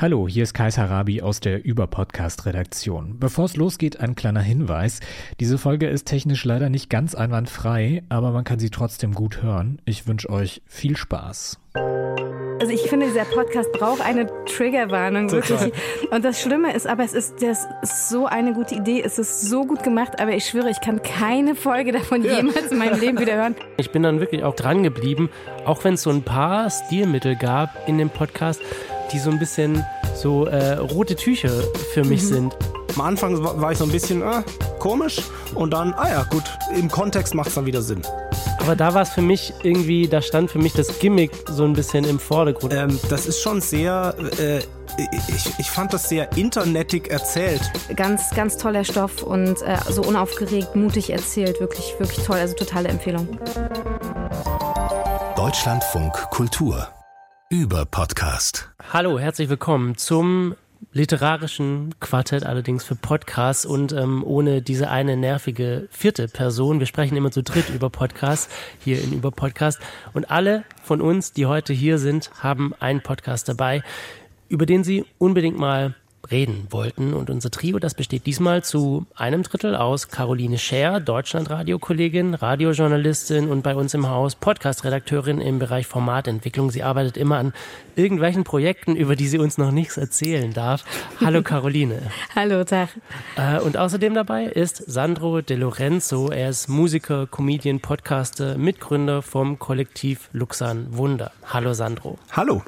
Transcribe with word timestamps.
Hallo, 0.00 0.28
hier 0.28 0.44
ist 0.44 0.54
Kaiser 0.54 0.88
Rabi 0.88 1.22
aus 1.22 1.40
der 1.40 1.64
Über-Podcast-Redaktion. 1.64 3.18
Bevor 3.18 3.46
es 3.46 3.56
losgeht, 3.56 3.98
ein 3.98 4.14
kleiner 4.14 4.40
Hinweis. 4.40 5.00
Diese 5.40 5.58
Folge 5.58 5.88
ist 5.88 6.06
technisch 6.06 6.44
leider 6.44 6.68
nicht 6.68 6.88
ganz 6.88 7.16
einwandfrei, 7.16 8.04
aber 8.08 8.30
man 8.30 8.44
kann 8.44 8.60
sie 8.60 8.70
trotzdem 8.70 9.12
gut 9.12 9.42
hören. 9.42 9.82
Ich 9.86 10.06
wünsche 10.06 10.30
euch 10.30 10.62
viel 10.66 10.96
Spaß. 10.96 11.58
Also 11.74 12.72
ich 12.72 12.82
finde, 12.82 13.06
dieser 13.06 13.24
Podcast 13.24 13.72
braucht 13.72 14.00
eine 14.00 14.28
Triggerwarnung, 14.44 15.32
wirklich. 15.32 15.72
Und 16.12 16.24
das 16.24 16.40
Schlimme 16.40 16.72
ist, 16.74 16.86
aber 16.86 17.02
es 17.02 17.14
ist, 17.14 17.42
das 17.42 17.66
ist 17.82 18.08
so 18.08 18.26
eine 18.26 18.52
gute 18.52 18.76
Idee, 18.76 19.02
es 19.04 19.18
ist 19.18 19.42
so 19.42 19.66
gut 19.66 19.82
gemacht, 19.82 20.20
aber 20.20 20.32
ich 20.32 20.44
schwöre, 20.44 20.70
ich 20.70 20.80
kann 20.80 21.02
keine 21.02 21.56
Folge 21.56 21.90
davon 21.90 22.22
jemals 22.22 22.70
in 22.70 22.78
meinem 22.78 23.00
Leben 23.00 23.18
wieder 23.18 23.34
hören. 23.34 23.56
Ich 23.78 23.90
bin 23.90 24.04
dann 24.04 24.20
wirklich 24.20 24.44
auch 24.44 24.54
dran 24.54 24.84
geblieben, 24.84 25.28
auch 25.64 25.82
wenn 25.82 25.94
es 25.94 26.02
so 26.02 26.10
ein 26.10 26.22
paar 26.22 26.70
Stilmittel 26.70 27.34
gab 27.34 27.88
in 27.88 27.98
dem 27.98 28.10
Podcast, 28.10 28.60
die 29.12 29.18
so 29.18 29.30
ein 29.30 29.38
bisschen 29.38 29.84
so 30.14 30.46
äh, 30.46 30.74
rote 30.74 31.16
Tücher 31.16 31.52
für 31.92 32.04
mich 32.04 32.22
mhm. 32.22 32.26
sind. 32.26 32.56
Am 32.94 33.02
Anfang 33.02 33.42
war 33.42 33.72
ich 33.72 33.78
so 33.78 33.84
ein 33.84 33.92
bisschen 33.92 34.22
äh, 34.22 34.42
komisch 34.78 35.20
und 35.54 35.72
dann, 35.72 35.94
ah 35.94 36.08
ja, 36.08 36.22
gut, 36.24 36.44
im 36.74 36.90
Kontext 36.90 37.34
macht 37.34 37.48
es 37.48 37.54
dann 37.54 37.66
wieder 37.66 37.82
Sinn. 37.82 38.02
Aber 38.60 38.76
da 38.76 38.92
war 38.92 39.02
es 39.02 39.10
für 39.10 39.22
mich 39.22 39.54
irgendwie, 39.62 40.08
da 40.08 40.20
stand 40.20 40.50
für 40.50 40.58
mich 40.58 40.72
das 40.72 40.98
Gimmick 40.98 41.30
so 41.48 41.64
ein 41.64 41.72
bisschen 41.72 42.04
im 42.04 42.18
Vordergrund. 42.18 42.74
Ähm, 42.74 42.98
das 43.08 43.26
ist 43.26 43.40
schon 43.40 43.60
sehr, 43.60 44.14
äh, 44.38 44.58
ich, 44.98 45.58
ich 45.58 45.70
fand 45.70 45.92
das 45.92 46.08
sehr 46.08 46.36
internetig 46.36 47.10
erzählt. 47.10 47.62
Ganz, 47.94 48.30
ganz 48.34 48.56
toller 48.56 48.84
Stoff 48.84 49.22
und 49.22 49.62
äh, 49.62 49.78
so 49.88 50.02
unaufgeregt, 50.02 50.76
mutig 50.76 51.10
erzählt. 51.10 51.60
Wirklich, 51.60 51.94
wirklich 51.98 52.24
toll. 52.26 52.38
Also 52.38 52.54
totale 52.54 52.88
Empfehlung. 52.88 53.38
Deutschlandfunk 55.36 56.12
Kultur 56.30 56.88
über 57.50 57.86
Podcast. 57.86 58.68
Hallo, 58.92 59.18
herzlich 59.18 59.48
willkommen 59.48 59.96
zum 59.96 60.54
literarischen 60.92 61.94
Quartett 61.98 62.44
allerdings 62.44 62.84
für 62.84 62.94
Podcasts 62.94 63.64
und 63.64 63.92
ähm, 63.92 64.22
ohne 64.22 64.60
diese 64.60 64.90
eine 64.90 65.16
nervige 65.16 65.88
vierte 65.90 66.28
Person. 66.28 66.78
Wir 66.78 66.86
sprechen 66.86 67.16
immer 67.16 67.30
zu 67.30 67.42
dritt 67.42 67.70
über 67.70 67.88
Podcasts 67.88 68.52
hier 68.84 69.02
in 69.02 69.14
über 69.14 69.30
Podcast 69.30 69.80
und 70.12 70.30
alle 70.30 70.64
von 70.82 71.00
uns, 71.00 71.32
die 71.32 71.46
heute 71.46 71.72
hier 71.72 71.98
sind, 71.98 72.30
haben 72.42 72.74
einen 72.80 73.00
Podcast 73.00 73.48
dabei, 73.48 73.82
über 74.50 74.66
den 74.66 74.84
sie 74.84 75.06
unbedingt 75.16 75.58
mal 75.58 75.94
reden 76.30 76.66
wollten. 76.70 77.14
Und 77.14 77.30
unser 77.30 77.50
Trio, 77.50 77.78
das 77.78 77.94
besteht 77.94 78.26
diesmal 78.26 78.62
zu 78.62 79.06
einem 79.14 79.42
Drittel 79.42 79.74
aus 79.74 80.08
Caroline 80.08 80.58
Scher, 80.58 81.00
Deutschlandradio-Kollegin, 81.00 82.34
Radiojournalistin 82.34 83.48
und 83.48 83.62
bei 83.62 83.74
uns 83.74 83.94
im 83.94 84.08
Haus 84.08 84.34
Podcast-Redakteurin 84.34 85.40
im 85.40 85.58
Bereich 85.58 85.86
Formatentwicklung. 85.86 86.70
Sie 86.70 86.82
arbeitet 86.82 87.16
immer 87.16 87.38
an 87.38 87.52
irgendwelchen 87.96 88.44
Projekten, 88.44 88.96
über 88.96 89.16
die 89.16 89.28
sie 89.28 89.38
uns 89.38 89.58
noch 89.58 89.70
nichts 89.70 89.96
erzählen 89.96 90.52
darf. 90.52 90.84
Hallo 91.20 91.42
Caroline. 91.42 92.02
Hallo, 92.34 92.64
Tag. 92.64 92.90
Äh, 93.36 93.60
und 93.60 93.76
außerdem 93.76 94.14
dabei 94.14 94.44
ist 94.44 94.76
Sandro 94.76 95.40
De 95.40 95.56
Lorenzo. 95.56 96.30
Er 96.30 96.50
ist 96.50 96.68
Musiker, 96.68 97.26
Comedian, 97.26 97.80
Podcaster, 97.80 98.56
Mitgründer 98.58 99.22
vom 99.22 99.58
Kollektiv 99.58 100.28
Luxan 100.32 100.96
Wunder. 100.96 101.32
Hallo 101.46 101.72
Sandro. 101.72 102.18
Hallo 102.32 102.62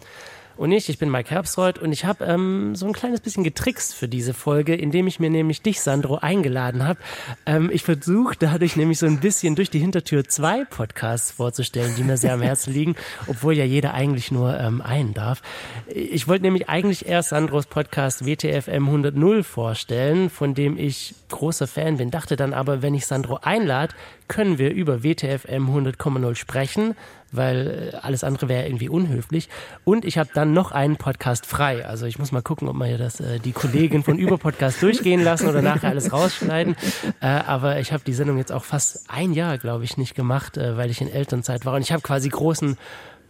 und 0.61 0.73
ich. 0.73 0.91
Ich 0.91 0.99
bin 0.99 1.11
Mike 1.11 1.31
Herbstreuth 1.31 1.79
und 1.79 1.91
ich 1.91 2.05
habe 2.05 2.23
ähm, 2.27 2.75
so 2.77 2.87
ein 2.87 2.93
kleines 2.93 3.23
bisschen 3.23 3.45
getrickst 3.45 3.95
für 3.95 4.09
diese 4.09 4.35
Folge, 4.35 4.75
indem 4.75 5.07
ich 5.07 5.19
mir 5.19 5.31
nämlich 5.31 5.63
dich, 5.63 5.81
Sandro, 5.81 6.17
eingeladen 6.17 6.87
habe. 6.87 7.01
Ähm, 7.47 7.71
ich 7.73 7.83
versuche 7.83 8.35
dadurch 8.39 8.77
nämlich 8.77 8.99
so 8.99 9.07
ein 9.07 9.21
bisschen 9.21 9.57
durch 9.57 9.71
die 9.71 9.79
Hintertür 9.79 10.25
zwei 10.29 10.67
Podcasts 10.67 11.31
vorzustellen, 11.31 11.95
die 11.97 12.05
mir 12.05 12.19
sehr 12.19 12.35
am 12.35 12.43
Herzen 12.43 12.75
liegen, 12.75 12.95
obwohl 13.27 13.55
ja 13.55 13.65
jeder 13.65 13.95
eigentlich 13.95 14.31
nur 14.31 14.61
ähm, 14.61 14.83
einen 14.83 15.15
darf. 15.15 15.41
Ich 15.87 16.29
wollte 16.29 16.45
nämlich 16.45 16.69
eigentlich 16.69 17.07
erst 17.07 17.31
Sandros 17.31 17.65
Podcast 17.65 18.27
WTFM 18.27 18.87
100 18.87 19.47
vorstellen, 19.47 20.29
von 20.29 20.53
dem 20.55 20.77
ich 20.77 21.15
großer 21.31 21.69
Fan 21.69 21.97
bin, 21.97 22.11
dachte 22.11 22.37
dann 22.37 22.53
aber, 22.53 22.83
wenn 22.83 22.95
ich 22.95 23.07
Sandro 23.07 23.39
einlade, 23.41 23.95
können 24.29 24.59
wir 24.59 24.73
über 24.73 25.03
WTFM 25.03 25.71
100,0 25.71 26.35
sprechen, 26.35 26.95
weil 27.33 27.93
äh, 27.93 27.97
alles 27.97 28.25
andere 28.25 28.49
wäre 28.49 28.67
irgendwie 28.67 28.89
unhöflich. 28.89 29.49
Und 29.85 30.05
ich 30.05 30.19
habe 30.19 30.31
dann 30.35 30.53
noch 30.53 30.73
einen 30.73 30.97
Podcast 30.97 31.47
frei. 31.47 31.85
Also 31.85 32.07
ich 32.07 32.19
muss 32.19 32.33
mal 32.33 32.43
gucken, 32.43 32.69
ob 32.69 32.77
wir 32.77 32.99
das 32.99 33.21
äh, 33.21 33.39
die 33.39 33.53
Kollegin 33.53 34.03
von 34.03 34.19
Überpodcast 34.19 34.83
durchgehen 34.83 35.23
lassen 35.23 35.49
oder 35.49 35.63
nachher 35.63 35.91
alles 35.91 36.13
rausschneiden. 36.13 36.77
Äh, 37.21 37.27
aber 37.27 37.81
ich 37.81 37.93
habe 37.93 38.03
die 38.05 38.15
Sendung 38.15 38.39
jetzt 38.39 38.53
auch 38.53 38.65
fast 38.65 39.05
ein 39.09 39.33
Jahr, 39.33 39.59
glaube 39.59 39.85
ich, 39.85 39.97
nicht 39.97 40.15
gemacht, 40.15 40.57
äh, 40.57 40.77
weil 40.77 40.91
ich 40.91 41.01
in 41.01 41.11
Elternzeit 41.11 41.65
war. 41.67 41.75
Und 41.75 41.83
ich 41.83 41.93
habe 41.93 42.03
quasi 42.03 42.29
großen 42.29 42.77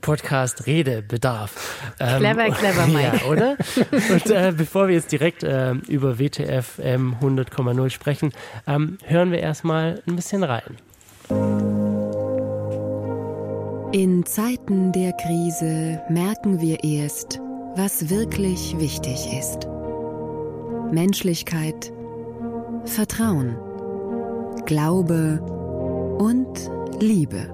Podcast 0.01 0.67
Redebedarf. 0.67 1.93
Ähm, 1.99 2.19
clever, 2.19 2.51
clever, 2.51 2.87
Mike. 2.87 3.21
Ja, 3.23 3.29
oder? 3.29 3.57
Und 4.11 4.31
äh, 4.31 4.53
bevor 4.57 4.89
wir 4.89 4.95
jetzt 4.95 5.13
direkt 5.13 5.43
äh, 5.43 5.73
über 5.73 6.19
WTF 6.19 6.79
M 6.79 7.17
100,0 7.21 7.91
sprechen, 7.91 8.33
ähm, 8.67 8.99
hören 9.05 9.31
wir 9.31 9.41
erstmal 9.41 10.03
ein 10.07 10.17
bisschen 10.17 10.43
rein. 10.43 11.80
In 13.93 14.25
Zeiten 14.25 14.93
der 14.93 15.13
Krise 15.15 16.01
merken 16.09 16.61
wir 16.61 16.85
erst, 16.85 17.41
was 17.75 18.09
wirklich 18.09 18.79
wichtig 18.79 19.37
ist. 19.37 19.67
Menschlichkeit, 20.93 21.93
Vertrauen, 22.85 23.57
Glaube 24.65 25.41
und 26.21 26.71
Liebe. 27.01 27.53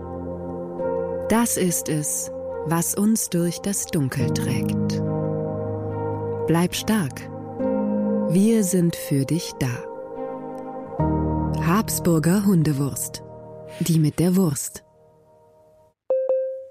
Das 1.30 1.56
ist 1.56 1.88
es, 1.88 2.30
was 2.66 2.94
uns 2.94 3.30
durch 3.30 3.60
das 3.60 3.86
Dunkel 3.86 4.28
trägt. 4.34 5.02
Bleib 6.48 6.74
stark. 6.74 7.30
Wir 8.28 8.62
sind 8.62 8.94
für 8.94 9.24
dich 9.24 9.54
da. 9.58 9.72
Habsburger 11.66 12.44
Hundewurst. 12.44 13.22
Die 13.80 13.98
mit 13.98 14.18
der 14.18 14.36
Wurst. 14.36 14.85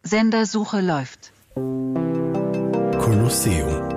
Sendersuche 0.07 0.81
läuft. 0.81 1.33
Kolosseum. 2.99 3.89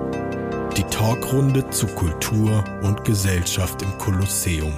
Die 0.75 0.83
Talkrunde 0.85 1.69
zu 1.69 1.87
Kultur 1.87 2.65
und 2.83 3.05
Gesellschaft 3.05 3.83
im 3.83 3.99
Kolosseum. 3.99 4.73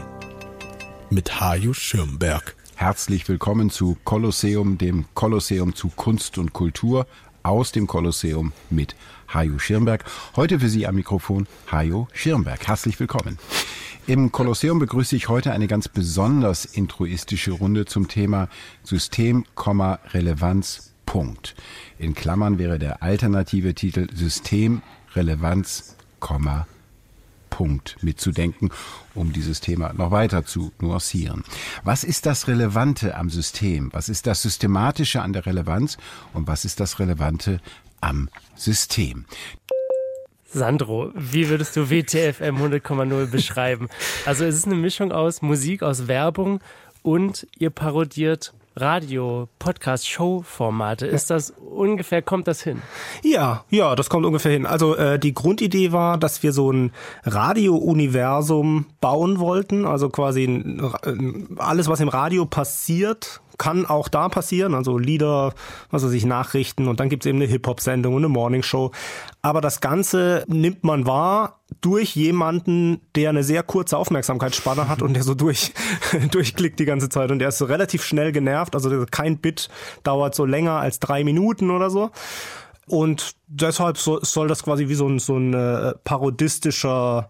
Mit 1.09 1.41
Haju 1.41 1.73
Schirmberg. 1.73 2.57
Herzlich 2.75 3.29
willkommen 3.29 3.71
zu 3.71 3.97
Kolosseum, 4.03 4.77
dem 4.77 5.05
Kolosseum 5.15 5.77
zu 5.77 5.91
Kunst 5.95 6.37
und 6.37 6.53
Kultur 6.53 7.07
aus 7.45 7.71
dem 7.71 7.87
Kolosseum 7.87 8.53
mit 8.69 8.97
Hajo 9.33 9.61
Schirmberg. 9.61 10.03
Heute 10.35 10.59
für 10.59 10.69
Sie 10.69 10.89
am 10.89 10.97
Mikrofon 10.97 11.47
Hajo 11.71 12.09
Schirmberg. 12.13 12.67
Herzlich 12.67 12.99
willkommen. 12.99 13.39
Im 14.09 14.33
Kolosseum 14.33 14.81
begrüße 14.81 15.15
ich 15.15 15.29
heute 15.29 15.53
eine 15.53 15.69
ganz 15.69 15.87
besonders 15.87 16.65
intruistische 16.65 17.53
Runde 17.53 17.85
zum 17.85 18.09
Thema 18.09 18.49
System, 18.83 19.45
Relevanz, 20.13 20.90
Punkt. 21.11 21.57
In 21.99 22.15
Klammern 22.15 22.61
wäre 22.61 22.79
der 22.79 23.03
alternative 23.03 23.75
Titel 23.75 24.07
System, 24.15 24.81
Relevanz, 25.17 25.97
Punkt 27.51 27.97
mitzudenken, 28.01 28.71
um 29.17 29.33
dieses 29.33 29.61
Thema 29.61 29.93
noch 29.93 30.13
weiter 30.13 30.45
zu 30.45 30.71
nuancieren. 30.81 31.43
Was 31.83 32.05
ist 32.05 32.27
das 32.27 32.47
Relevante 32.47 33.17
am 33.17 33.29
System? 33.29 33.93
Was 33.93 34.09
ist 34.09 34.29
das 34.29 34.43
Systematische 34.43 35.21
an 35.21 35.33
der 35.33 35.47
Relevanz? 35.47 35.99
Und 36.33 36.47
was 36.47 36.65
ist 36.65 36.79
das 36.79 37.01
Relevante 37.01 37.61
am 38.01 38.29
System? 38.55 39.25
Sandro, 40.45 41.11
wie 41.17 41.49
würdest 41.49 41.75
du 41.75 41.91
WTFM 41.91 42.57
100,0 42.57 43.27
beschreiben? 43.27 43.89
Also 44.27 44.45
es 44.45 44.55
ist 44.55 44.67
eine 44.67 44.77
Mischung 44.77 45.11
aus 45.11 45.43
Musik, 45.43 45.83
aus 45.83 46.07
Werbung 46.07 46.61
und 47.03 47.49
ihr 47.59 47.71
parodiert 47.71 48.55
Radio, 48.77 49.49
Podcast, 49.59 50.09
Show-Formate. 50.09 51.07
Ist 51.07 51.31
das 51.31 51.51
ungefähr, 51.51 52.23
kommt 52.23 52.47
das 52.47 52.63
hin? 52.63 52.81
Ja, 53.23 53.65
ja, 53.69 53.97
das 53.97 54.09
kommt 54.09 54.25
ungefähr 54.25 54.53
hin. 54.53 54.65
Also 54.65 54.97
äh, 54.97 55.19
die 55.19 55.35
Grundidee 55.35 55.93
war, 55.93 56.19
dass 56.19 56.43
wir 56.43 56.53
so 56.53 56.73
ein 56.73 56.93
Radio-Universum 57.25 58.87
bauen 59.01 59.39
wollten. 59.41 59.85
Also 59.85 60.09
quasi 60.09 60.45
äh, 60.45 61.13
alles, 61.57 61.89
was 61.89 62.01
im 62.01 62.09
Radio 62.09 62.47
passiert, 62.47 63.41
kann 63.61 63.85
auch 63.85 64.09
da 64.09 64.31
passieren, 64.31 64.75
also 64.75 64.97
Lieder, 64.97 65.53
was 65.91 66.03
weiß 66.03 66.13
ich, 66.13 66.25
Nachrichten 66.25 66.89
und 66.89 66.99
dann 66.99 67.11
gibt's 67.11 67.27
eben 67.27 67.37
eine 67.37 67.47
Hip-Hop-Sendung 67.47 68.15
und 68.15 68.25
eine 68.25 68.31
Morningshow. 68.31 68.91
Aber 69.43 69.61
das 69.61 69.83
Ganze 69.83 70.45
nimmt 70.49 70.83
man 70.83 71.07
wahr 71.07 71.61
durch 71.83 72.17
jemanden, 72.17 73.03
der 73.17 73.29
eine 73.29 73.45
sehr 73.45 73.63
kurze 73.63 73.99
Aufmerksamkeitsspanne 73.99 74.89
hat 74.89 75.03
und 75.03 75.13
der 75.13 75.25
so 75.25 75.35
durch, 75.35 75.75
durchklickt 76.31 76.81
die 76.81 76.87
ganze 76.87 77.11
Zeit 77.11 77.31
und 77.31 77.39
der 77.39 77.51
ist 77.51 77.59
so 77.59 77.67
relativ 77.67 78.03
schnell 78.03 78.33
genervt, 78.33 78.75
also 78.75 79.05
kein 79.11 79.37
Bit 79.37 79.69
dauert 80.05 80.35
so 80.35 80.47
länger 80.47 80.77
als 80.77 80.99
drei 80.99 81.23
Minuten 81.23 81.71
oder 81.71 81.91
so. 81.91 82.11
Und 82.91 83.37
deshalb 83.47 83.99
soll 83.99 84.49
das 84.49 84.65
quasi 84.65 84.89
wie 84.89 84.97
so 84.97 85.07
ein, 85.07 85.21
so 85.21 85.37
ein 85.37 85.55
äh, 85.55 85.95
parodistischer 86.03 87.29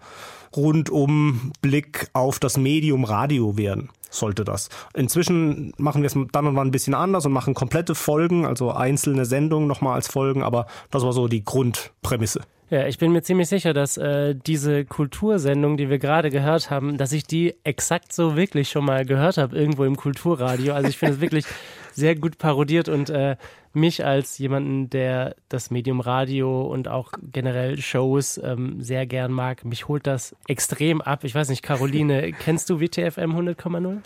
rundum 0.57 1.53
Blick 1.61 2.09
auf 2.15 2.39
das 2.39 2.57
Medium 2.57 3.05
Radio 3.05 3.59
werden 3.59 3.91
sollte 4.13 4.43
das. 4.43 4.71
Inzwischen 4.95 5.73
machen 5.77 6.03
wir 6.03 6.07
es 6.07 6.17
dann 6.33 6.47
und 6.47 6.57
wann 6.57 6.69
ein 6.69 6.73
bisschen 6.73 6.95
anders 6.95 7.27
und 7.27 7.33
machen 7.33 7.55
komplette 7.55 7.95
Folgen, 7.95 8.45
also 8.45 8.73
einzelne 8.73 9.25
Sendungen 9.25 9.69
nochmal 9.69 9.95
als 9.95 10.09
Folgen, 10.09 10.43
aber 10.43 10.67
das 10.91 11.05
war 11.05 11.13
so 11.13 11.29
die 11.29 11.45
Grundprämisse. 11.45 12.41
Ja, 12.71 12.87
ich 12.87 12.99
bin 12.99 13.11
mir 13.11 13.23
ziemlich 13.23 13.49
sicher, 13.49 13.73
dass 13.73 13.97
äh, 13.97 14.35
diese 14.35 14.85
Kultursendung, 14.85 15.77
die 15.77 15.91
wir 15.91 15.99
gerade 15.99 16.31
gehört 16.31 16.71
haben, 16.71 16.99
dass 16.99 17.11
ich 17.11 17.25
die 17.25 17.55
exakt 17.65 18.13
so 18.13 18.37
wirklich 18.37 18.69
schon 18.69 18.85
mal 18.85 19.05
gehört 19.05 19.39
habe, 19.39 19.57
irgendwo 19.57 19.85
im 19.85 19.97
Kulturradio. 19.97 20.75
Also 20.75 20.89
ich 20.89 20.97
finde 20.97 21.17
es 21.17 21.21
wirklich 21.21 21.45
sehr 21.93 22.15
gut 22.15 22.39
parodiert 22.39 22.89
und 22.89 23.11
äh, 23.11 23.37
mich 23.73 24.05
als 24.05 24.39
jemanden, 24.39 24.91
der 24.91 25.37
das 25.49 25.71
Medium 25.71 26.01
Radio 26.01 26.63
und 26.67 26.89
auch 26.89 27.13
generell 27.23 27.81
Shows 27.81 28.41
ähm, 28.43 28.81
sehr 28.83 29.07
gern 29.07 29.33
mag, 29.33 29.65
mich 29.65 29.87
holt 29.87 30.07
das 30.07 30.35
extrem 30.49 31.01
ab. 31.01 31.25
Ich 31.25 31.35
weiß 31.35 31.49
nicht, 31.49 31.63
Caroline, 31.63 32.33
kennst 32.45 32.69
du 32.69 32.81
WTFM 32.81 33.33
100,0? 33.37 33.99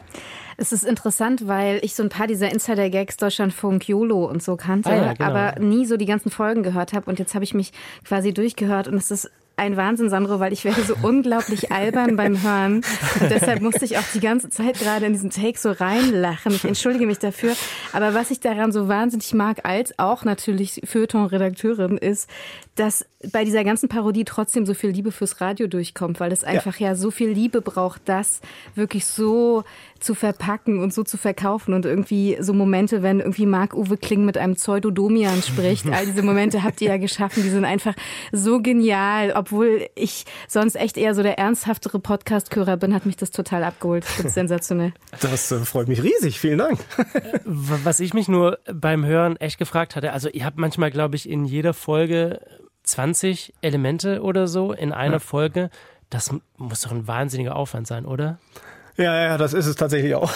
Es 0.56 0.72
ist 0.72 0.84
interessant, 0.84 1.48
weil 1.48 1.80
ich 1.82 1.94
so 1.94 2.02
ein 2.02 2.10
paar 2.10 2.26
dieser 2.26 2.52
Insider-Gags 2.52 3.16
Deutschlandfunk, 3.16 3.88
YOLO 3.88 4.24
und 4.26 4.42
so 4.42 4.56
kannte, 4.56 4.90
Ah 4.90 4.96
ja, 4.96 5.12
genau. 5.14 5.30
aber 5.30 5.58
nie 5.60 5.86
so 5.86 5.96
die 5.96 6.06
ganzen 6.06 6.30
Folgen 6.30 6.62
gehört 6.62 6.92
habe. 6.92 7.10
Und 7.10 7.18
jetzt 7.18 7.34
habe 7.34 7.44
ich 7.44 7.54
mich 7.54 7.72
quasi 8.04 8.32
durchgehört 8.32 8.86
und 8.86 8.94
es 8.94 9.10
ist 9.10 9.30
ein 9.56 9.76
Wahnsinn, 9.76 10.10
Sandro, 10.10 10.40
weil 10.40 10.52
ich 10.52 10.64
werde 10.64 10.82
so 10.82 10.94
unglaublich 11.02 11.70
albern 11.72 12.16
beim 12.16 12.42
Hören. 12.42 12.76
Und 13.20 13.30
deshalb 13.30 13.60
musste 13.60 13.84
ich 13.84 13.98
auch 13.98 14.04
die 14.12 14.20
ganze 14.20 14.50
Zeit 14.50 14.78
gerade 14.78 15.06
in 15.06 15.12
diesen 15.12 15.30
Take 15.30 15.58
so 15.58 15.70
reinlachen. 15.70 16.52
Ich 16.52 16.64
entschuldige 16.64 17.06
mich 17.06 17.18
dafür. 17.18 17.54
Aber 17.92 18.14
was 18.14 18.30
ich 18.30 18.40
daran 18.40 18.72
so 18.72 18.88
wahnsinnig 18.88 19.32
mag, 19.34 19.64
als 19.64 19.98
auch 19.98 20.24
natürlich 20.24 20.80
Feuilleton-Redakteurin, 20.84 21.98
ist, 21.98 22.28
dass 22.74 23.06
bei 23.32 23.44
dieser 23.44 23.64
ganzen 23.64 23.88
Parodie 23.88 24.24
trotzdem 24.24 24.66
so 24.66 24.74
viel 24.74 24.90
Liebe 24.90 25.12
fürs 25.12 25.40
Radio 25.40 25.66
durchkommt, 25.66 26.20
weil 26.20 26.32
es 26.32 26.44
einfach 26.44 26.78
ja. 26.78 26.94
so 26.94 27.10
viel 27.10 27.30
Liebe 27.30 27.60
braucht, 27.60 28.02
das 28.06 28.40
wirklich 28.74 29.06
so 29.06 29.64
zu 30.00 30.14
verpacken 30.14 30.80
und 30.80 30.92
so 30.92 31.02
zu 31.02 31.16
verkaufen 31.16 31.72
und 31.72 31.86
irgendwie 31.86 32.36
so 32.40 32.52
Momente, 32.52 33.02
wenn 33.02 33.20
irgendwie 33.20 33.46
Marc-Uwe 33.46 33.96
Kling 33.96 34.24
mit 34.24 34.36
einem 34.36 34.54
Pseudodomian 34.54 35.42
spricht. 35.42 35.86
All 35.90 36.04
diese 36.04 36.22
Momente 36.22 36.62
habt 36.62 36.80
ihr 36.82 36.88
ja 36.88 36.98
geschaffen, 36.98 37.42
die 37.42 37.48
sind 37.48 37.64
einfach 37.64 37.94
so 38.30 38.60
genial. 38.60 39.32
Obwohl 39.34 39.88
ich 39.94 40.26
sonst 40.46 40.74
echt 40.74 40.98
eher 40.98 41.14
so 41.14 41.22
der 41.22 41.38
ernsthaftere 41.38 41.98
Podcast-Hörer 41.98 42.76
bin, 42.76 42.94
hat 42.94 43.06
mich 43.06 43.16
das 43.16 43.30
total 43.30 43.64
abgeholt. 43.64 44.04
Das 44.16 44.26
ist 44.26 44.34
sensationell. 44.34 44.92
Das 45.20 45.50
äh, 45.50 45.60
freut 45.60 45.88
mich 45.88 46.02
riesig. 46.02 46.38
Vielen 46.38 46.58
Dank. 46.58 46.78
Was 47.44 48.00
ich 48.00 48.12
mich 48.12 48.28
nur 48.28 48.58
beim 48.72 49.06
Hören 49.06 49.36
echt 49.36 49.58
gefragt 49.58 49.96
hatte, 49.96 50.12
also 50.12 50.28
ihr 50.28 50.44
habt 50.44 50.58
manchmal, 50.58 50.90
glaube 50.90 51.16
ich, 51.16 51.28
in 51.28 51.44
jeder 51.44 51.72
Folge 51.72 52.40
20 52.84 53.54
Elemente 53.60 54.22
oder 54.22 54.46
so 54.46 54.72
in 54.72 54.92
einer. 54.92 55.20
Folge. 55.20 55.70
Das 56.10 56.32
muss 56.56 56.82
doch 56.82 56.92
ein 56.92 57.08
wahnsinniger 57.08 57.56
Aufwand 57.56 57.86
sein, 57.86 58.06
oder? 58.06 58.38
Ja, 58.96 59.24
ja, 59.24 59.38
das 59.38 59.54
ist 59.54 59.66
es 59.66 59.74
tatsächlich 59.74 60.14
auch. 60.14 60.30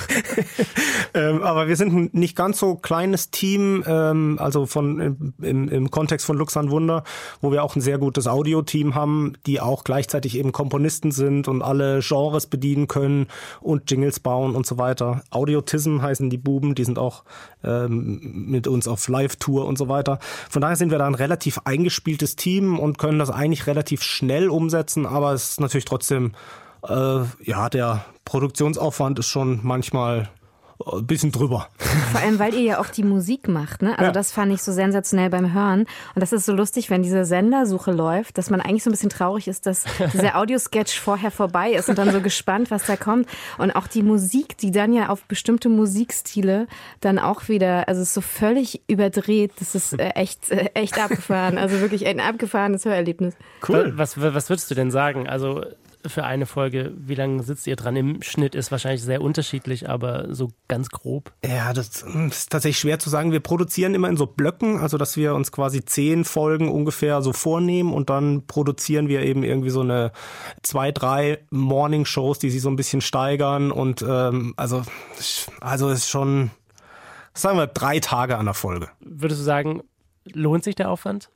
ähm, 1.14 1.42
aber 1.42 1.66
wir 1.66 1.76
sind 1.76 1.94
ein 1.94 2.10
nicht 2.12 2.36
ganz 2.36 2.58
so 2.58 2.74
kleines 2.74 3.30
Team, 3.30 3.82
ähm, 3.86 4.36
also 4.38 4.66
von 4.66 5.32
im, 5.40 5.68
im 5.68 5.90
Kontext 5.90 6.26
von 6.26 6.36
Luxan 6.36 6.70
Wunder, 6.70 7.04
wo 7.40 7.52
wir 7.52 7.64
auch 7.64 7.76
ein 7.76 7.80
sehr 7.80 7.96
gutes 7.96 8.26
Audio-Team 8.26 8.94
haben, 8.94 9.32
die 9.46 9.62
auch 9.62 9.82
gleichzeitig 9.82 10.36
eben 10.36 10.52
Komponisten 10.52 11.10
sind 11.10 11.48
und 11.48 11.62
alle 11.62 12.00
Genres 12.02 12.46
bedienen 12.46 12.86
können 12.86 13.28
und 13.62 13.90
Jingles 13.90 14.20
bauen 14.20 14.56
und 14.56 14.66
so 14.66 14.76
weiter. 14.76 15.22
Audiotism 15.30 16.02
heißen 16.02 16.28
die 16.28 16.38
Buben, 16.38 16.74
die 16.74 16.84
sind 16.84 16.98
auch 16.98 17.24
ähm, 17.64 18.44
mit 18.50 18.66
uns 18.66 18.88
auf 18.88 19.08
Live-Tour 19.08 19.64
und 19.64 19.78
so 19.78 19.88
weiter. 19.88 20.18
Von 20.50 20.60
daher 20.60 20.76
sind 20.76 20.90
wir 20.90 20.98
da 20.98 21.06
ein 21.06 21.14
relativ 21.14 21.60
eingespieltes 21.64 22.36
Team 22.36 22.78
und 22.78 22.98
können 22.98 23.18
das 23.18 23.30
eigentlich 23.30 23.66
relativ 23.66 24.02
schnell 24.02 24.50
umsetzen, 24.50 25.06
aber 25.06 25.32
es 25.32 25.52
ist 25.52 25.60
natürlich 25.60 25.86
trotzdem 25.86 26.32
äh, 26.88 27.24
ja, 27.42 27.68
der 27.68 28.04
Produktionsaufwand 28.24 29.18
ist 29.18 29.26
schon 29.26 29.60
manchmal 29.62 30.28
ein 30.86 31.06
bisschen 31.06 31.32
drüber. 31.32 31.68
Vor 32.12 32.20
allem, 32.20 32.38
weil 32.38 32.54
ihr 32.54 32.62
ja 32.62 32.80
auch 32.80 32.88
die 32.88 33.02
Musik 33.02 33.48
macht, 33.48 33.82
ne? 33.82 33.92
Also 33.98 34.06
ja. 34.06 34.12
das 34.12 34.32
fand 34.32 34.52
ich 34.52 34.62
so 34.62 34.72
sensationell 34.72 35.28
beim 35.30 35.52
Hören. 35.52 35.80
Und 35.80 36.20
das 36.20 36.32
ist 36.32 36.46
so 36.46 36.52
lustig, 36.52 36.90
wenn 36.90 37.02
diese 37.02 37.24
Sendersuche 37.24 37.92
läuft, 37.92 38.38
dass 38.38 38.50
man 38.50 38.60
eigentlich 38.60 38.82
so 38.82 38.90
ein 38.90 38.92
bisschen 38.92 39.10
traurig 39.10 39.48
ist, 39.48 39.66
dass 39.66 39.84
dieser 40.12 40.36
Audiosketch 40.36 40.98
vorher 40.98 41.30
vorbei 41.30 41.72
ist 41.72 41.88
und 41.88 41.98
dann 41.98 42.10
so 42.10 42.20
gespannt, 42.20 42.70
was 42.70 42.86
da 42.86 42.96
kommt. 42.96 43.28
Und 43.58 43.72
auch 43.72 43.86
die 43.86 44.02
Musik, 44.02 44.56
die 44.56 44.70
dann 44.70 44.92
ja 44.92 45.08
auf 45.08 45.24
bestimmte 45.24 45.68
Musikstile 45.68 46.66
dann 47.00 47.18
auch 47.18 47.48
wieder, 47.48 47.88
also 47.88 48.00
es 48.00 48.08
ist 48.08 48.14
so 48.14 48.22
völlig 48.22 48.80
überdreht. 48.88 49.52
Das 49.58 49.74
ist 49.74 49.98
äh, 49.98 50.10
echt, 50.10 50.50
äh, 50.50 50.70
echt 50.74 50.98
abgefahren. 50.98 51.58
Also 51.58 51.80
wirklich 51.80 52.06
ein 52.06 52.20
abgefahrenes 52.20 52.84
Hörerlebnis. 52.84 53.34
Cool. 53.68 53.92
Was, 53.96 54.20
was 54.20 54.48
würdest 54.48 54.70
du 54.70 54.74
denn 54.74 54.90
sagen? 54.90 55.28
Also 55.28 55.62
für 56.06 56.24
eine 56.24 56.46
Folge? 56.46 56.92
Wie 56.96 57.14
lange 57.14 57.42
sitzt 57.42 57.66
ihr 57.66 57.76
dran? 57.76 57.96
Im 57.96 58.22
Schnitt 58.22 58.54
ist 58.54 58.70
wahrscheinlich 58.70 59.02
sehr 59.02 59.20
unterschiedlich, 59.20 59.88
aber 59.88 60.34
so 60.34 60.50
ganz 60.68 60.88
grob. 60.88 61.32
Ja, 61.44 61.72
das 61.72 62.02
ist 62.02 62.50
tatsächlich 62.50 62.78
schwer 62.78 62.98
zu 62.98 63.10
sagen. 63.10 63.32
Wir 63.32 63.40
produzieren 63.40 63.94
immer 63.94 64.08
in 64.08 64.16
so 64.16 64.26
Blöcken, 64.26 64.78
also 64.78 64.98
dass 64.98 65.16
wir 65.16 65.34
uns 65.34 65.52
quasi 65.52 65.84
zehn 65.84 66.24
Folgen 66.24 66.68
ungefähr 66.68 67.22
so 67.22 67.32
vornehmen 67.32 67.92
und 67.92 68.10
dann 68.10 68.46
produzieren 68.46 69.08
wir 69.08 69.22
eben 69.22 69.42
irgendwie 69.42 69.70
so 69.70 69.80
eine 69.80 70.12
zwei, 70.62 70.92
drei 70.92 71.38
Morning-Shows, 71.50 72.38
die 72.38 72.50
sich 72.50 72.62
so 72.62 72.70
ein 72.70 72.76
bisschen 72.76 73.00
steigern 73.00 73.70
und 73.70 74.02
ähm, 74.02 74.54
also, 74.56 74.82
also 75.60 75.90
ist 75.90 76.08
schon, 76.08 76.50
sagen 77.34 77.58
wir, 77.58 77.66
drei 77.66 78.00
Tage 78.00 78.38
an 78.38 78.46
der 78.46 78.54
Folge. 78.54 78.88
Würdest 79.00 79.40
du 79.40 79.44
sagen, 79.44 79.82
lohnt 80.32 80.64
sich 80.64 80.74
der 80.74 80.90
Aufwand? 80.90 81.30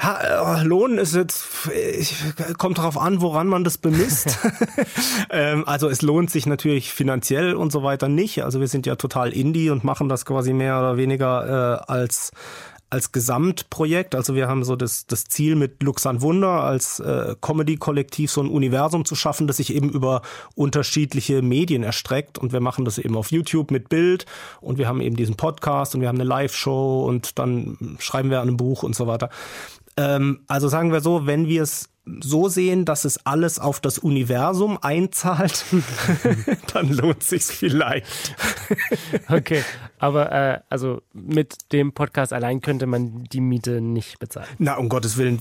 Ha, 0.00 0.60
äh, 0.60 0.62
Lohn 0.62 0.96
ist 0.98 1.14
jetzt, 1.14 1.44
ich, 1.74 2.14
kommt 2.56 2.78
darauf 2.78 2.96
an, 2.96 3.20
woran 3.20 3.48
man 3.48 3.64
das 3.64 3.78
bemisst. 3.78 4.38
ähm, 5.30 5.66
also 5.66 5.88
es 5.88 6.02
lohnt 6.02 6.30
sich 6.30 6.46
natürlich 6.46 6.92
finanziell 6.92 7.54
und 7.54 7.72
so 7.72 7.82
weiter 7.82 8.08
nicht. 8.08 8.44
Also 8.44 8.60
wir 8.60 8.68
sind 8.68 8.86
ja 8.86 8.94
total 8.94 9.32
Indie 9.32 9.70
und 9.70 9.82
machen 9.82 10.08
das 10.08 10.24
quasi 10.24 10.52
mehr 10.52 10.78
oder 10.78 10.96
weniger 10.96 11.82
äh, 11.86 11.92
als 11.92 12.30
als 12.90 13.12
Gesamtprojekt. 13.12 14.14
Also 14.14 14.34
wir 14.34 14.48
haben 14.48 14.64
so 14.64 14.74
das, 14.74 15.06
das 15.06 15.24
Ziel 15.24 15.56
mit 15.56 15.82
Lux 15.82 16.06
an 16.06 16.22
Wunder 16.22 16.64
als 16.64 17.00
äh, 17.00 17.34
Comedy-Kollektiv 17.40 18.30
so 18.30 18.40
ein 18.40 18.48
Universum 18.48 19.04
zu 19.04 19.14
schaffen, 19.14 19.46
das 19.46 19.58
sich 19.58 19.74
eben 19.74 19.90
über 19.90 20.22
unterschiedliche 20.54 21.42
Medien 21.42 21.82
erstreckt. 21.82 22.38
Und 22.38 22.52
wir 22.52 22.60
machen 22.60 22.84
das 22.84 22.98
eben 22.98 23.16
auf 23.16 23.30
YouTube 23.30 23.70
mit 23.70 23.88
Bild 23.88 24.24
und 24.60 24.78
wir 24.78 24.88
haben 24.88 25.00
eben 25.00 25.16
diesen 25.16 25.36
Podcast 25.36 25.94
und 25.94 26.00
wir 26.00 26.08
haben 26.08 26.16
eine 26.16 26.28
Live-Show 26.28 27.04
und 27.04 27.38
dann 27.38 27.98
schreiben 27.98 28.30
wir 28.30 28.40
an 28.40 28.48
einem 28.48 28.56
Buch 28.56 28.82
und 28.82 28.96
so 28.96 29.06
weiter. 29.06 29.28
Ähm, 29.98 30.40
also 30.46 30.68
sagen 30.68 30.92
wir 30.92 31.00
so, 31.00 31.26
wenn 31.26 31.48
wir 31.48 31.62
es 31.62 31.90
so 32.20 32.48
sehen, 32.48 32.84
dass 32.84 33.04
es 33.04 33.26
alles 33.26 33.58
auf 33.58 33.80
das 33.80 33.98
Universum 33.98 34.78
einzahlt, 34.80 35.64
dann 36.72 36.90
lohnt 36.92 37.22
sich's 37.22 37.50
vielleicht. 37.50 38.06
okay, 39.28 39.62
aber 39.98 40.32
äh, 40.32 40.60
also 40.70 41.02
mit 41.12 41.56
dem 41.72 41.92
Podcast 41.92 42.32
allein 42.32 42.60
könnte 42.60 42.86
man 42.86 43.24
die 43.24 43.40
Miete 43.40 43.80
nicht 43.80 44.20
bezahlen. 44.20 44.48
Na, 44.58 44.76
um 44.76 44.88
Gottes 44.88 45.18
Willen, 45.18 45.40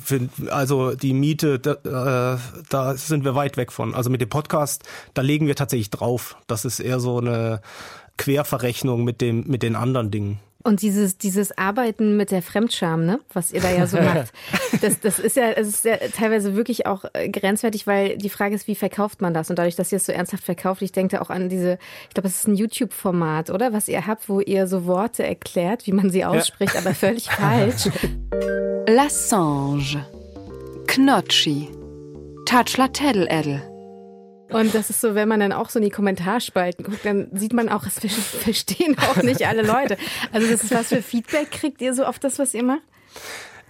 also 0.50 0.96
die 0.96 1.14
Miete, 1.14 1.60
da, 1.60 2.34
äh, 2.34 2.38
da 2.70 2.98
sind 2.98 3.24
wir 3.24 3.36
weit 3.36 3.58
weg 3.58 3.72
von. 3.72 3.94
Also 3.94 4.10
mit 4.10 4.22
dem 4.22 4.30
Podcast, 4.30 4.84
da 5.14 5.22
legen 5.22 5.46
wir 5.46 5.56
tatsächlich 5.56 5.92
drauf. 5.92 6.36
Das 6.48 6.66
ist 6.66 6.80
eher 6.80 7.00
so 7.00 7.20
eine 7.20 7.62
Querverrechnung 8.18 9.04
mit 9.04 9.22
dem 9.22 9.46
mit 9.48 9.62
den 9.62 9.76
anderen 9.76 10.10
Dingen. 10.10 10.40
Und 10.64 10.82
dieses, 10.82 11.18
dieses 11.18 11.58
Arbeiten 11.58 12.18
mit 12.18 12.32
der 12.32 12.42
Fremdscham, 12.42 13.06
ne, 13.06 13.20
was 13.32 13.54
ihr 13.54 13.62
da 13.62 13.72
ja 13.72 13.88
so 13.88 13.98
macht, 13.98 14.34
das, 14.82 15.00
das 15.00 15.20
ist 15.20 15.38
ja, 15.38 15.52
es 15.52 15.68
ist 15.68 15.86
ja 15.86 15.98
teilweise 16.16 16.56
wirklich 16.56 16.86
auch 16.86 17.06
äh, 17.14 17.30
grenzwertig, 17.30 17.88
weil 17.88 18.18
die 18.18 18.30
Frage 18.30 18.56
ist, 18.56 18.68
wie 18.68 18.76
verkauft 18.76 19.22
man 19.22 19.34
das? 19.34 19.50
Und 19.50 19.60
dadurch, 19.60 19.76
dass 19.76 19.92
ihr 19.92 19.98
es 19.98 20.06
so 20.06 20.12
ernsthaft 20.12 20.44
verkauft, 20.44 20.82
ich 20.82 20.92
denke 20.92 21.22
auch 21.22 21.30
an 21.30 21.48
diese, 21.48 21.78
ich 22.08 22.14
glaube, 22.16 22.28
es 22.28 22.36
ist 22.36 22.48
ein 22.48 22.56
YouTube-Format, 22.56 23.50
oder? 23.50 23.72
Was 23.72 23.88
ihr 23.88 24.08
habt, 24.08 24.28
wo 24.30 24.42
ihr 24.42 24.68
so 24.68 24.86
Worte 24.86 25.24
erklärt, 25.24 25.88
wie 25.88 25.94
man 25.94 26.10
sie 26.10 26.26
ausspricht, 26.26 26.74
ja. 26.74 26.82
aber 26.82 26.94
völlig 26.94 27.30
falsch. 27.30 27.90
Lassange. 28.88 30.06
Knotschi. 30.88 31.70
Tatschlateddel-Eddel. 32.46 33.77
Und 34.50 34.74
das 34.74 34.90
ist 34.90 35.02
so, 35.02 35.16
wenn 35.16 35.28
man 35.28 35.40
dann 35.40 35.52
auch 35.52 35.70
so 35.70 35.80
in 35.80 35.86
die 35.86 35.92
Kommentarspalten 35.92 36.86
guckt, 36.86 37.06
dann 37.06 37.28
sieht 37.34 37.54
man 37.54 37.70
auch, 37.70 37.86
es 37.86 38.00
verstehen 38.44 38.98
auch 39.00 39.22
nicht 39.24 39.46
alle 39.48 39.62
Leute. 39.62 39.98
Also 40.32 40.48
das 40.48 40.64
ist 40.64 40.72
was 40.74 40.88
für 40.88 41.02
Feedback 41.02 41.52
kriegt 41.52 41.82
ihr 41.82 41.94
so 41.94 42.06
auf 42.06 42.20
das, 42.20 42.40
was 42.40 42.54
ihr 42.54 42.64
macht? 42.64 42.82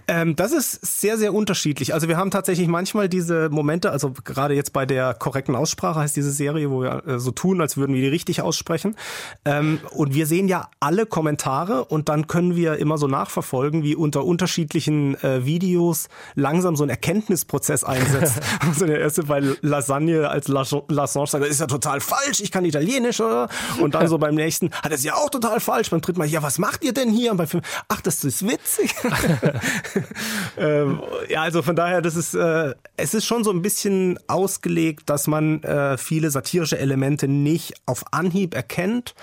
Ähm, 0.08 0.36
das 0.36 0.52
ist 0.52 1.00
sehr, 1.00 1.18
sehr 1.18 1.34
unterschiedlich. 1.34 1.92
Also 1.92 2.08
wir 2.08 2.16
haben 2.16 2.30
tatsächlich 2.30 2.66
manchmal 2.66 3.10
diese 3.10 3.50
Momente, 3.50 3.90
also 3.92 4.14
gerade 4.24 4.54
jetzt 4.54 4.72
bei 4.72 4.86
der 4.86 5.12
korrekten 5.12 5.54
Aussprache 5.54 6.00
heißt 6.00 6.16
diese 6.16 6.32
Serie, 6.32 6.70
wo 6.70 6.82
wir 6.82 7.06
äh, 7.06 7.18
so 7.18 7.30
tun, 7.30 7.60
als 7.60 7.76
würden 7.76 7.94
wir 7.94 8.00
die 8.00 8.08
richtig 8.08 8.40
aussprechen. 8.40 8.96
Ähm, 9.44 9.80
und 9.90 10.14
wir 10.14 10.26
sehen 10.26 10.48
ja 10.48 10.70
alle 10.80 11.04
Kommentare 11.04 11.84
und 11.84 12.08
dann 12.08 12.26
können 12.26 12.56
wir 12.56 12.78
immer 12.78 12.96
so 12.96 13.06
nachverfolgen, 13.06 13.82
wie 13.82 13.94
unter 13.94 14.24
unterschiedlichen 14.24 15.22
äh, 15.22 15.44
Videos 15.44 16.08
langsam 16.34 16.74
so 16.74 16.84
ein 16.84 16.90
Erkenntnisprozess 16.90 17.84
einsetzt. 17.84 18.40
also 18.60 18.86
der 18.86 19.00
erste 19.00 19.24
bei 19.24 19.42
Lasagne 19.60 20.30
als 20.30 20.48
Lassange 20.48 21.26
sagt, 21.26 21.44
das 21.44 21.50
ist 21.50 21.60
ja 21.60 21.66
total 21.66 22.00
falsch, 22.00 22.40
ich 22.40 22.50
kann 22.50 22.64
Italienisch, 22.64 23.20
oder? 23.20 23.48
Und 23.78 23.94
dann 23.94 24.08
so 24.08 24.16
beim 24.16 24.34
nächsten, 24.34 24.72
hat 24.72 24.90
er 24.90 24.92
es 24.92 25.04
ja 25.04 25.16
auch 25.16 25.28
total 25.28 25.60
falsch. 25.60 25.90
Beim 25.90 26.00
dritten 26.00 26.18
Mal, 26.18 26.28
ja, 26.28 26.42
was 26.42 26.58
macht 26.58 26.82
ihr 26.82 26.94
denn 26.94 27.10
hier? 27.10 27.30
Und 27.30 27.36
beim 27.36 27.46
fünften, 27.46 27.68
ach, 27.88 28.00
das 28.00 28.24
ist 28.24 28.46
witzig. 28.46 28.94
ähm, 30.58 31.00
ja, 31.28 31.42
also 31.42 31.62
von 31.62 31.76
daher, 31.76 32.02
das 32.02 32.16
ist, 32.16 32.34
äh, 32.34 32.74
es 32.96 33.14
ist 33.14 33.26
schon 33.26 33.44
so 33.44 33.50
ein 33.50 33.62
bisschen 33.62 34.18
ausgelegt, 34.26 35.10
dass 35.10 35.26
man 35.26 35.62
äh, 35.62 35.98
viele 35.98 36.30
satirische 36.30 36.78
Elemente 36.78 37.28
nicht 37.28 37.74
auf 37.86 38.04
Anhieb 38.12 38.54
erkennt. 38.54 39.14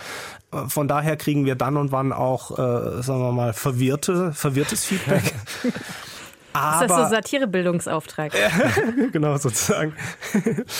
Äh, 0.51 0.67
von 0.67 0.87
daher 0.87 1.17
kriegen 1.17 1.45
wir 1.45 1.55
dann 1.55 1.77
und 1.77 1.91
wann 1.91 2.13
auch, 2.13 2.51
äh, 2.51 3.01
sagen 3.01 3.19
wir 3.19 3.31
mal, 3.31 3.53
verwirrte, 3.53 4.33
verwirrtes 4.33 4.85
Feedback. 4.85 5.33
Aber, 6.55 6.85
ist 6.85 6.89
das 6.89 7.09
so 7.09 7.15
Satirebildungsauftrag? 7.15 8.31
genau, 9.11 9.35
sozusagen. 9.37 9.93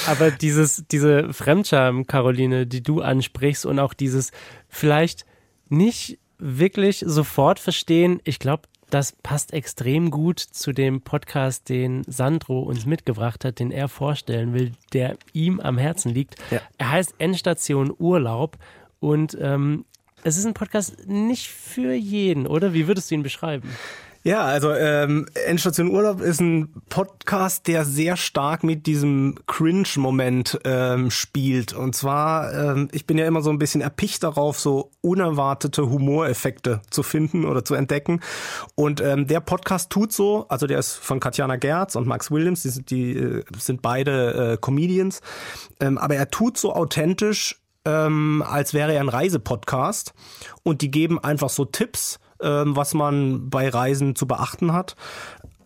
Aber 0.07 0.31
dieses, 0.31 0.85
diese 0.89 1.33
Fremdscham, 1.33 2.07
Caroline, 2.07 2.65
die 2.65 2.81
du 2.81 3.01
ansprichst 3.01 3.65
und 3.65 3.79
auch 3.79 3.93
dieses 3.93 4.31
vielleicht 4.69 5.25
nicht 5.67 6.17
wirklich 6.37 7.03
sofort 7.05 7.59
verstehen, 7.59 8.21
ich 8.23 8.39
glaube, 8.39 8.63
das 8.89 9.13
passt 9.23 9.53
extrem 9.53 10.11
gut 10.11 10.39
zu 10.39 10.71
dem 10.71 11.01
Podcast, 11.01 11.69
den 11.69 12.03
Sandro 12.07 12.59
uns 12.61 12.85
mitgebracht 12.85 13.45
hat, 13.45 13.59
den 13.59 13.71
er 13.71 13.87
vorstellen 13.87 14.53
will, 14.53 14.73
der 14.93 15.17
ihm 15.33 15.59
am 15.59 15.77
Herzen 15.77 16.13
liegt. 16.13 16.35
Ja. 16.51 16.61
Er 16.77 16.91
heißt 16.91 17.15
Endstation 17.17 17.93
Urlaub 17.97 18.57
und 18.99 19.37
ähm, 19.39 19.85
es 20.23 20.37
ist 20.37 20.45
ein 20.45 20.53
Podcast 20.53 21.07
nicht 21.07 21.47
für 21.49 21.93
jeden, 21.93 22.47
oder? 22.47 22.73
Wie 22.73 22.87
würdest 22.87 23.11
du 23.11 23.15
ihn 23.15 23.23
beschreiben? 23.23 23.69
Ja, 24.25 24.43
also 24.43 24.73
ähm, 24.73 25.27
Endstation 25.45 25.91
Urlaub 25.91 26.19
ist 26.19 26.41
ein 26.41 26.73
Podcast, 26.89 27.67
der 27.67 27.85
sehr 27.85 28.17
stark 28.17 28.63
mit 28.63 28.87
diesem 28.87 29.35
Cringe-Moment 29.45 30.61
ähm, 30.63 31.11
spielt. 31.11 31.73
Und 31.73 31.95
zwar, 31.95 32.51
ähm, 32.51 32.87
ich 32.91 33.05
bin 33.05 33.19
ja 33.19 33.27
immer 33.27 33.43
so 33.43 33.51
ein 33.51 33.59
bisschen 33.59 33.81
erpicht 33.81 34.23
darauf, 34.23 34.59
so 34.59 34.89
unerwartete 35.01 35.91
Humoreffekte 35.91 36.81
zu 36.89 37.03
finden 37.03 37.45
oder 37.45 37.63
zu 37.63 37.75
entdecken. 37.75 38.19
Und 38.73 38.99
ähm, 38.99 39.27
der 39.27 39.41
Podcast 39.41 39.91
tut 39.91 40.11
so, 40.11 40.47
also 40.47 40.65
der 40.65 40.79
ist 40.79 40.95
von 40.95 41.19
Katjana 41.19 41.57
Gerz 41.57 41.95
und 41.95 42.07
Max 42.07 42.31
Williams, 42.31 42.63
die 42.63 42.69
sind, 42.69 42.89
die, 42.89 43.15
äh, 43.15 43.43
sind 43.59 43.83
beide 43.83 44.53
äh, 44.53 44.57
Comedians, 44.57 45.21
ähm, 45.79 45.99
aber 45.99 46.15
er 46.15 46.31
tut 46.31 46.57
so 46.57 46.73
authentisch, 46.73 47.61
ähm, 47.85 48.43
als 48.43 48.73
wäre 48.73 48.91
er 48.91 49.01
ein 49.01 49.09
Reisepodcast. 49.09 50.15
Und 50.63 50.81
die 50.81 50.89
geben 50.89 51.23
einfach 51.23 51.49
so 51.49 51.63
Tipps 51.63 52.17
was 52.39 52.93
man 52.93 53.49
bei 53.49 53.69
Reisen 53.69 54.15
zu 54.15 54.27
beachten 54.27 54.73
hat 54.73 54.95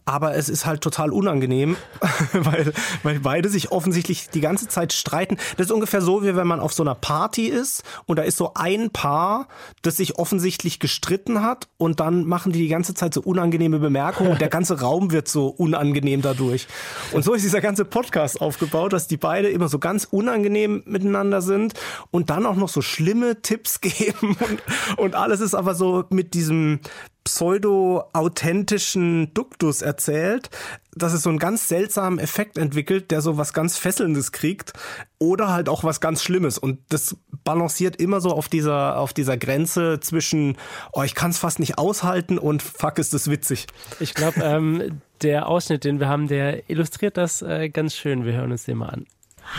aber 0.09 0.35
es 0.35 0.49
ist 0.49 0.65
halt 0.65 0.81
total 0.81 1.11
unangenehm, 1.11 1.77
weil, 2.33 2.73
weil 3.03 3.19
beide 3.19 3.47
sich 3.47 3.71
offensichtlich 3.71 4.29
die 4.29 4.41
ganze 4.41 4.67
Zeit 4.67 4.91
streiten. 4.91 5.37
Das 5.55 5.67
ist 5.67 5.71
ungefähr 5.71 6.01
so, 6.01 6.23
wie 6.23 6.35
wenn 6.35 6.47
man 6.47 6.59
auf 6.59 6.73
so 6.73 6.81
einer 6.81 6.95
Party 6.95 7.45
ist 7.45 7.83
und 8.07 8.17
da 8.17 8.23
ist 8.23 8.37
so 8.37 8.53
ein 8.55 8.89
Paar, 8.89 9.47
das 9.83 9.97
sich 9.97 10.17
offensichtlich 10.17 10.79
gestritten 10.79 11.43
hat 11.43 11.67
und 11.77 11.99
dann 11.99 12.25
machen 12.25 12.51
die 12.51 12.57
die 12.57 12.69
ganze 12.69 12.95
Zeit 12.95 13.13
so 13.13 13.21
unangenehme 13.21 13.77
Bemerkungen 13.77 14.31
und 14.31 14.41
der 14.41 14.49
ganze 14.49 14.81
Raum 14.81 15.11
wird 15.11 15.27
so 15.27 15.47
unangenehm 15.47 16.23
dadurch. 16.23 16.65
Und 17.11 17.23
so 17.23 17.35
ist 17.35 17.43
dieser 17.43 17.61
ganze 17.61 17.85
Podcast 17.85 18.41
aufgebaut, 18.41 18.93
dass 18.93 19.07
die 19.07 19.17
beide 19.17 19.49
immer 19.49 19.69
so 19.69 19.77
ganz 19.77 20.05
unangenehm 20.05 20.81
miteinander 20.87 21.43
sind 21.43 21.75
und 22.09 22.31
dann 22.31 22.47
auch 22.47 22.55
noch 22.55 22.69
so 22.69 22.81
schlimme 22.81 23.43
Tipps 23.43 23.79
geben 23.81 24.35
und, 24.39 24.63
und 24.97 25.15
alles 25.15 25.39
ist 25.39 25.53
aber 25.53 25.75
so 25.75 26.05
mit 26.09 26.33
diesem 26.33 26.79
pseudo-authentischen 27.29 29.33
Duktus 29.33 29.81
erzählt, 29.81 30.49
dass 30.95 31.13
es 31.13 31.23
so 31.23 31.29
einen 31.29 31.37
ganz 31.37 31.67
seltsamen 31.67 32.17
Effekt 32.17 32.57
entwickelt, 32.57 33.11
der 33.11 33.21
so 33.21 33.37
was 33.37 33.53
ganz 33.53 33.77
Fesselndes 33.77 34.31
kriegt 34.31 34.73
oder 35.19 35.53
halt 35.53 35.69
auch 35.69 35.83
was 35.83 36.01
ganz 36.01 36.23
Schlimmes. 36.23 36.57
Und 36.57 36.79
das 36.89 37.17
balanciert 37.43 37.97
immer 37.97 38.19
so 38.19 38.31
auf 38.31 38.49
dieser, 38.49 38.97
auf 38.97 39.13
dieser 39.13 39.37
Grenze 39.37 39.99
zwischen, 39.99 40.57
oh, 40.91 41.03
ich 41.03 41.13
kann 41.13 41.31
es 41.31 41.37
fast 41.37 41.59
nicht 41.59 41.77
aushalten 41.77 42.39
und 42.39 42.63
fuck, 42.63 42.97
ist 42.97 43.13
das 43.13 43.29
witzig. 43.29 43.67
Ich 43.99 44.15
glaube, 44.15 44.41
ähm, 44.41 45.01
der 45.21 45.47
Ausschnitt, 45.47 45.83
den 45.83 45.99
wir 45.99 46.09
haben, 46.09 46.27
der 46.27 46.67
illustriert 46.69 47.17
das 47.17 47.43
äh, 47.43 47.69
ganz 47.69 47.95
schön. 47.95 48.25
Wir 48.25 48.33
hören 48.33 48.51
uns 48.51 48.63
den 48.63 48.77
mal 48.77 48.89
an. 48.89 49.05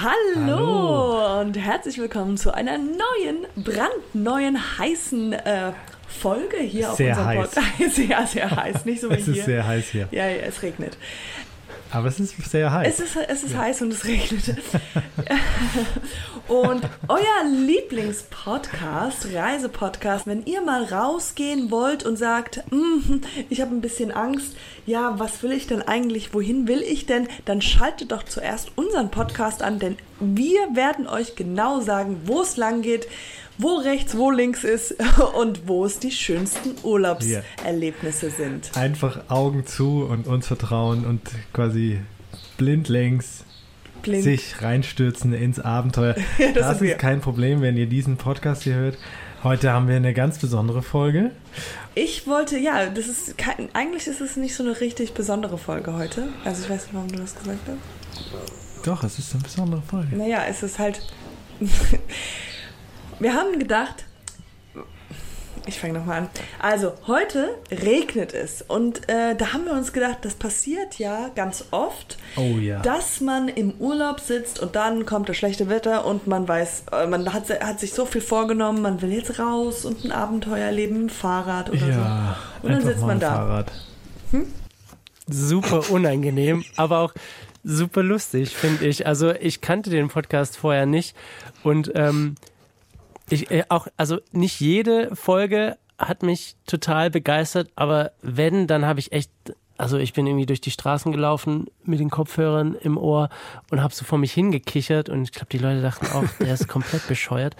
Hallo, 0.02 0.46
Hallo, 0.46 1.40
und 1.40 1.56
herzlich 1.56 1.98
willkommen 1.98 2.36
zu 2.36 2.52
einer 2.52 2.78
neuen, 2.78 3.46
brandneuen, 3.56 4.78
heißen 4.78 5.32
äh, 5.32 5.72
Folge 6.10 6.58
hier 6.58 6.90
sehr 6.92 7.12
auf 7.12 7.26
unserem 7.26 7.42
Podcast. 7.42 7.66
sehr, 7.94 8.26
sehr 8.26 8.50
heiß, 8.50 8.84
nicht 8.84 9.00
so 9.00 9.10
wie 9.10 9.14
es 9.14 9.20
hier. 9.24 9.32
Es 9.32 9.38
ist 9.38 9.44
sehr 9.46 9.66
heiß 9.66 9.88
hier. 9.88 10.08
Ja, 10.10 10.28
ja, 10.28 10.42
es 10.42 10.62
regnet. 10.62 10.96
Aber 11.92 12.06
es 12.06 12.20
ist 12.20 12.50
sehr 12.50 12.72
heiß. 12.72 12.86
Es 12.86 13.00
ist, 13.00 13.16
es 13.16 13.42
ist 13.42 13.52
ja. 13.52 13.58
heiß 13.58 13.82
und 13.82 13.92
es 13.92 14.04
regnet. 14.04 14.48
und 16.48 16.82
euer 17.08 17.50
Lieblingspodcast, 17.50 19.34
Reisepodcast, 19.34 20.26
wenn 20.26 20.46
ihr 20.46 20.62
mal 20.62 20.84
rausgehen 20.84 21.72
wollt 21.72 22.04
und 22.04 22.16
sagt, 22.16 22.62
mm, 22.70 23.22
ich 23.48 23.60
habe 23.60 23.74
ein 23.74 23.80
bisschen 23.80 24.12
Angst, 24.12 24.56
ja, 24.86 25.18
was 25.18 25.42
will 25.42 25.50
ich 25.50 25.66
denn 25.66 25.82
eigentlich, 25.82 26.32
wohin 26.32 26.68
will 26.68 26.82
ich 26.82 27.06
denn, 27.06 27.26
dann 27.44 27.60
schaltet 27.60 28.12
doch 28.12 28.22
zuerst 28.22 28.70
unseren 28.76 29.10
Podcast 29.10 29.62
an, 29.62 29.80
denn 29.80 29.96
wir 30.20 30.60
werden 30.74 31.08
euch 31.08 31.34
genau 31.34 31.80
sagen, 31.80 32.20
wo 32.26 32.42
es 32.42 32.56
lang 32.56 32.82
geht, 32.82 33.08
wo 33.60 33.76
rechts, 33.76 34.16
wo 34.16 34.30
links 34.30 34.64
ist 34.64 34.96
und 35.38 35.68
wo 35.68 35.84
es 35.84 35.98
die 35.98 36.10
schönsten 36.10 36.74
Urlaubserlebnisse 36.82 38.26
yeah. 38.26 38.34
sind. 38.34 38.76
Einfach 38.76 39.28
Augen 39.28 39.66
zu 39.66 40.04
und 40.04 40.26
uns 40.26 40.46
vertrauen 40.46 41.04
und 41.04 41.20
quasi 41.52 42.00
blindlings 42.56 43.44
Blind. 44.02 44.24
sich 44.24 44.62
reinstürzen 44.62 45.32
ins 45.34 45.60
Abenteuer. 45.60 46.14
das, 46.38 46.54
das 46.54 46.82
ist 46.82 46.98
kein 46.98 47.20
Problem, 47.20 47.60
wenn 47.60 47.76
ihr 47.76 47.86
diesen 47.86 48.16
Podcast 48.16 48.62
hier 48.62 48.74
hört. 48.74 48.98
Heute 49.42 49.72
haben 49.72 49.88
wir 49.88 49.96
eine 49.96 50.12
ganz 50.12 50.38
besondere 50.38 50.82
Folge. 50.82 51.30
Ich 51.94 52.26
wollte, 52.26 52.58
ja, 52.58 52.86
das 52.86 53.06
ist 53.06 53.38
kein, 53.38 53.74
eigentlich 53.74 54.06
ist 54.06 54.20
es 54.20 54.36
nicht 54.36 54.54
so 54.54 54.62
eine 54.62 54.78
richtig 54.80 55.14
besondere 55.14 55.56
Folge 55.56 55.94
heute. 55.94 56.28
Also 56.44 56.64
ich 56.64 56.70
weiß 56.70 56.84
nicht, 56.84 56.94
warum 56.94 57.08
du 57.08 57.18
das 57.18 57.34
gesagt 57.34 57.58
hast. 57.66 58.86
Doch, 58.86 59.02
es 59.02 59.18
ist 59.18 59.32
eine 59.34 59.42
besondere 59.42 59.82
Folge. 59.82 60.16
Naja, 60.16 60.44
es 60.48 60.62
ist 60.62 60.78
halt. 60.78 61.00
wir 63.20 63.34
haben 63.34 63.58
gedacht, 63.58 64.04
ich 65.66 65.78
fange 65.78 65.94
nochmal 65.94 66.22
an. 66.22 66.28
Also, 66.58 66.94
heute 67.06 67.56
regnet 67.70 68.32
es. 68.32 68.62
Und 68.62 69.08
äh, 69.08 69.36
da 69.36 69.52
haben 69.52 69.66
wir 69.66 69.72
uns 69.72 69.92
gedacht, 69.92 70.18
das 70.22 70.34
passiert 70.34 70.98
ja 70.98 71.30
ganz 71.34 71.66
oft, 71.70 72.18
oh, 72.36 72.56
ja. 72.58 72.80
dass 72.80 73.20
man 73.20 73.48
im 73.48 73.74
Urlaub 73.78 74.20
sitzt 74.20 74.58
und 74.58 74.74
dann 74.74 75.04
kommt 75.06 75.28
das 75.28 75.36
schlechte 75.36 75.68
Wetter 75.68 76.06
und 76.06 76.26
man 76.26 76.48
weiß, 76.48 76.84
äh, 76.92 77.06
man 77.06 77.32
hat, 77.32 77.48
hat 77.62 77.78
sich 77.78 77.92
so 77.92 78.06
viel 78.06 78.22
vorgenommen, 78.22 78.80
man 78.80 79.02
will 79.02 79.12
jetzt 79.12 79.38
raus 79.38 79.84
und 79.84 80.04
ein 80.04 80.12
Abenteuer 80.12 80.64
erleben, 80.64 81.04
ein 81.04 81.10
Fahrrad 81.10 81.70
oder 81.70 81.86
ja, 81.86 82.36
so. 82.62 82.66
Und 82.66 82.72
dann 82.72 82.82
sitzt 82.82 83.02
man 83.02 83.20
da. 83.20 83.34
Fahrrad. 83.34 83.72
Hm? 84.30 84.46
Super 85.28 85.90
unangenehm, 85.90 86.64
aber 86.76 87.00
auch 87.00 87.14
super 87.62 88.02
lustig, 88.02 88.56
finde 88.56 88.86
ich. 88.86 89.06
Also, 89.06 89.32
ich 89.34 89.60
kannte 89.60 89.90
den 89.90 90.08
Podcast 90.08 90.56
vorher 90.56 90.86
nicht 90.86 91.14
und 91.62 91.92
ähm, 91.94 92.34
ich 93.32 93.50
äh, 93.50 93.64
auch, 93.68 93.86
also 93.96 94.18
nicht 94.32 94.60
jede 94.60 95.14
Folge 95.14 95.76
hat 95.98 96.22
mich 96.22 96.56
total 96.66 97.10
begeistert, 97.10 97.70
aber 97.76 98.12
wenn, 98.22 98.66
dann 98.66 98.86
habe 98.86 99.00
ich 99.00 99.12
echt 99.12 99.30
also 99.80 99.96
ich 99.96 100.12
bin 100.12 100.26
irgendwie 100.26 100.44
durch 100.44 100.60
die 100.60 100.70
Straßen 100.70 101.10
gelaufen 101.10 101.66
mit 101.84 102.00
den 102.00 102.10
Kopfhörern 102.10 102.74
im 102.74 102.98
Ohr 102.98 103.30
und 103.70 103.82
habe 103.82 103.94
so 103.94 104.04
vor 104.04 104.18
mich 104.18 104.32
hingekichert 104.32 105.08
und 105.08 105.22
ich 105.22 105.32
glaube, 105.32 105.46
die 105.50 105.58
Leute 105.58 105.80
dachten 105.80 106.06
auch, 106.08 106.24
der 106.38 106.52
ist 106.52 106.68
komplett 106.68 107.08
bescheuert. 107.08 107.56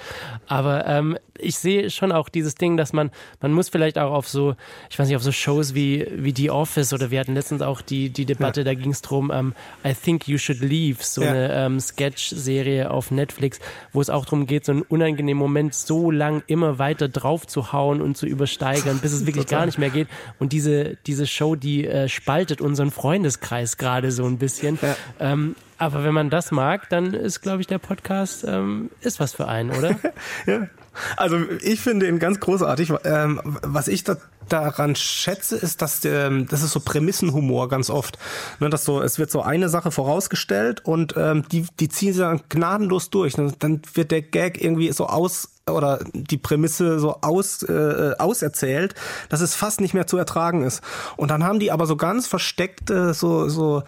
Aber 0.47 0.87
ähm, 0.87 1.17
ich 1.43 1.59
sehe 1.59 1.91
schon 1.91 2.13
auch 2.13 2.29
dieses 2.29 2.55
Ding, 2.55 2.77
dass 2.77 2.93
man, 2.93 3.11
man 3.41 3.53
muss 3.53 3.69
vielleicht 3.69 3.99
auch 3.99 4.13
auf 4.13 4.29
so, 4.29 4.55
ich 4.91 4.99
weiß 4.99 5.09
nicht, 5.09 5.17
auf 5.17 5.23
so 5.23 5.33
Shows 5.33 5.75
wie, 5.75 6.07
wie 6.13 6.35
The 6.35 6.51
Office 6.51 6.93
oder 6.93 7.11
wir 7.11 7.21
hatten 7.21 7.35
letztens 7.35 7.63
auch 7.63 7.81
die, 7.81 8.11
die 8.11 8.25
Debatte, 8.25 8.61
ja. 8.61 8.65
da 8.65 8.75
ging 8.75 8.91
es 8.91 9.03
drum, 9.03 9.31
ähm, 9.33 9.55
I 9.85 9.95
Think 9.95 10.29
You 10.29 10.39
Should 10.39 10.61
Leave, 10.61 10.99
so 11.03 11.23
ja. 11.23 11.31
eine 11.31 11.53
ähm, 11.55 11.81
Sketch-Serie 11.81 12.91
auf 12.91 13.11
Netflix, 13.11 13.59
wo 13.93 14.01
es 14.01 14.11
auch 14.11 14.25
darum 14.25 14.47
geht, 14.47 14.65
so 14.65 14.73
einen 14.73 14.83
unangenehmen 14.83 15.39
Moment 15.39 15.75
so 15.75 16.11
lang 16.11 16.43
immer 16.47 16.79
weiter 16.79 17.09
drauf 17.09 17.47
zu 17.47 17.73
hauen 17.73 18.01
und 18.01 18.17
zu 18.17 18.27
übersteigern, 18.27 18.99
bis 18.99 19.13
es 19.13 19.27
wirklich 19.27 19.47
gar 19.49 19.67
nicht 19.67 19.79
mehr 19.79 19.91
geht. 19.91 20.09
Und 20.39 20.53
diese, 20.53 20.97
diese 21.07 21.27
Show, 21.27 21.57
die 21.57 21.87
äh, 21.87 22.09
spaltet 22.09 22.61
unseren 22.61 22.91
Freundeskreis 22.91 23.77
gerade 23.77 24.13
so 24.13 24.25
ein 24.27 24.39
bisschen. 24.39 24.79
Ja. 24.81 24.97
Ähm, 25.19 25.57
aber 25.81 26.05
wenn 26.05 26.13
man 26.13 26.29
das 26.29 26.51
mag, 26.51 26.91
dann 26.91 27.15
ist, 27.15 27.41
glaube 27.41 27.63
ich, 27.63 27.67
der 27.67 27.79
Podcast 27.79 28.45
ähm, 28.47 28.91
ist 29.01 29.19
was 29.19 29.33
für 29.33 29.49
einen, 29.49 29.71
oder? 29.71 29.97
ja. 30.47 30.69
Also 31.17 31.39
ich 31.63 31.81
finde 31.81 32.07
ihn 32.07 32.19
ganz 32.19 32.39
großartig. 32.39 32.93
Ähm, 33.05 33.41
was 33.63 33.89
ich 33.89 34.05
da, 34.05 34.17
daran 34.49 34.95
schätze, 34.95 35.57
ist, 35.57 35.81
dass 35.81 36.05
ähm, 36.05 36.47
das 36.49 36.63
ist 36.63 36.73
so 36.73 36.81
Prämissenhumor 36.81 37.71
ganz 37.71 37.89
oft. 37.89 38.19
Ne, 38.59 38.69
dass 38.69 38.85
so, 38.85 39.01
es 39.01 39.19
wird 39.19 39.31
so 39.31 39.41
eine 39.41 39.71
Sache 39.71 39.91
vorausgestellt 39.91 40.85
und 40.85 41.15
ähm, 41.17 41.45
die, 41.51 41.65
die 41.79 41.89
ziehen 41.89 42.13
sie 42.13 42.21
dann 42.21 42.43
gnadenlos 42.51 43.09
durch. 43.09 43.35
Dann 43.35 43.81
wird 43.95 44.11
der 44.11 44.21
Gag 44.21 44.63
irgendwie 44.63 44.93
so 44.93 45.07
aus 45.07 45.49
oder 45.67 46.01
die 46.13 46.37
Prämisse 46.37 46.99
so 47.01 47.23
aus, 47.23 47.63
äh, 47.63 48.13
auserzählt, 48.19 48.95
dass 49.31 49.41
es 49.41 49.55
fast 49.55 49.81
nicht 49.81 49.95
mehr 49.95 50.07
zu 50.07 50.19
ertragen 50.19 50.63
ist. 50.63 50.83
Und 51.17 51.31
dann 51.31 51.43
haben 51.43 51.59
die 51.59 51.73
aber 51.73 51.87
so 51.87 51.97
ganz 51.97 52.27
versteckte, 52.27 53.15
so, 53.15 53.49
so 53.49 53.83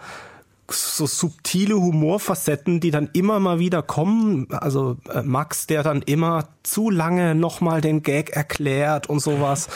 so 0.69 1.05
subtile 1.05 1.75
Humorfacetten, 1.75 2.79
die 2.79 2.91
dann 2.91 3.09
immer 3.13 3.39
mal 3.39 3.59
wieder 3.59 3.81
kommen. 3.81 4.47
Also 4.51 4.97
äh, 5.13 5.21
Max, 5.21 5.67
der 5.67 5.83
dann 5.83 6.01
immer 6.01 6.47
zu 6.63 6.89
lange 6.89 7.35
nochmal 7.35 7.81
den 7.81 8.03
Gag 8.03 8.29
erklärt 8.29 9.07
und 9.07 9.19
sowas. 9.19 9.67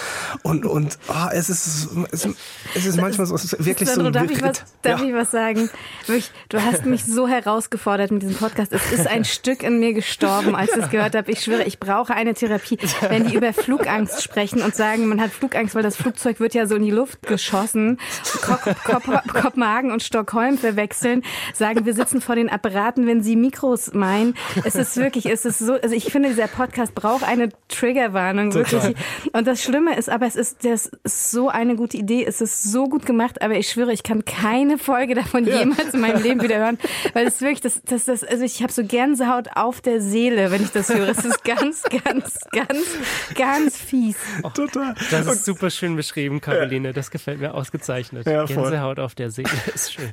Und, 0.43 0.65
und 0.65 0.97
oh, 1.09 1.29
es, 1.33 1.49
ist, 1.49 1.89
es, 2.11 2.29
es 2.73 2.85
ist 2.85 2.99
manchmal 2.99 3.27
so, 3.27 3.35
es 3.35 3.43
ist 3.43 3.65
wirklich 3.65 3.89
Sandro, 3.89 4.05
so 4.05 4.11
darf, 4.11 4.31
ich 4.31 4.41
was, 4.41 4.63
darf 4.81 5.01
ja. 5.01 5.07
ich 5.07 5.13
was 5.13 5.31
sagen? 5.31 5.69
Wirklich, 6.05 6.31
du 6.47 6.61
hast 6.61 6.85
mich 6.85 7.03
so 7.03 7.27
herausgefordert 7.27 8.11
mit 8.11 8.21
diesem 8.21 8.37
Podcast. 8.37 8.71
Es 8.71 8.91
ist 8.91 9.07
ein 9.07 9.25
Stück 9.25 9.63
in 9.63 9.79
mir 9.79 9.93
gestorben, 9.93 10.55
als 10.55 10.71
ich 10.71 10.83
es 10.83 10.89
gehört 10.89 11.15
habe. 11.15 11.29
Ich 11.29 11.43
schwöre, 11.43 11.63
ich 11.63 11.79
brauche 11.79 12.13
eine 12.13 12.33
Therapie. 12.33 12.77
Wenn 13.09 13.27
die 13.27 13.35
über 13.35 13.51
Flugangst 13.51 14.23
sprechen 14.23 14.61
und 14.61 14.73
sagen, 14.73 15.07
man 15.07 15.19
hat 15.19 15.31
Flugangst, 15.31 15.75
weil 15.75 15.83
das 15.83 15.97
Flugzeug 15.97 16.39
wird 16.39 16.53
ja 16.53 16.67
so 16.67 16.75
in 16.75 16.83
die 16.83 16.91
Luft 16.91 17.23
geschossen. 17.23 17.99
Kop 18.41 18.61
Kop 18.85 19.03
Kopenhagen 19.33 19.91
und 19.91 20.03
Stockholm 20.03 20.57
verwechseln, 20.77 21.23
sagen, 21.53 21.85
wir 21.85 21.93
sitzen 21.93 22.21
vor 22.21 22.35
den 22.35 22.49
Apparaten, 22.49 23.07
wenn 23.07 23.23
sie 23.23 23.35
Mikros 23.35 23.93
meinen. 23.93 24.35
Es 24.63 24.75
ist 24.75 24.95
wirklich, 24.97 25.25
es 25.25 25.43
ist 25.43 25.59
so, 25.59 25.73
also 25.73 25.95
ich 25.95 26.05
finde, 26.05 26.29
dieser 26.29 26.47
Podcast 26.47 26.93
braucht 26.93 27.23
eine 27.23 27.49
Triggerwarnung, 27.67 28.53
wirklich. 28.53 28.95
Und 29.33 29.47
das 29.47 29.63
Schlimme 29.63 29.97
ist, 29.97 30.09
aber 30.09 30.27
es 30.27 30.35
ist, 30.35 30.63
das 30.63 30.91
ist 31.03 31.31
so 31.31 31.49
eine 31.49 31.75
gute 31.75 31.97
Idee, 31.97 32.23
es 32.25 32.41
ist 32.41 32.63
so 32.63 32.87
gut 32.87 33.05
gemacht, 33.05 33.41
aber 33.41 33.55
ich 33.55 33.69
schwöre, 33.69 33.91
ich 33.91 34.03
kann 34.03 34.23
keine 34.23 34.77
Folge 34.77 35.15
davon 35.15 35.45
jemals 35.45 35.93
in 35.93 36.01
meinem 36.01 36.21
Leben 36.21 36.41
wieder 36.41 36.57
hören, 36.57 36.77
weil 37.13 37.25
es 37.25 37.41
wirklich, 37.41 37.61
das, 37.61 37.81
das, 37.85 38.05
das, 38.05 38.23
also 38.23 38.43
ich 38.43 38.61
habe 38.61 38.71
so 38.71 38.83
Gänsehaut 38.83 39.49
auf 39.55 39.81
der 39.81 40.01
Seele, 40.01 40.51
wenn 40.51 40.61
ich 40.61 40.71
das 40.71 40.93
höre. 40.93 41.07
Es 41.09 41.25
ist 41.25 41.43
ganz, 41.43 41.83
ganz, 41.83 42.37
ganz, 42.51 42.85
ganz 43.33 43.77
fies. 43.77 44.17
Total. 44.53 44.93
Das 45.09 45.25
ist 45.25 45.45
super 45.45 45.69
schön 45.69 45.95
beschrieben, 45.95 46.41
Caroline. 46.41 46.93
Das 46.93 47.09
gefällt 47.09 47.39
mir 47.39 47.53
ausgezeichnet. 47.53 48.27
Ja. 48.27 48.45
Gänsehaut 48.45 48.99
auf 48.99 49.15
der 49.15 49.31
Seele 49.31 49.49
ist 49.73 49.93
schön. 49.93 50.11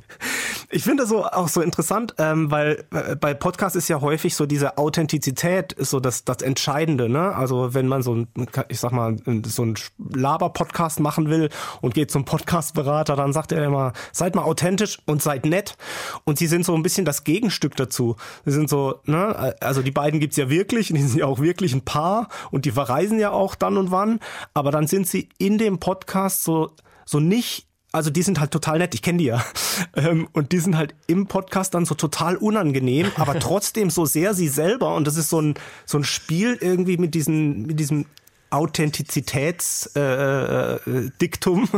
Ich 0.69 0.83
finde 0.83 1.05
so 1.05 1.25
auch 1.25 1.47
so 1.47 1.61
interessant, 1.61 2.15
ähm, 2.17 2.49
weil 2.51 2.85
äh, 2.91 3.15
bei 3.15 3.33
Podcasts 3.33 3.75
ist 3.75 3.87
ja 3.87 4.01
häufig 4.01 4.35
so 4.35 4.45
diese 4.45 4.77
Authentizität 4.77 5.73
ist 5.73 5.91
so 5.91 5.99
das, 5.99 6.25
das 6.25 6.41
Entscheidende, 6.41 7.09
ne? 7.09 7.35
Also 7.35 7.73
wenn 7.73 7.87
man 7.87 8.01
so 8.01 8.15
ein, 8.15 8.27
ich 8.69 8.79
sag 8.79 8.91
mal, 8.91 9.15
so 9.45 9.63
ein 9.63 9.75
Laber-Podcast 9.97 10.99
machen 10.99 11.29
will 11.29 11.49
und 11.81 11.93
geht 11.93 12.11
zum 12.11 12.25
Podcast-Berater, 12.25 13.15
dann 13.15 13.33
sagt 13.33 13.51
er 13.51 13.63
immer, 13.63 13.93
seid 14.11 14.35
mal 14.35 14.43
authentisch 14.43 14.99
und 15.05 15.21
seid 15.21 15.45
nett. 15.45 15.77
Und 16.23 16.37
sie 16.37 16.47
sind 16.47 16.65
so 16.65 16.73
ein 16.75 16.83
bisschen 16.83 17.05
das 17.05 17.23
Gegenstück 17.23 17.75
dazu. 17.75 18.15
Sie 18.45 18.51
sind 18.51 18.69
so, 18.69 19.01
ne, 19.05 19.55
also 19.61 19.81
die 19.81 19.91
beiden 19.91 20.19
gibt's 20.19 20.37
ja 20.37 20.49
wirklich, 20.49 20.89
und 20.89 20.97
die 20.97 21.03
sind 21.03 21.19
ja 21.19 21.25
auch 21.25 21.39
wirklich 21.39 21.73
ein 21.73 21.85
Paar 21.85 22.29
und 22.51 22.65
die 22.65 22.71
verreisen 22.71 23.19
ja 23.19 23.31
auch 23.31 23.55
dann 23.55 23.77
und 23.77 23.91
wann, 23.91 24.19
aber 24.53 24.71
dann 24.71 24.87
sind 24.87 25.07
sie 25.07 25.29
in 25.37 25.57
dem 25.57 25.79
Podcast 25.79 26.43
so, 26.43 26.71
so 27.05 27.19
nicht 27.19 27.67
also 27.95 28.09
die 28.11 28.21
sind 28.21 28.39
halt 28.39 28.51
total 28.51 28.77
nett, 28.79 28.93
ich 28.93 29.01
kenne 29.01 29.17
die 29.19 29.25
ja. 29.25 29.43
Ähm, 29.97 30.27
und 30.33 30.51
die 30.53 30.59
sind 30.59 30.77
halt 30.77 30.93
im 31.07 31.27
Podcast 31.27 31.73
dann 31.73 31.85
so 31.85 31.95
total 31.95 32.37
unangenehm, 32.37 33.11
aber 33.17 33.39
trotzdem 33.39 33.89
so 33.89 34.05
sehr 34.05 34.33
sie 34.33 34.47
selber. 34.47 34.95
Und 34.95 35.05
das 35.07 35.17
ist 35.17 35.29
so 35.29 35.41
ein, 35.41 35.55
so 35.85 35.97
ein 35.97 36.03
Spiel 36.05 36.57
irgendwie 36.61 36.97
mit, 36.97 37.13
diesen, 37.13 37.63
mit 37.65 37.77
diesem 37.79 38.05
Authentizitätsdiktum. 38.51 40.01
Äh, 40.01 40.75
äh, 41.05 41.11
Diktum. 41.21 41.69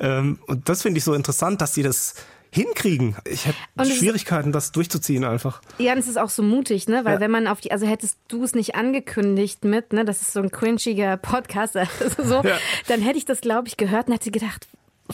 Ähm, 0.00 0.38
und 0.46 0.68
das 0.68 0.82
finde 0.82 0.98
ich 0.98 1.04
so 1.04 1.14
interessant, 1.14 1.60
dass 1.60 1.72
die 1.72 1.82
das 1.82 2.14
hinkriegen. 2.50 3.16
Ich 3.24 3.46
hätte 3.46 3.56
es- 3.76 3.96
Schwierigkeiten, 3.96 4.52
das 4.52 4.72
durchzuziehen 4.72 5.24
einfach. 5.24 5.62
Ja, 5.78 5.92
und 5.94 5.98
es 5.98 6.06
ist 6.06 6.18
auch 6.18 6.28
so 6.30 6.42
mutig, 6.42 6.86
ne? 6.86 7.04
Weil 7.04 7.14
Ja. 7.14 7.20
wenn 7.20 7.30
man 7.30 7.46
auf 7.48 7.60
die, 7.60 7.72
also 7.72 7.86
hättest 7.86 8.18
du 8.28 8.44
es 8.44 8.54
nicht 8.54 8.74
angekündigt 8.74 9.64
mit, 9.64 9.92
ne, 9.92 10.04
das 10.04 10.20
ist 10.22 10.32
so 10.32 10.40
ein 10.40 10.50
cringiger 10.50 11.16
Podcast, 11.16 11.76
also 11.76 11.88
so, 12.22 12.42
Ja. 12.46 12.56
dann 12.88 13.00
hätte 13.00 13.18
ich 13.18 13.24
das, 13.24 13.40
glaube 13.40 13.68
ich, 13.68 13.76
gehört 13.78 14.08
und 14.08 14.12
hätte 14.14 14.30
gedacht, 14.30 14.68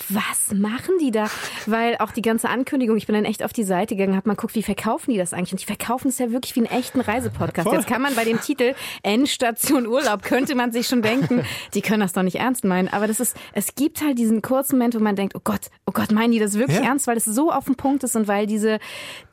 was 0.09 0.55
machen 0.55 0.95
die 1.01 1.11
da? 1.11 1.27
Weil 1.67 1.97
auch 1.99 2.11
die 2.13 2.23
ganze 2.23 2.49
Ankündigung, 2.49 2.97
ich 2.97 3.07
bin 3.07 3.15
dann 3.15 3.25
echt 3.25 3.43
auf 3.43 3.53
die 3.53 3.65
Seite 3.65 3.97
gegangen, 3.97 4.17
habe 4.17 4.29
mal 4.29 4.35
geguckt, 4.35 4.55
wie 4.55 4.63
verkaufen 4.63 5.11
die 5.13 5.19
das 5.19 5.33
eigentlich? 5.33 5.53
Und 5.53 5.61
die 5.61 5.67
verkaufen 5.67 6.09
es 6.09 6.19
ja 6.19 6.31
wirklich 6.31 6.55
wie 6.57 6.61
einen 6.67 6.79
echten 6.79 7.01
Reisepodcast. 7.01 7.69
Voll. 7.69 7.77
Jetzt 7.79 7.87
kann 7.89 8.03
man 8.03 8.15
bei 8.15 8.25
dem 8.25 8.41
Titel 8.41 8.75
Endstation 9.03 9.87
Urlaub, 9.87 10.23
könnte 10.23 10.55
man 10.55 10.73
sich 10.73 10.87
schon 10.89 11.03
denken, 11.03 11.43
die 11.75 11.81
können 11.83 12.01
das 12.01 12.13
doch 12.13 12.23
nicht 12.23 12.37
ernst 12.37 12.65
meinen. 12.65 12.89
Aber 12.89 13.07
das 13.07 13.21
ist, 13.21 13.37
es 13.53 13.75
gibt 13.75 14.03
halt 14.03 14.19
diesen 14.19 14.43
kurzen 14.43 14.77
Moment, 14.79 14.95
wo 14.95 15.01
man 15.01 15.17
denkt, 15.17 15.35
oh 15.37 15.41
Gott, 15.43 15.67
oh 15.87 15.93
Gott, 15.93 16.13
meinen 16.13 16.33
die 16.33 16.39
das 16.39 16.55
wirklich 16.59 16.79
Ja. 16.79 16.85
ernst? 16.85 17.07
Weil 17.07 17.17
es 17.17 17.25
so 17.25 17.51
auf 17.53 17.67
den 17.67 17.75
Punkt 17.77 18.05
ist 18.05 18.17
und 18.17 18.29
weil 18.29 18.47
diese, 18.47 18.79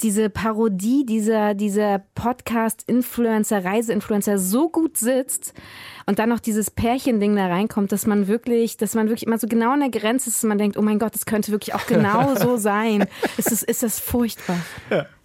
diese 0.02 0.30
Parodie 0.30 1.06
dieser, 1.06 1.54
dieser 1.54 2.04
Podcast-Influencer, 2.16 3.64
Reiseinfluencer 3.64 4.38
so 4.40 4.70
gut 4.70 4.98
sitzt 4.98 5.54
und 6.06 6.20
dann 6.20 6.30
noch 6.30 6.40
dieses 6.40 6.72
Pärchending 6.72 7.36
da 7.36 7.48
reinkommt, 7.48 7.92
dass 7.92 8.06
man 8.06 8.28
wirklich, 8.28 8.78
dass 8.78 8.94
man 8.96 9.08
wirklich 9.08 9.26
immer 9.26 9.38
so 9.38 9.48
genau 9.48 9.72
an 9.72 9.80
der 9.80 9.90
Grenze 9.90 10.30
ist, 10.30 10.38
dass 10.38 10.44
man 10.56 10.60
denkt, 10.60 10.78
oh 10.78 10.82
mein 10.82 11.00
Gott, 11.00 11.14
das 11.14 11.26
könnte 11.26 11.52
wirklich 11.52 11.76
auch 11.76 11.86
genau 11.86 12.36
so 12.40 12.58
sein. 12.58 13.08
Ist 13.38 13.52
das, 13.52 13.62
ist 13.62 13.84
das 13.84 14.00
furchtbar? 14.00 14.58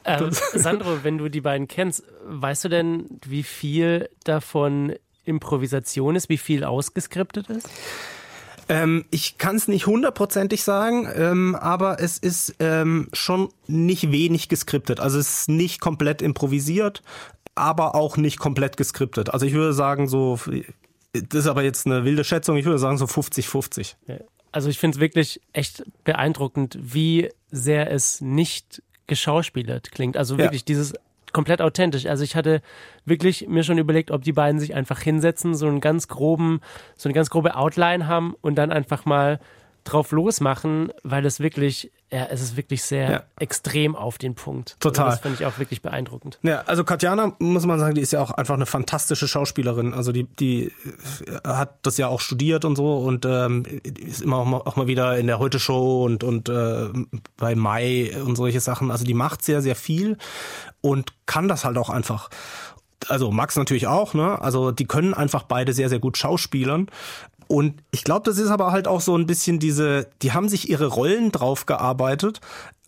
Ähm, 0.05 0.31
Sandro, 0.55 1.05
wenn 1.05 1.19
du 1.19 1.29
die 1.29 1.41
beiden 1.41 1.69
kennst, 1.69 2.03
weißt 2.27 2.65
du 2.65 2.69
denn, 2.69 3.21
wie 3.27 3.43
viel 3.43 4.09
davon 4.25 4.95
Improvisation 5.25 6.17
ist, 6.17 6.29
wie 6.29 6.39
viel 6.39 6.65
ausgeskriptet 6.65 7.49
ist? 7.49 7.69
Ähm, 8.69 9.05
ich 9.11 9.39
kann 9.39 9.57
es 9.57 9.69
nicht 9.69 9.87
hundertprozentig 9.87 10.63
sagen, 10.63 11.09
ähm, 11.15 11.55
aber 11.55 12.01
es 12.01 12.19
ist 12.19 12.55
ähm, 12.61 13.09
schon 13.13 13.49
nicht 13.67 14.13
wenig 14.13 14.49
geskriptet. 14.49 15.01
Also 15.01 15.19
es 15.19 15.41
ist 15.41 15.49
nicht 15.49 15.81
komplett 15.81 16.23
improvisiert, 16.23 17.03
aber 17.55 17.95
auch 17.95 18.17
nicht 18.17 18.39
komplett 18.39 18.77
geskriptet. 18.77 19.31
Also 19.31 19.47
ich 19.47 19.53
würde 19.53 19.73
sagen 19.73 20.09
so, 20.09 20.39
das 21.13 21.41
ist 21.41 21.47
aber 21.47 21.63
jetzt 21.63 21.87
eine 21.87 22.05
wilde 22.05 22.25
Schätzung, 22.25 22.57
ich 22.57 22.65
würde 22.65 22.79
sagen 22.79 22.97
so 22.97 23.07
50-50. 23.07 23.95
Also 24.53 24.69
ich 24.69 24.79
finde 24.79 24.97
es 24.97 25.01
wirklich 25.01 25.41
echt 25.53 25.85
beeindruckend, 26.05 26.77
wie 26.81 27.29
sehr 27.51 27.91
es 27.91 28.21
nicht 28.21 28.83
geschauspielert 29.07 29.93
klingt. 29.93 30.17
Also 30.17 30.35
Ja. 30.37 30.45
wirklich 30.45 30.65
dieses 30.65 30.95
komplett 31.33 31.61
authentisch. 31.63 32.07
Also 32.07 32.25
ich 32.25 32.35
hatte 32.35 32.61
wirklich 33.05 33.47
mir 33.49 33.63
schon 33.63 33.79
überlegt, 33.79 34.11
ob 34.11 34.23
die 34.23 34.33
beiden 34.33 34.59
sich 34.61 34.75
einfach 34.75 35.01
hinsetzen, 35.01 35.55
so 35.55 35.67
einen 35.69 35.81
ganz 35.81 36.09
groben, 36.09 36.61
so 36.97 37.09
eine 37.09 37.15
ganz 37.15 37.31
grobe 37.31 37.55
Outline 37.57 38.07
haben 38.09 38.35
und 38.41 38.57
dann 38.57 38.73
einfach 38.73 39.05
mal 39.05 39.39
drauf 39.85 40.11
losmachen, 40.11 40.93
weil 41.05 41.25
es 41.25 41.39
wirklich, 41.41 41.91
ja, 42.13 42.27
es 42.27 42.43
ist 42.43 42.57
wirklich 42.57 42.83
sehr 42.83 43.11
Ja. 43.11 43.23
extrem 43.39 43.95
auf 43.95 44.19
den 44.19 44.35
Punkt. 44.35 44.77
Total. 44.81 45.05
Also 45.07 45.17
das 45.17 45.23
finde 45.23 45.39
ich 45.41 45.47
auch 45.47 45.59
wirklich 45.59 45.81
beeindruckend. 45.81 46.39
Ja, 46.43 46.63
also 46.67 46.83
Katjana, 46.83 47.35
muss 47.39 47.67
man 47.67 47.79
sagen, 47.79 47.95
die 47.95 48.01
ist 48.01 48.13
ja 48.13 48.21
auch 48.21 48.33
einfach 48.33 48.55
eine 48.57 48.67
fantastische 48.67 49.29
Schauspielerin. 49.29 49.95
Also 49.95 50.11
die, 50.11 50.25
die 50.25 50.65
äh, 50.65 50.73
hat 51.45 51.79
das 51.83 51.99
ja 51.99 52.09
auch 52.09 52.21
studiert 52.21 52.65
und 52.65 52.75
so 52.77 52.99
und 52.99 53.25
ähm, 53.27 53.63
ist 53.85 54.23
immer 54.23 54.39
auch 54.39 54.45
mal, 54.45 54.57
auch 54.59 54.75
mal 54.77 54.87
wieder 54.89 55.17
in 55.19 55.29
der 55.29 55.39
Heute-Show 55.39 56.05
und, 56.05 56.25
und 56.25 56.49
äh, 56.49 56.89
bei 57.37 57.55
Mai 57.55 58.13
und 58.25 58.35
solche 58.37 58.61
Sachen. 58.61 58.91
Also 58.91 59.05
die 59.05 59.15
macht 59.15 59.43
sehr, 59.45 59.63
sehr 59.63 59.77
viel 59.77 60.19
und 60.81 61.13
kann 61.27 61.47
das 61.47 61.65
halt 61.65 61.79
auch 61.79 61.91
einfach. 61.91 62.29
Also 63.09 63.31
Max 63.31 63.57
natürlich 63.57 63.87
auch, 63.87 64.15
ne? 64.15 64.43
Also 64.43 64.73
die 64.73 64.85
können 64.87 65.15
einfach 65.15 65.45
beide 65.45 65.73
sehr, 65.73 65.89
sehr 65.89 66.01
gut 66.01 66.19
schauspielern. 66.19 66.89
Und 67.51 67.83
ich 67.91 68.05
glaube, 68.05 68.23
das 68.31 68.39
ist 68.39 68.49
aber 68.49 68.71
halt 68.71 68.87
auch 68.87 69.01
so 69.01 69.17
ein 69.19 69.27
bisschen 69.27 69.59
diese, 69.59 70.09
die 70.23 70.31
haben 70.31 70.49
sich 70.49 70.71
ihre 70.71 70.87
Rollen 70.87 71.33
drauf 71.33 71.67
gearbeitet 71.67 72.41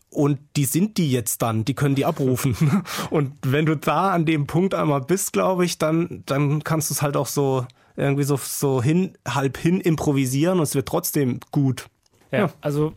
und 0.09 0.39
die 0.55 0.67
sind 0.67 0.99
die 0.99 1.11
jetzt 1.11 1.43
dann, 1.43 1.65
die 1.65 1.75
können 1.75 1.97
die 1.97 2.05
abrufen. 2.05 2.55
Und 3.11 3.33
wenn 3.45 3.67
du 3.67 3.77
da 3.77 4.11
an 4.13 4.25
dem 4.25 4.47
Punkt 4.47 4.73
einmal 4.75 5.01
bist, 5.01 5.33
glaube 5.33 5.65
ich, 5.65 5.79
dann, 5.79 6.23
dann 6.27 6.63
kannst 6.63 6.91
du 6.91 6.95
es 6.95 7.03
halt 7.03 7.17
auch 7.17 7.27
so 7.27 7.67
irgendwie 7.97 8.23
so, 8.23 8.37
so 8.41 8.81
hin, 8.81 9.19
halb 9.27 9.57
hin 9.57 9.81
improvisieren 9.81 10.59
und 10.59 10.63
es 10.63 10.77
wird 10.77 10.87
trotzdem 10.87 11.41
gut. 11.51 11.87
Ja, 12.31 12.39
Ja. 12.39 12.51
also 12.61 12.93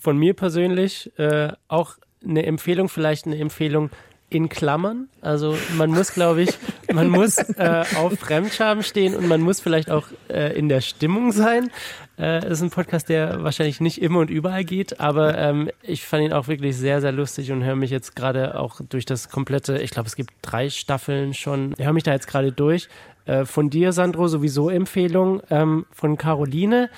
von 0.00 0.18
mir 0.18 0.34
persönlich 0.34 1.16
äh, 1.20 1.52
auch 1.68 1.98
eine 2.24 2.44
Empfehlung, 2.46 2.88
vielleicht 2.88 3.26
eine 3.26 3.38
Empfehlung 3.38 3.90
in 4.28 4.48
Klammern. 4.48 5.08
Also 5.20 5.56
man 5.76 5.90
muss, 5.90 6.12
glaube 6.12 6.42
ich, 6.42 6.50
man 6.92 7.08
muss 7.08 7.38
äh, 7.38 7.84
auf 7.96 8.18
Fremdscham 8.18 8.82
stehen 8.82 9.14
und 9.14 9.28
man 9.28 9.40
muss 9.40 9.60
vielleicht 9.60 9.90
auch 9.90 10.06
äh, 10.28 10.56
in 10.58 10.68
der 10.68 10.80
Stimmung 10.80 11.30
sein. 11.32 11.70
Äh, 12.16 12.40
das 12.40 12.58
ist 12.58 12.62
ein 12.62 12.70
Podcast, 12.70 13.08
der 13.08 13.44
wahrscheinlich 13.44 13.80
nicht 13.80 14.02
immer 14.02 14.18
und 14.20 14.30
überall 14.30 14.64
geht, 14.64 14.98
aber 14.98 15.38
ähm, 15.38 15.70
ich 15.82 16.04
fand 16.04 16.24
ihn 16.24 16.32
auch 16.32 16.48
wirklich 16.48 16.76
sehr, 16.76 17.00
sehr 17.00 17.12
lustig 17.12 17.52
und 17.52 17.62
höre 17.62 17.76
mich 17.76 17.90
jetzt 17.90 18.16
gerade 18.16 18.58
auch 18.58 18.80
durch 18.88 19.04
das 19.04 19.28
komplette, 19.28 19.78
ich 19.78 19.90
glaube, 19.90 20.08
es 20.08 20.16
gibt 20.16 20.30
drei 20.42 20.70
Staffeln 20.70 21.32
schon, 21.32 21.74
höre 21.78 21.92
mich 21.92 22.02
da 22.04 22.12
jetzt 22.12 22.26
gerade 22.26 22.50
durch. 22.50 22.88
Äh, 23.26 23.44
von 23.44 23.70
dir, 23.70 23.92
Sandro, 23.92 24.28
sowieso 24.28 24.70
Empfehlung. 24.70 25.42
Ähm, 25.50 25.86
von 25.92 26.16
Caroline. 26.16 26.90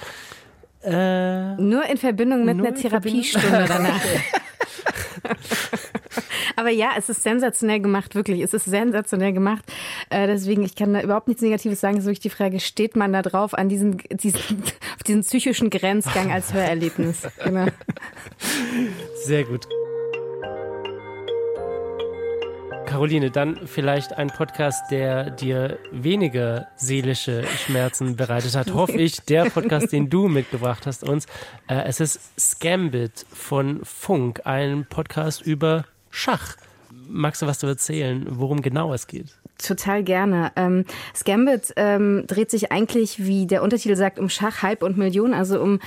Äh, 0.83 1.57
Nur 1.57 1.85
in 1.87 1.97
Verbindung 1.97 2.45
mit 2.45 2.59
einer? 2.59 2.75
Therapiestunde 2.75 3.65
danach. 3.67 4.01
Aber 6.59 6.71
ja, 6.71 6.95
es 6.99 7.09
ist 7.09 7.23
sensationell 7.23 7.79
gemacht, 7.79 8.17
wirklich. 8.17 8.41
Es 8.41 8.53
ist 8.53 8.65
sensationell 8.65 9.33
gemacht. 9.33 9.65
Äh, 10.11 10.27
deswegen, 10.27 10.65
ich 10.65 10.75
kann 10.75 10.93
da 10.93 11.01
überhaupt 11.01 11.29
nichts 11.29 11.41
Negatives 11.41 11.79
sagen. 11.79 11.95
Es 11.95 12.01
ist 12.01 12.07
wirklich 12.07 12.19
die 12.19 12.31
Frage, 12.31 12.59
steht 12.59 12.97
man 12.97 13.13
da 13.13 13.23
drauf 13.23 13.55
an 13.55 13.69
diesen, 13.69 13.99
diesen, 14.11 14.41
auf 14.97 15.05
diesen 15.07 15.23
psychischen 15.23 15.71
Grenzgang 15.71 16.33
als 16.33 16.53
Hörerlebnis? 16.53 17.29
Genau. 17.45 17.67
Sehr 19.15 19.45
gut. 19.45 19.67
Caroline, 22.87 23.31
dann 23.31 23.67
vielleicht 23.67 24.15
ein 24.15 24.27
Podcast, 24.27 24.91
der 24.91 25.31
dir 25.31 25.79
weniger 25.93 26.67
seelische 26.77 27.45
Schmerzen 27.47 28.17
bereitet 28.17 28.57
hat, 28.57 28.75
hoffe 28.75 28.99
ich. 29.01 29.21
Der 29.21 29.45
Podcast, 29.45 29.93
den 29.93 30.11
du 30.11 30.27
mitgebracht 30.27 30.87
hast 30.87 31.09
uns. 31.09 31.27
Äh, 31.69 31.85
es 31.85 32.01
ist 32.01 32.21
Scambit 32.39 33.27
von 33.33 33.85
Funk, 33.85 34.41
ein 34.45 34.87
Podcast 34.89 35.43
über 35.43 35.85
Schach. 36.11 36.57
Magst 37.09 37.43
du 37.43 37.47
was 37.47 37.59
zu 37.59 37.67
erzählen, 37.67 38.27
worum 38.29 38.63
genau 38.63 38.93
es 38.93 39.07
geht? 39.07 39.35
Total 39.59 40.05
gerne. 40.05 40.53
Ähm, 40.57 40.85
Scambit 41.15 41.73
ähm, 41.77 42.25
dreht 42.27 42.51
sich 42.51 42.71
eigentlich, 42.71 43.25
wie 43.25 43.47
der 43.47 43.63
Untertitel 43.63 43.97
sagt, 43.97 44.19
um 44.19 44.29
Schach, 44.29 44.63
Hype 44.63 44.83
und 44.83 44.97
Millionen, 44.97 45.35
also 45.35 45.61
um 45.61 45.81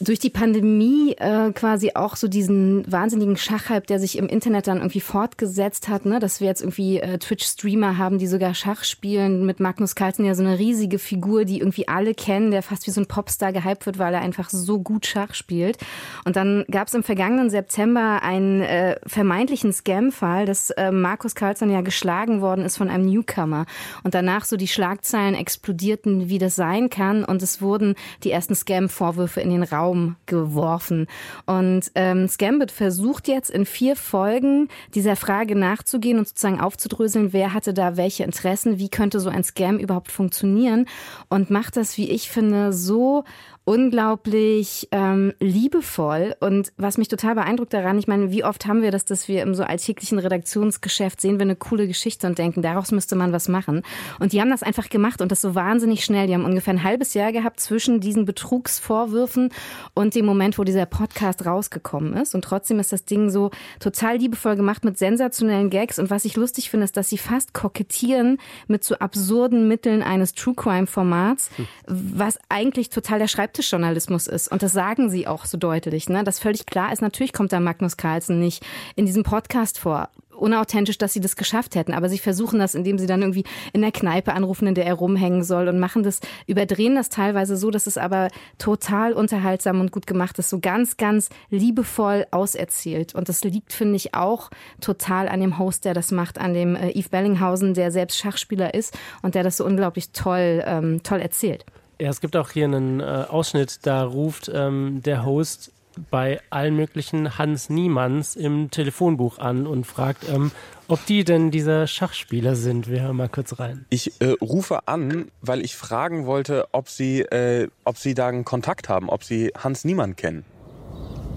durch 0.00 0.20
die 0.20 0.30
Pandemie 0.30 1.14
äh, 1.18 1.50
quasi 1.52 1.92
auch 1.94 2.14
so 2.14 2.28
diesen 2.28 2.90
wahnsinnigen 2.90 3.36
Schachhype, 3.36 3.86
der 3.86 3.98
sich 3.98 4.16
im 4.16 4.28
Internet 4.28 4.68
dann 4.68 4.78
irgendwie 4.78 5.00
fortgesetzt 5.00 5.88
hat, 5.88 6.06
ne? 6.06 6.20
dass 6.20 6.40
wir 6.40 6.46
jetzt 6.46 6.60
irgendwie 6.60 7.00
äh, 7.00 7.18
Twitch-Streamer 7.18 7.98
haben, 7.98 8.18
die 8.18 8.28
sogar 8.28 8.54
Schach 8.54 8.84
spielen, 8.84 9.44
mit 9.44 9.58
Magnus 9.58 9.96
Carlsen 9.96 10.24
ja 10.24 10.36
so 10.36 10.44
eine 10.44 10.58
riesige 10.58 11.00
Figur, 11.00 11.44
die 11.44 11.58
irgendwie 11.58 11.88
alle 11.88 12.14
kennen, 12.14 12.52
der 12.52 12.62
fast 12.62 12.86
wie 12.86 12.92
so 12.92 13.00
ein 13.00 13.06
Popstar 13.06 13.52
gehypt 13.52 13.86
wird, 13.86 13.98
weil 13.98 14.14
er 14.14 14.20
einfach 14.20 14.50
so 14.50 14.78
gut 14.78 15.04
Schach 15.04 15.34
spielt. 15.34 15.78
Und 16.24 16.36
dann 16.36 16.64
gab 16.70 16.86
es 16.86 16.94
im 16.94 17.02
vergangenen 17.02 17.50
September 17.50 18.22
einen 18.22 18.60
äh, 18.60 18.96
vermeintlichen 19.04 19.72
Scam-Fall, 19.72 20.46
dass 20.46 20.70
äh, 20.70 20.92
Markus 20.92 21.34
Carlsen 21.34 21.70
ja 21.70 21.80
geschlagen 21.80 22.40
worden 22.40 22.64
ist 22.64 22.76
von 22.76 22.88
einem 22.88 23.06
Newcomer. 23.06 23.66
Und 24.04 24.14
danach 24.14 24.44
so 24.44 24.56
die 24.56 24.68
Schlagzeilen 24.68 25.34
explodierten, 25.34 26.28
wie 26.28 26.38
das 26.38 26.54
sein 26.54 26.88
kann. 26.88 27.24
Und 27.24 27.42
es 27.42 27.60
wurden 27.60 27.96
die 28.22 28.30
ersten 28.30 28.54
Scam-Vorwürfe 28.54 29.40
in 29.40 29.50
den 29.50 29.64
Raum 29.64 29.87
Raum 29.88 30.16
geworfen. 30.26 31.06
Und 31.46 31.90
ähm, 31.94 32.28
Scambit 32.28 32.70
versucht 32.70 33.28
jetzt 33.28 33.50
in 33.50 33.64
vier 33.64 33.96
Folgen 33.96 34.68
dieser 34.94 35.16
Frage 35.16 35.56
nachzugehen 35.56 36.18
und 36.18 36.28
sozusagen 36.28 36.60
aufzudröseln, 36.60 37.32
wer 37.32 37.54
hatte 37.54 37.74
da 37.74 37.96
welche 37.96 38.24
Interessen, 38.24 38.78
wie 38.78 38.88
könnte 38.88 39.20
so 39.20 39.30
ein 39.30 39.44
Scam 39.44 39.78
überhaupt 39.78 40.10
funktionieren 40.10 40.86
und 41.28 41.50
macht 41.50 41.76
das, 41.76 41.96
wie 41.96 42.10
ich 42.10 42.30
finde, 42.30 42.72
so 42.72 43.24
unglaublich 43.68 44.88
ähm, 44.92 45.34
liebevoll. 45.40 46.34
Und 46.40 46.72
was 46.78 46.96
mich 46.96 47.08
total 47.08 47.34
beeindruckt 47.34 47.74
daran, 47.74 47.98
ich 47.98 48.08
meine, 48.08 48.30
wie 48.30 48.42
oft 48.42 48.64
haben 48.64 48.80
wir 48.80 48.90
das, 48.90 49.04
dass 49.04 49.28
wir 49.28 49.42
im 49.42 49.54
so 49.54 49.62
alltäglichen 49.62 50.18
Redaktionsgeschäft 50.18 51.20
sehen 51.20 51.38
wir 51.38 51.42
eine 51.42 51.54
coole 51.54 51.86
Geschichte 51.86 52.26
und 52.26 52.38
denken, 52.38 52.62
daraus 52.62 52.92
müsste 52.92 53.14
man 53.14 53.30
was 53.30 53.46
machen. 53.46 53.82
Und 54.20 54.32
die 54.32 54.40
haben 54.40 54.48
das 54.48 54.62
einfach 54.62 54.88
gemacht 54.88 55.20
und 55.20 55.30
das 55.30 55.42
so 55.42 55.54
wahnsinnig 55.54 56.02
schnell. 56.02 56.26
Die 56.26 56.32
haben 56.32 56.46
ungefähr 56.46 56.72
ein 56.72 56.82
halbes 56.82 57.12
Jahr 57.12 57.30
gehabt 57.30 57.60
zwischen 57.60 58.00
diesen 58.00 58.24
Betrugsvorwürfen 58.24 59.50
und 59.92 60.14
dem 60.14 60.24
Moment, 60.24 60.56
wo 60.56 60.64
dieser 60.64 60.86
Podcast 60.86 61.44
rausgekommen 61.44 62.14
ist. 62.14 62.34
Und 62.34 62.46
trotzdem 62.46 62.80
ist 62.80 62.94
das 62.94 63.04
Ding 63.04 63.28
so 63.28 63.50
total 63.80 64.16
liebevoll 64.16 64.56
gemacht 64.56 64.82
mit 64.82 64.96
sensationellen 64.96 65.68
Gags. 65.68 65.98
Und 65.98 66.08
was 66.08 66.24
ich 66.24 66.36
lustig 66.38 66.70
finde, 66.70 66.84
ist, 66.84 66.96
dass 66.96 67.10
sie 67.10 67.18
fast 67.18 67.52
kokettieren 67.52 68.38
mit 68.66 68.82
so 68.82 68.94
absurden 68.94 69.68
Mitteln 69.68 70.02
eines 70.02 70.32
True 70.32 70.54
Crime 70.54 70.86
Formats, 70.86 71.50
was 71.86 72.38
eigentlich 72.48 72.88
total 72.88 73.18
der 73.18 73.28
Schreibtisch 73.28 73.57
Schreibtischjournalismus 73.58 74.26
ist. 74.26 74.48
Und 74.50 74.62
das 74.62 74.72
sagen 74.72 75.10
sie 75.10 75.26
auch 75.26 75.44
so 75.44 75.58
deutlich, 75.58 76.08
ne? 76.08 76.24
dass 76.24 76.38
völlig 76.38 76.66
klar 76.66 76.92
ist, 76.92 77.02
natürlich 77.02 77.32
kommt 77.32 77.52
da 77.52 77.60
Magnus 77.60 77.96
Carlsen 77.96 78.38
nicht 78.38 78.64
in 78.96 79.06
diesem 79.06 79.22
Podcast 79.22 79.78
vor 79.78 80.08
unauthentisch, 80.36 80.98
dass 80.98 81.12
sie 81.12 81.20
das 81.20 81.34
geschafft 81.34 81.74
hätten. 81.74 81.92
Aber 81.92 82.08
sie 82.08 82.18
versuchen 82.18 82.60
das, 82.60 82.76
indem 82.76 82.96
sie 82.96 83.08
dann 83.08 83.22
irgendwie 83.22 83.42
in 83.72 83.80
der 83.80 83.90
Kneipe 83.90 84.32
anrufen, 84.34 84.68
in 84.68 84.76
der 84.76 84.86
er 84.86 84.94
rumhängen 84.94 85.42
soll 85.42 85.66
und 85.66 85.80
machen 85.80 86.04
das, 86.04 86.20
überdrehen 86.46 86.94
das 86.94 87.08
teilweise 87.08 87.56
so, 87.56 87.72
dass 87.72 87.88
es 87.88 87.98
aber 87.98 88.28
total 88.56 89.14
unterhaltsam 89.14 89.80
und 89.80 89.90
gut 89.90 90.06
gemacht 90.06 90.38
ist. 90.38 90.48
So 90.48 90.60
ganz, 90.60 90.96
ganz 90.96 91.28
liebevoll 91.50 92.24
auserzählt. 92.30 93.16
Und 93.16 93.28
das 93.28 93.42
liegt, 93.42 93.72
finde 93.72 93.96
ich, 93.96 94.14
auch 94.14 94.50
total 94.80 95.28
an 95.28 95.40
dem 95.40 95.58
Host, 95.58 95.84
der 95.84 95.94
das 95.94 96.12
macht, 96.12 96.38
an 96.38 96.54
dem 96.54 96.76
äh, 96.76 96.96
Yves 96.96 97.08
Bellinghausen, 97.08 97.74
der 97.74 97.90
selbst 97.90 98.16
Schachspieler 98.16 98.74
ist 98.74 98.96
und 99.22 99.34
der 99.34 99.42
das 99.42 99.56
so 99.56 99.64
unglaublich 99.64 100.12
toll, 100.12 100.62
ähm, 100.64 101.02
toll 101.02 101.18
erzählt. 101.18 101.64
Ja, 102.00 102.10
es 102.10 102.20
gibt 102.20 102.36
auch 102.36 102.50
hier 102.50 102.64
einen 102.66 103.00
äh, 103.00 103.04
Ausschnitt, 103.28 103.80
da 103.86 104.04
ruft 104.04 104.50
ähm, 104.54 105.02
der 105.04 105.24
Host 105.24 105.72
bei 106.12 106.40
allen 106.50 106.76
möglichen 106.76 107.38
Hans 107.38 107.70
Niemanns 107.70 108.36
im 108.36 108.70
Telefonbuch 108.70 109.38
an 109.40 109.66
und 109.66 109.84
fragt, 109.84 110.28
ähm, 110.28 110.52
ob 110.86 111.04
die 111.06 111.24
denn 111.24 111.50
dieser 111.50 111.88
Schachspieler 111.88 112.54
sind. 112.54 112.88
Wir 112.88 113.02
hören 113.02 113.16
mal 113.16 113.28
kurz 113.28 113.58
rein. 113.58 113.84
Ich 113.90 114.20
äh, 114.20 114.36
rufe 114.40 114.86
an, 114.86 115.28
weil 115.42 115.60
ich 115.64 115.74
fragen 115.74 116.24
wollte, 116.26 116.68
ob 116.70 116.88
Sie, 116.88 117.22
äh, 117.22 117.66
ob 117.84 117.98
Sie 117.98 118.14
da 118.14 118.28
einen 118.28 118.44
Kontakt 118.44 118.88
haben, 118.88 119.08
ob 119.08 119.24
Sie 119.24 119.52
Hans 119.58 119.84
Niemann 119.84 120.14
kennen. 120.16 120.44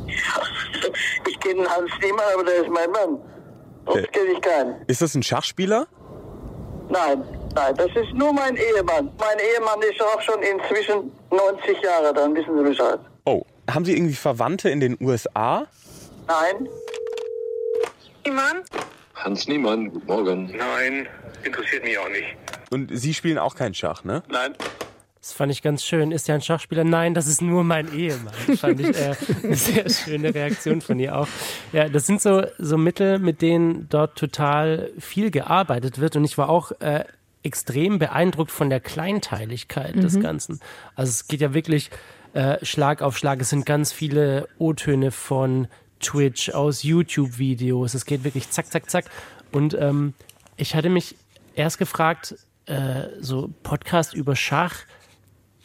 Ich 1.28 1.40
kenne 1.40 1.68
Hans 1.68 1.90
Niemann, 2.04 2.26
aber 2.36 2.44
der 2.44 2.56
ist 2.64 2.70
mein 2.70 2.92
Mann. 2.92 3.18
Sonst 3.86 4.04
Äh. 4.04 4.08
kenne 4.08 4.32
ich 4.34 4.42
keinen. 4.42 4.76
Ist 4.88 5.02
das 5.02 5.16
ein 5.16 5.24
Schachspieler? 5.24 5.88
Nein, 6.90 7.24
nein, 7.56 7.76
das 7.76 7.90
ist 7.96 8.14
nur 8.14 8.34
mein 8.34 8.56
Ehemann. 8.56 9.12
Mein 9.20 9.38
Ehemann 9.40 9.82
ist 9.82 10.02
auch 10.02 10.22
schon 10.22 10.42
inzwischen 10.42 11.12
90 11.32 11.82
Jahre, 11.82 12.14
dann 12.14 12.36
wissen 12.36 12.58
Sie 12.58 12.64
Bescheid. 12.64 13.00
Oh, 13.26 13.44
haben 13.70 13.86
Sie 13.86 13.96
irgendwie 13.96 14.16
Verwandte 14.16 14.70
in 14.70 14.80
den 14.80 14.98
USA? 15.00 15.68
Nein? 16.28 16.70
Niemann? 18.26 18.64
Hans 19.16 19.48
Niemann, 19.48 19.92
guten 19.92 20.08
Morgen. 20.08 20.56
Nein, 20.58 21.08
interessiert 21.44 21.84
mich 21.84 21.98
auch 21.98 22.10
nicht. 22.10 22.38
Und 22.72 22.90
Sie 22.94 23.14
spielen 23.14 23.38
auch 23.38 23.56
keinen 23.56 23.74
Schach, 23.74 24.04
ne? 24.04 24.24
Nein. 24.30 24.56
Das 25.20 25.34
fand 25.34 25.52
ich 25.52 25.62
ganz 25.62 25.84
schön. 25.84 26.12
Ist 26.12 26.28
ja 26.28 26.34
ein 26.34 26.42
Schachspieler? 26.42 26.84
Nein, 26.84 27.14
das 27.14 27.28
ist 27.28 27.44
nur 27.44 27.64
mein 27.64 27.94
Ehemann. 27.94 28.34
Fand 28.58 28.80
ich 28.80 28.88
äh, 28.88 29.16
eine 29.44 29.56
sehr 29.56 29.88
schöne 29.88 30.34
Reaktion 30.34 30.82
von 30.82 31.00
ihr 31.00 31.16
auch. 31.16 31.28
Ja, 31.74 31.90
das 31.90 32.08
sind 32.08 32.22
so, 32.22 32.44
so 32.58 32.76
Mittel, 32.78 33.20
mit 33.20 33.44
denen 33.44 33.88
dort 33.90 34.18
total 34.18 34.92
viel 34.98 35.30
gearbeitet 35.30 36.00
wird. 36.00 36.16
Und 36.16 36.24
ich 36.24 36.40
war 36.40 36.50
auch 36.50 36.72
äh, 36.80 37.04
extrem 37.44 38.00
beeindruckt 38.00 38.52
von 38.52 38.70
der 38.70 38.80
Kleinteiligkeit 38.80 39.96
des 39.96 40.16
Mhm. 40.16 40.22
Ganzen. 40.22 40.60
Also 40.96 41.10
es 41.10 41.28
geht 41.28 41.42
ja 41.42 41.54
wirklich 41.54 41.90
äh, 42.34 42.64
Schlag 42.66 43.02
auf 43.02 43.18
Schlag. 43.18 43.42
Es 43.42 43.50
sind 43.50 43.66
ganz 43.66 43.92
viele 43.92 44.48
O-Töne 44.58 45.12
von 45.12 45.68
Twitch, 46.00 46.50
aus 46.52 46.84
YouTube-Videos. 46.84 47.94
Es 47.94 48.06
geht 48.06 48.24
wirklich 48.24 48.50
zack, 48.50 48.68
zack, 48.72 48.90
zack. 48.90 49.06
Und 49.52 49.74
ähm, 49.74 50.14
ich 50.56 50.76
hatte 50.76 50.90
mich 50.90 51.16
erst 51.56 51.78
gefragt, 51.78 52.36
äh, 52.68 53.08
so 53.20 53.50
Podcast 53.64 54.14
über 54.14 54.36
Schach 54.36 54.76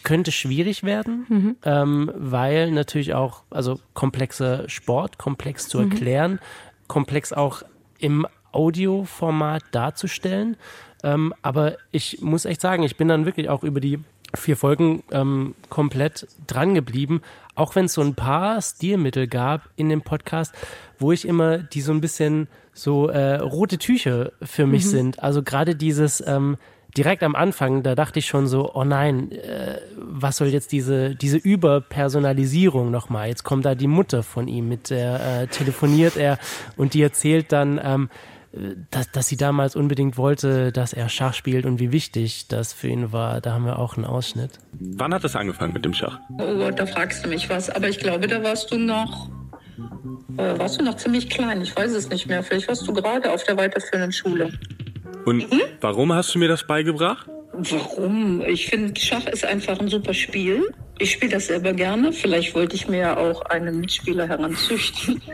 könnte 0.03 0.33
schwierig 0.33 0.83
werden, 0.83 1.27
Mhm. 1.29 1.57
ähm, 1.65 2.11
weil 2.17 2.71
natürlich 2.73 3.15
auch, 3.15 3.43
also 3.51 3.81
komplexer 3.95 4.69
Sport, 4.69 5.19
komplex 5.19 5.69
zu 5.69 5.79
Mhm. 5.81 5.91
erklären, 5.93 6.39
komplex 6.89 7.33
auch 7.33 7.63
im 7.99 8.27
Audioformat 8.53 9.63
darzustellen. 9.73 10.57
Ähm, 11.03 11.35
aber 11.43 11.77
ich 11.93 12.21
muss 12.21 12.45
echt 12.45 12.61
sagen, 12.61 12.83
ich 12.83 12.97
bin 12.97 13.09
dann 13.09 13.27
wirklich 13.27 13.49
auch 13.49 13.63
über 13.65 13.81
die 13.81 13.99
vier 14.35 14.57
Folgen 14.57 15.03
ähm, 15.13 15.55
komplett 15.69 16.27
dran 16.47 16.75
geblieben, 16.75 17.23
auch 17.55 17.75
wenn 17.77 17.87
es 17.87 17.95
so 17.95 18.03
ein 18.03 18.15
paar 18.15 18.61
Stilmittel 18.61 19.29
gab 19.29 19.69
in 19.77 19.89
dem 19.89 20.03
Podcast, 20.03 20.55
wo 20.99 21.13
ich 21.13 21.27
immer 21.27 21.59
die 21.59 21.81
so 21.81 21.93
ein 21.93 22.01
bisschen 22.01 22.49
so 22.75 23.09
äh, 23.09 23.37
rote 23.37 23.79
Tücher 23.79 24.33
für 24.43 24.67
mich 24.67 24.85
Mhm. 24.87 24.89
sind. 24.91 25.23
Also 25.23 25.43
gerade 25.43 25.75
dieses 25.77 26.23
ähm, 26.27 26.57
direkt 26.97 27.23
am 27.23 27.35
Anfang, 27.35 27.83
da 27.83 27.95
dachte 27.95 28.19
ich 28.19 28.27
schon 28.27 28.47
so, 28.47 28.75
oh 28.75 28.85
nein, 28.85 29.31
äh, 29.33 29.79
was 29.97 30.39
soll 30.39 30.49
jetzt 30.49 30.73
diese, 30.73 31.15
diese 31.15 31.37
Überpersonalisierung 31.39 32.91
nochmal? 32.91 33.29
Jetzt 33.29 33.45
kommt 33.45 33.65
da 33.65 33.75
die 33.75 33.87
Mutter 33.87 34.23
von 34.23 34.49
ihm, 34.49 34.69
mit 34.69 34.91
der 34.91 35.43
äh, 35.43 35.47
telefoniert 35.47 36.17
er 36.17 36.39
und 36.77 36.95
die 36.95 37.03
erzählt 37.03 37.53
dann, 37.53 37.81
ähm, 37.83 38.09
äh, 38.11 38.36
dass, 38.91 39.11
dass 39.11 39.29
sie 39.29 39.37
damals 39.37 39.77
unbedingt 39.77 40.17
wollte, 40.17 40.73
dass 40.73 40.93
er 40.93 41.09
Schach 41.09 41.35
spielt 41.35 41.67
und 41.67 41.79
wie 41.81 41.93
wichtig 41.93 42.49
das 42.49 42.73
für 42.73 42.89
ihn 42.89 43.13
war. 43.13 43.41
Da 43.41 43.53
haben 43.53 43.65
wir 43.65 43.79
auch 43.79 43.97
einen 43.97 44.07
Ausschnitt. 44.07 44.59
Wann 44.73 45.13
hat 45.13 45.25
das 45.25 45.37
angefangen 45.37 45.73
mit 45.73 45.85
dem 45.85 45.95
Schach? 45.95 46.19
Oh 46.39 46.55
Gott, 46.57 46.79
da 46.79 46.87
fragst 46.87 47.25
du 47.25 47.29
mich 47.29 47.49
was. 47.51 47.71
Aber 47.71 47.89
ich 47.89 47.99
glaube, 47.99 48.27
da 48.27 48.43
warst 48.43 48.71
du 48.71 48.79
noch. 48.79 49.29
Äh, 50.37 50.59
warst 50.59 50.81
du 50.81 50.85
noch 50.85 50.97
ziemlich 50.97 51.29
klein? 51.29 51.61
Ich 51.61 51.77
weiß 51.77 51.93
es 51.93 52.09
nicht 52.09 52.27
mehr. 52.27 52.43
Vielleicht 52.43 52.69
warst 52.69 52.87
du 52.87 52.93
gerade 52.93 53.33
auf 53.33 53.45
der 53.45 53.57
weiterführenden 53.57 54.13
Schule. 54.13 54.53
Und 55.25 55.45
warum 55.81 56.13
hast 56.13 56.35
du 56.35 56.39
mir 56.39 56.49
das 56.49 56.67
beigebracht? 56.67 57.29
Warum? 57.53 58.43
Ich 58.43 58.67
finde, 58.67 58.99
Schach 59.01 59.27
ist 59.27 59.45
einfach 59.45 59.79
ein 59.81 59.89
super 59.89 60.15
Spiel. 60.15 60.73
Ich 60.99 61.13
spiele 61.13 61.33
das 61.33 61.47
selber 61.47 61.73
gerne. 61.73 62.13
Vielleicht 62.13 62.55
wollte 62.55 62.77
ich 62.77 62.89
mir 62.89 62.99
ja 62.99 63.17
auch 63.17 63.43
einen 63.43 63.81
Mitspieler 63.81 64.29
heranzüchten. 64.29 65.23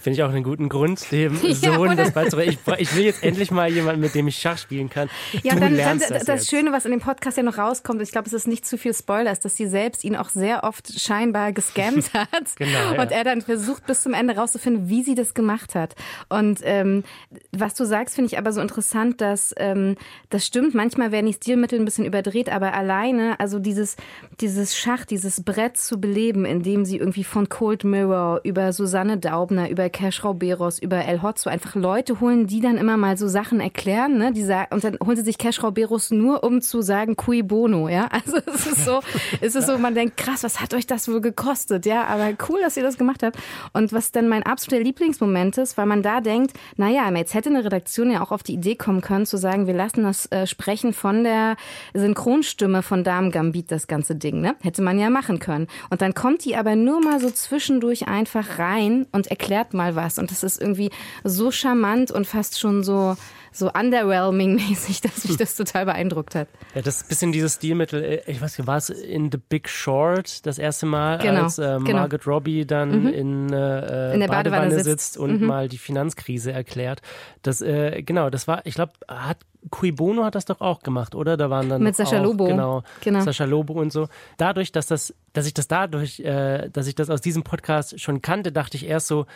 Finde 0.00 0.16
ich 0.16 0.22
auch 0.22 0.30
einen 0.30 0.42
guten 0.42 0.70
Grund, 0.70 1.12
dem 1.12 1.38
Ja, 1.42 1.74
Sohn 1.74 1.94
das 1.94 2.12
beizubringen. 2.12 2.56
Ich, 2.78 2.96
will 2.96 3.04
jetzt 3.04 3.22
endlich 3.22 3.50
mal 3.50 3.70
jemanden, 3.70 4.00
mit 4.00 4.14
dem 4.14 4.28
ich 4.28 4.36
Schach 4.36 4.56
spielen 4.56 4.88
kann. 4.88 5.10
Ja, 5.42 5.54
du 5.54 5.60
dann, 5.60 5.76
dann 5.76 5.98
das, 5.98 6.24
das. 6.24 6.48
Schöne, 6.48 6.72
was 6.72 6.86
in 6.86 6.90
dem 6.90 7.00
Podcast 7.00 7.36
ja 7.36 7.42
noch 7.42 7.58
rauskommt, 7.58 8.00
ich 8.00 8.10
glaube, 8.10 8.26
es 8.26 8.32
ist 8.32 8.48
nicht 8.48 8.64
zu 8.64 8.78
viel 8.78 8.94
Spoiler, 8.94 9.30
ist, 9.30 9.44
dass 9.44 9.56
sie 9.56 9.66
selbst 9.66 10.02
ihn 10.02 10.16
auch 10.16 10.30
sehr 10.30 10.64
oft 10.64 10.98
scheinbar 10.98 11.52
gescammt 11.52 12.14
hat. 12.14 12.56
Genau, 12.56 12.94
ja. 12.94 13.02
Und 13.02 13.12
er 13.12 13.24
dann 13.24 13.42
versucht, 13.42 13.86
bis 13.86 14.02
zum 14.02 14.14
Ende 14.14 14.36
rauszufinden, 14.36 14.88
wie 14.88 15.02
sie 15.02 15.14
das 15.14 15.34
gemacht 15.34 15.74
hat. 15.74 15.94
Und 16.30 16.60
ähm, 16.62 17.04
was 17.52 17.74
du 17.74 17.84
sagst, 17.84 18.14
finde 18.14 18.28
ich 18.28 18.38
aber 18.38 18.52
so 18.52 18.62
interessant, 18.62 19.20
dass 19.20 19.54
ähm, 19.58 19.96
das 20.30 20.46
stimmt. 20.46 20.74
Manchmal 20.74 21.12
werden 21.12 21.26
die 21.26 21.34
Stilmittel 21.34 21.78
ein 21.78 21.84
bisschen 21.84 22.06
überdreht, 22.06 22.48
aber 22.48 22.72
alleine, 22.72 23.38
also 23.38 23.58
dieses, 23.58 23.96
dieses 24.40 24.78
Schach, 24.78 25.04
dieses 25.04 25.44
Brett 25.44 25.76
zu 25.76 26.00
beleben, 26.00 26.46
indem 26.46 26.86
sie 26.86 26.96
irgendwie 26.96 27.24
von 27.24 27.50
Cold 27.50 27.84
Mirror 27.84 28.40
über 28.44 28.72
Susanne 28.72 29.18
Daubner 29.18 29.68
über 29.68 29.89
Cash 29.90 30.24
Rauberos, 30.24 30.78
über 30.78 31.04
El 31.04 31.22
Hotzo 31.22 31.50
einfach 31.50 31.74
Leute 31.74 32.20
holen, 32.20 32.46
die 32.46 32.60
dann 32.60 32.78
immer 32.78 32.96
mal 32.96 33.16
so 33.16 33.28
Sachen 33.28 33.60
erklären, 33.60 34.16
ne? 34.16 34.32
Die 34.32 34.42
sagen, 34.42 34.68
und 34.72 34.82
dann 34.82 34.96
holen 35.04 35.16
sie 35.16 35.24
sich 35.24 35.36
Cash 35.36 35.62
Rauberos 35.62 36.10
nur, 36.10 36.42
um 36.42 36.62
zu 36.62 36.80
sagen, 36.80 37.16
cui 37.16 37.42
bono, 37.42 37.88
ja? 37.88 38.08
Also 38.20 38.38
es 38.46 38.66
ist 38.66 38.84
so, 38.84 39.00
es 39.40 39.54
ist 39.54 39.66
so, 39.66 39.78
man 39.78 39.94
denkt, 39.94 40.16
krass, 40.16 40.42
was 40.42 40.60
hat 40.60 40.74
euch 40.74 40.86
das 40.86 41.08
wohl 41.08 41.20
gekostet, 41.20 41.86
ja? 41.86 42.04
Aber 42.04 42.30
cool, 42.48 42.60
dass 42.60 42.76
ihr 42.76 42.82
das 42.82 42.96
gemacht 42.96 43.22
habt. 43.22 43.38
Und 43.72 43.92
was 43.92 44.12
dann 44.12 44.28
mein 44.28 44.42
absoluter 44.42 44.82
Lieblingsmoment 44.82 45.58
ist, 45.58 45.76
weil 45.76 45.86
man 45.86 46.02
da 46.02 46.20
denkt, 46.20 46.52
naja, 46.76 47.10
jetzt 47.16 47.34
hätte 47.34 47.48
eine 47.50 47.64
Redaktion 47.64 48.10
ja 48.10 48.22
auch 48.22 48.30
auf 48.30 48.42
die 48.42 48.54
Idee 48.54 48.76
kommen 48.76 49.00
können, 49.00 49.26
zu 49.26 49.36
sagen, 49.36 49.66
wir 49.66 49.74
lassen 49.74 50.04
das 50.04 50.26
äh, 50.26 50.46
Sprechen 50.46 50.92
von 50.92 51.24
der 51.24 51.56
Synchronstimme 51.94 52.82
von 52.82 53.04
Dame 53.04 53.30
Gambit, 53.30 53.70
das 53.70 53.86
ganze 53.86 54.14
Ding, 54.14 54.40
ne? 54.40 54.54
Hätte 54.60 54.82
man 54.82 54.98
ja 54.98 55.10
machen 55.10 55.38
können. 55.38 55.66
Und 55.90 56.02
dann 56.02 56.14
kommt 56.14 56.44
die 56.44 56.56
aber 56.56 56.76
nur 56.76 57.00
mal 57.00 57.20
so 57.20 57.30
zwischendurch 57.30 58.08
einfach 58.08 58.58
rein 58.58 59.06
und 59.12 59.28
erklärt 59.28 59.74
mal 59.74 59.79
was. 59.96 60.18
Und 60.18 60.30
das 60.30 60.42
ist 60.42 60.60
irgendwie 60.60 60.90
so 61.24 61.50
charmant 61.50 62.10
und 62.10 62.26
fast 62.26 62.58
schon 62.60 62.82
so, 62.84 63.16
so 63.52 63.70
underwhelming-mäßig, 63.72 65.00
dass 65.02 65.26
mich 65.26 65.36
das 65.36 65.56
total 65.56 65.84
beeindruckt 65.86 66.34
hat. 66.34 66.48
Ja, 66.74 66.82
das 66.82 66.96
ist 66.96 67.04
ein 67.04 67.08
bisschen 67.08 67.32
dieses 67.32 67.54
Stilmittel. 67.54 68.02
äh, 68.02 68.22
Ich 68.30 68.40
weiß 68.40 68.58
nicht, 68.58 68.66
war 68.66 68.76
es 68.76 68.90
in 68.90 69.30
The 69.32 69.38
Big 69.38 69.68
Short 69.68 70.44
das 70.46 70.58
erste 70.58 70.86
Mal, 70.86 71.18
Genau, 71.18 71.44
als 71.44 71.58
äh, 71.58 71.78
genau. 71.84 71.98
Margaret 72.00 72.26
Robbie 72.26 72.64
dann 72.66 73.02
Mhm. 73.02 73.08
in, 73.08 73.52
äh, 73.52 74.14
In 74.14 74.20
der 74.20 74.28
Badewanne, 74.28 74.28
Badewanne 74.28 74.70
sitzt, 74.74 74.84
sitzt. 75.14 75.18
und 75.18 75.40
Mhm. 75.40 75.46
mal 75.46 75.68
die 75.68 75.78
Finanzkrise 75.78 76.52
erklärt. 76.52 77.00
Das, 77.42 77.60
äh, 77.60 78.02
genau, 78.02 78.30
das 78.30 78.46
war, 78.46 78.64
ich 78.66 78.74
glaube, 78.74 78.92
hat 79.08 79.38
Cui 79.70 79.92
Bono 79.92 80.24
hat 80.24 80.34
das 80.34 80.46
doch 80.46 80.62
auch 80.62 80.80
gemacht, 80.80 81.14
oder? 81.14 81.36
Da 81.36 81.50
waren 81.50 81.68
dann 81.68 81.82
Mit 81.82 81.94
Sascha 81.94 82.18
auch, 82.20 82.24
Lobo. 82.24 82.46
Genau, 82.46 82.82
Genau. 83.02 83.20
Sascha 83.20 83.44
Lobo 83.44 83.74
und 83.74 83.92
so. 83.92 84.08
Dadurch, 84.38 84.72
dass 84.72 84.86
das, 84.86 85.12
dass 85.34 85.46
ich 85.46 85.52
das 85.52 85.68
dadurch, 85.68 86.20
äh, 86.20 86.70
dass 86.70 86.86
ich 86.86 86.94
das 86.94 87.10
aus 87.10 87.20
diesem 87.20 87.42
Podcast 87.42 88.00
schon 88.00 88.22
kannte, 88.22 88.52
dachte 88.52 88.78
ich 88.78 88.86
erst 88.86 89.06
so, 89.08 89.26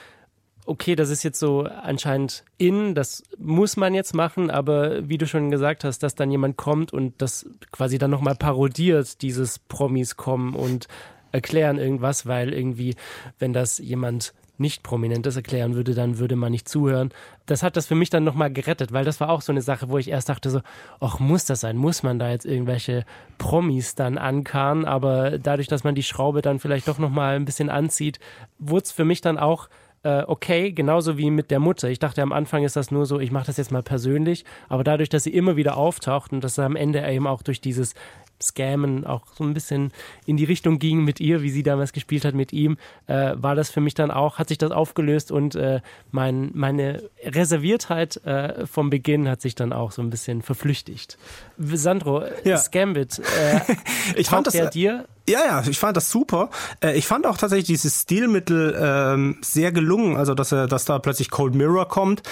okay, 0.64 0.96
das 0.96 1.11
ist 1.11 1.22
jetzt 1.22 1.38
so 1.38 1.62
anscheinend 1.62 2.44
in, 2.59 2.94
das 2.94 3.22
muss 3.38 3.77
man 3.77 3.94
jetzt 3.94 4.14
machen, 4.14 4.50
aber 4.50 5.09
wie 5.09 5.18
du 5.18 5.27
schon 5.27 5.50
gesagt 5.50 5.85
hast, 5.85 6.03
dass 6.03 6.14
dann 6.14 6.31
jemand 6.31 6.57
kommt 6.57 6.92
und 6.92 7.14
das 7.18 7.46
quasi 7.70 7.98
dann 7.98 8.11
nochmal 8.11 8.35
parodiert, 8.35 9.22
dieses 9.22 9.59
Promis 9.59 10.16
kommen 10.16 10.55
und 10.55 10.88
erklären 11.33 11.79
irgendwas, 11.79 12.27
weil 12.27 12.53
irgendwie, 12.53 12.94
wenn 13.38 13.53
das 13.53 13.79
jemand 13.79 14.33
nicht 14.57 14.85
Prominentes 14.85 15.35
erklären 15.35 15.74
würde, 15.74 15.94
dann 15.94 16.18
würde 16.18 16.37
man 16.37 16.53
nicht 16.53 16.68
zuhören. 16.68 17.11
Das 17.46 17.62
hat 17.62 17.77
das 17.77 17.87
für 17.87 17.96
mich 17.96 18.11
dann 18.11 18.22
nochmal 18.22 18.53
gerettet, 18.53 18.92
weil 18.92 19.05
das 19.05 19.20
war 19.20 19.31
auch 19.31 19.42
so 19.42 19.50
eine 19.50 19.62
Sache, 19.62 19.88
wo 19.88 19.98
ich 19.98 20.09
erst 20.09 20.29
dachte 20.29 20.48
so, 20.48 20.61
ach, 21.00 21.18
muss 21.18 21.44
das 21.44 21.61
sein? 21.61 21.77
Muss 21.77 22.05
man 22.05 22.20
da 22.20 22.31
jetzt 22.31 22.46
irgendwelche 22.46 23.05
Promis 23.38 23.96
dann 23.96 24.16
ankarren? 24.16 24.85
Aber 24.85 25.38
dadurch, 25.38 25.66
dass 25.66 25.83
man 25.83 25.96
die 25.96 26.05
Schraube 26.05 26.40
dann 26.40 26.61
vielleicht 26.61 26.87
doch 26.87 26.98
nochmal 26.98 27.35
ein 27.35 27.44
bisschen 27.44 27.68
anzieht, 27.68 28.20
wurde 28.59 28.85
es 28.85 28.92
für 28.92 29.05
mich 29.05 29.20
dann 29.20 29.38
auch 29.38 29.68
äh, 30.05 30.23
okay, 30.27 30.71
genauso 30.73 31.19
wie 31.19 31.31
mit 31.31 31.51
der 31.51 31.61
Mutter. 31.61 31.88
Ich 31.88 31.99
dachte 31.99 32.23
am 32.23 32.33
Anfang 32.33 32.62
ist 32.62 32.77
das 32.77 32.90
nur 32.90 33.07
so, 33.07 33.19
ich 33.19 33.31
mache 33.31 33.47
das 33.47 33.57
jetzt 33.57 33.73
mal 33.73 33.83
persönlich, 33.83 34.45
aber 34.69 34.85
dadurch, 34.85 35.09
dass 35.09 35.25
sie 35.25 35.35
immer 35.35 35.57
wieder 35.57 35.77
auftaucht 35.77 36.33
und 36.33 36.45
dass 36.45 36.59
er 36.59 36.67
am 36.67 36.77
Ende 36.77 37.07
eben 37.11 37.27
auch 37.27 37.43
durch 37.43 37.61
dieses 37.61 37.95
Scammen 38.43 39.07
auch 39.07 39.23
so 39.35 39.45
ein 39.45 39.55
bisschen 39.55 39.93
in 40.27 40.37
die 40.37 40.45
Richtung 40.45 40.79
ging 40.79 41.05
mit 41.05 41.21
ihr, 41.21 41.43
wie 41.43 41.51
sie 41.51 41.62
damals 41.62 41.93
gespielt 41.93 42.25
hat 42.25 42.35
mit 42.35 42.53
ihm, 42.53 42.77
äh, 43.07 43.33
war 43.37 43.55
das 43.55 43.71
für 43.71 43.81
mich 43.81 43.95
dann 43.95 44.11
auch, 44.11 44.38
hat 44.38 44.49
sich 44.49 44.59
das 44.59 44.71
aufgelöst 44.71 45.33
und 45.33 45.55
äh, 45.55 45.81
mein, 46.11 46.51
meine 46.53 47.03
Reserviertheit 47.25 48.17
äh, 48.27 48.67
vom 48.67 48.90
Beginn 48.90 49.29
hat 49.29 49.40
sich 49.40 49.55
dann 49.55 49.73
auch 49.73 49.93
so 49.93 50.03
ein 50.03 50.11
bisschen 50.11 50.43
verflüchtigt. 50.43 51.17
Sandro, 51.59 52.25
Ja. 52.45 52.59
Scambit, 52.59 53.21
äh, 53.21 53.61
Ich 54.17 54.29
fand 54.29 54.47
das, 54.47 54.55
äh, 54.55 54.69
dir? 54.69 55.07
Ja, 55.27 55.41
ja, 55.47 55.65
ich 55.67 55.79
fand 55.79 55.97
das 55.97 56.11
super. 56.11 56.51
Äh, 56.83 56.99
Ich 56.99 57.07
fand 57.07 57.27
auch 57.27 57.39
tatsächlich 57.39 57.67
dieses 57.67 58.03
Stilmittel 58.03 58.77
ähm, 58.79 59.39
sehr 59.41 59.73
gelungen, 59.73 60.17
also 60.19 60.35
dass 60.35 60.53
er, 60.53 60.67
dass 60.67 60.85
da 60.85 60.99
plötzlich 60.99 61.31
Cold 61.31 61.55
Mirror 61.55 61.89
kommt, 61.89 62.23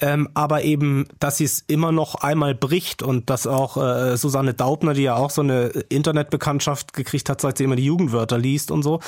ähm, 0.00 0.28
aber 0.34 0.62
eben, 0.64 1.06
dass 1.20 1.36
sie 1.36 1.44
es 1.44 1.60
immer 1.68 1.92
noch 1.92 2.16
einmal 2.16 2.56
bricht 2.56 3.02
und 3.04 3.30
dass 3.30 3.46
auch 3.46 3.76
äh, 3.76 4.16
Susanne 4.16 4.52
Daubner, 4.54 4.94
die 4.94 5.02
ja 5.02 5.14
auch 5.14 5.30
so 5.30 5.42
eine 5.42 5.66
Internetbekanntschaft 5.90 6.92
gekriegt 6.92 7.28
hat, 7.28 7.40
seit 7.40 7.58
sie 7.58 7.64
immer 7.64 7.76
die 7.76 7.84
Jugendwörter 7.84 8.38
liest 8.38 8.72
und 8.72 8.82
so, 8.82 8.98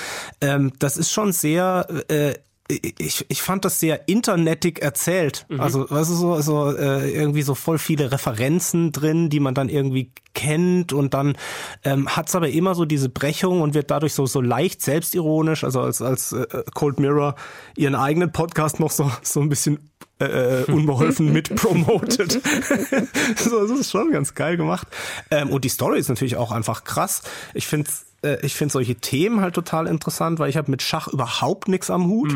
ähm, 0.41 0.73
das 0.79 0.97
ist 0.97 1.11
schon 1.11 1.33
sehr 1.33 1.87
äh, 2.09 2.35
ich, 2.69 3.25
ich 3.29 3.43
fand 3.43 3.65
das 3.65 3.81
sehr 3.81 4.09
internetig 4.09 4.81
erzählt. 4.81 5.47
Also, 5.59 5.91
weißt 5.91 6.11
du, 6.11 6.15
so, 6.15 6.41
so 6.41 6.77
äh, 6.77 7.11
irgendwie 7.11 7.43
so 7.43 7.55
voll 7.55 7.79
viele 7.79 8.13
Referenzen 8.13 8.93
drin, 8.93 9.31
die 9.31 9.41
man 9.41 9.55
dann 9.55 9.69
irgendwie 9.69 10.13
kennt 10.35 10.93
und 10.93 11.13
dann 11.13 11.37
ähm, 11.85 12.09
hat's 12.09 12.35
aber 12.35 12.49
immer 12.49 12.75
so 12.75 12.85
diese 12.85 13.09
Brechung 13.09 13.61
und 13.61 13.75
wird 13.75 13.91
dadurch 13.91 14.15
so 14.15 14.25
so 14.27 14.41
leicht 14.41 14.81
selbstironisch, 14.81 15.65
also 15.65 15.81
als 15.81 16.01
als 16.01 16.33
äh, 16.33 16.47
Cold 16.75 17.01
Mirror 17.01 17.35
ihren 17.77 17.95
eigenen 17.95 18.33
Podcast 18.33 18.81
noch 18.81 18.91
so 18.91 19.11
so 19.23 19.41
ein 19.41 19.49
bisschen 19.49 19.91
äh, 20.19 20.63
unbeholfen 20.71 21.33
mit 21.33 21.55
promotet. 21.55 22.33
so, 23.37 23.67
das 23.67 23.79
ist 23.79 23.91
schon 23.91 24.11
ganz 24.13 24.35
geil 24.35 24.57
gemacht. 24.57 24.87
Ähm, 25.31 25.51
und 25.51 25.65
die 25.65 25.69
Story 25.69 25.99
ist 25.99 26.09
natürlich 26.09 26.37
auch 26.37 26.53
einfach 26.53 26.85
krass. 26.85 27.23
Ich 27.55 27.67
finde 27.67 27.91
äh, 28.23 28.45
ich 28.45 28.55
finde 28.55 28.73
solche 28.73 28.95
Themen 28.97 29.41
halt 29.41 29.55
total 29.55 29.87
interessant, 29.87 30.39
weil 30.39 30.49
ich 30.51 30.57
habe 30.57 30.71
mit 30.71 30.83
Schach 30.83 31.09
überhaupt 31.09 31.69
nichts 31.69 31.91
am 31.91 32.07
Hut. 32.07 32.33